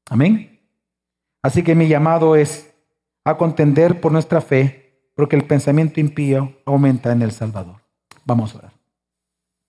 Amén. 0.08 0.59
Así 1.42 1.64
que 1.64 1.76
mi 1.76 1.88
llamado 1.88 2.36
es 2.36 2.74
a 3.24 3.38
contender 3.38 4.02
por 4.02 4.12
nuestra 4.12 4.42
fe, 4.42 5.12
porque 5.16 5.36
el 5.36 5.46
pensamiento 5.46 6.00
impío 6.00 6.58
aumenta 6.66 7.12
en 7.12 7.22
El 7.22 7.32
Salvador. 7.32 7.82
Vamos 8.26 8.56
a 8.56 8.60
orar. 8.60 8.79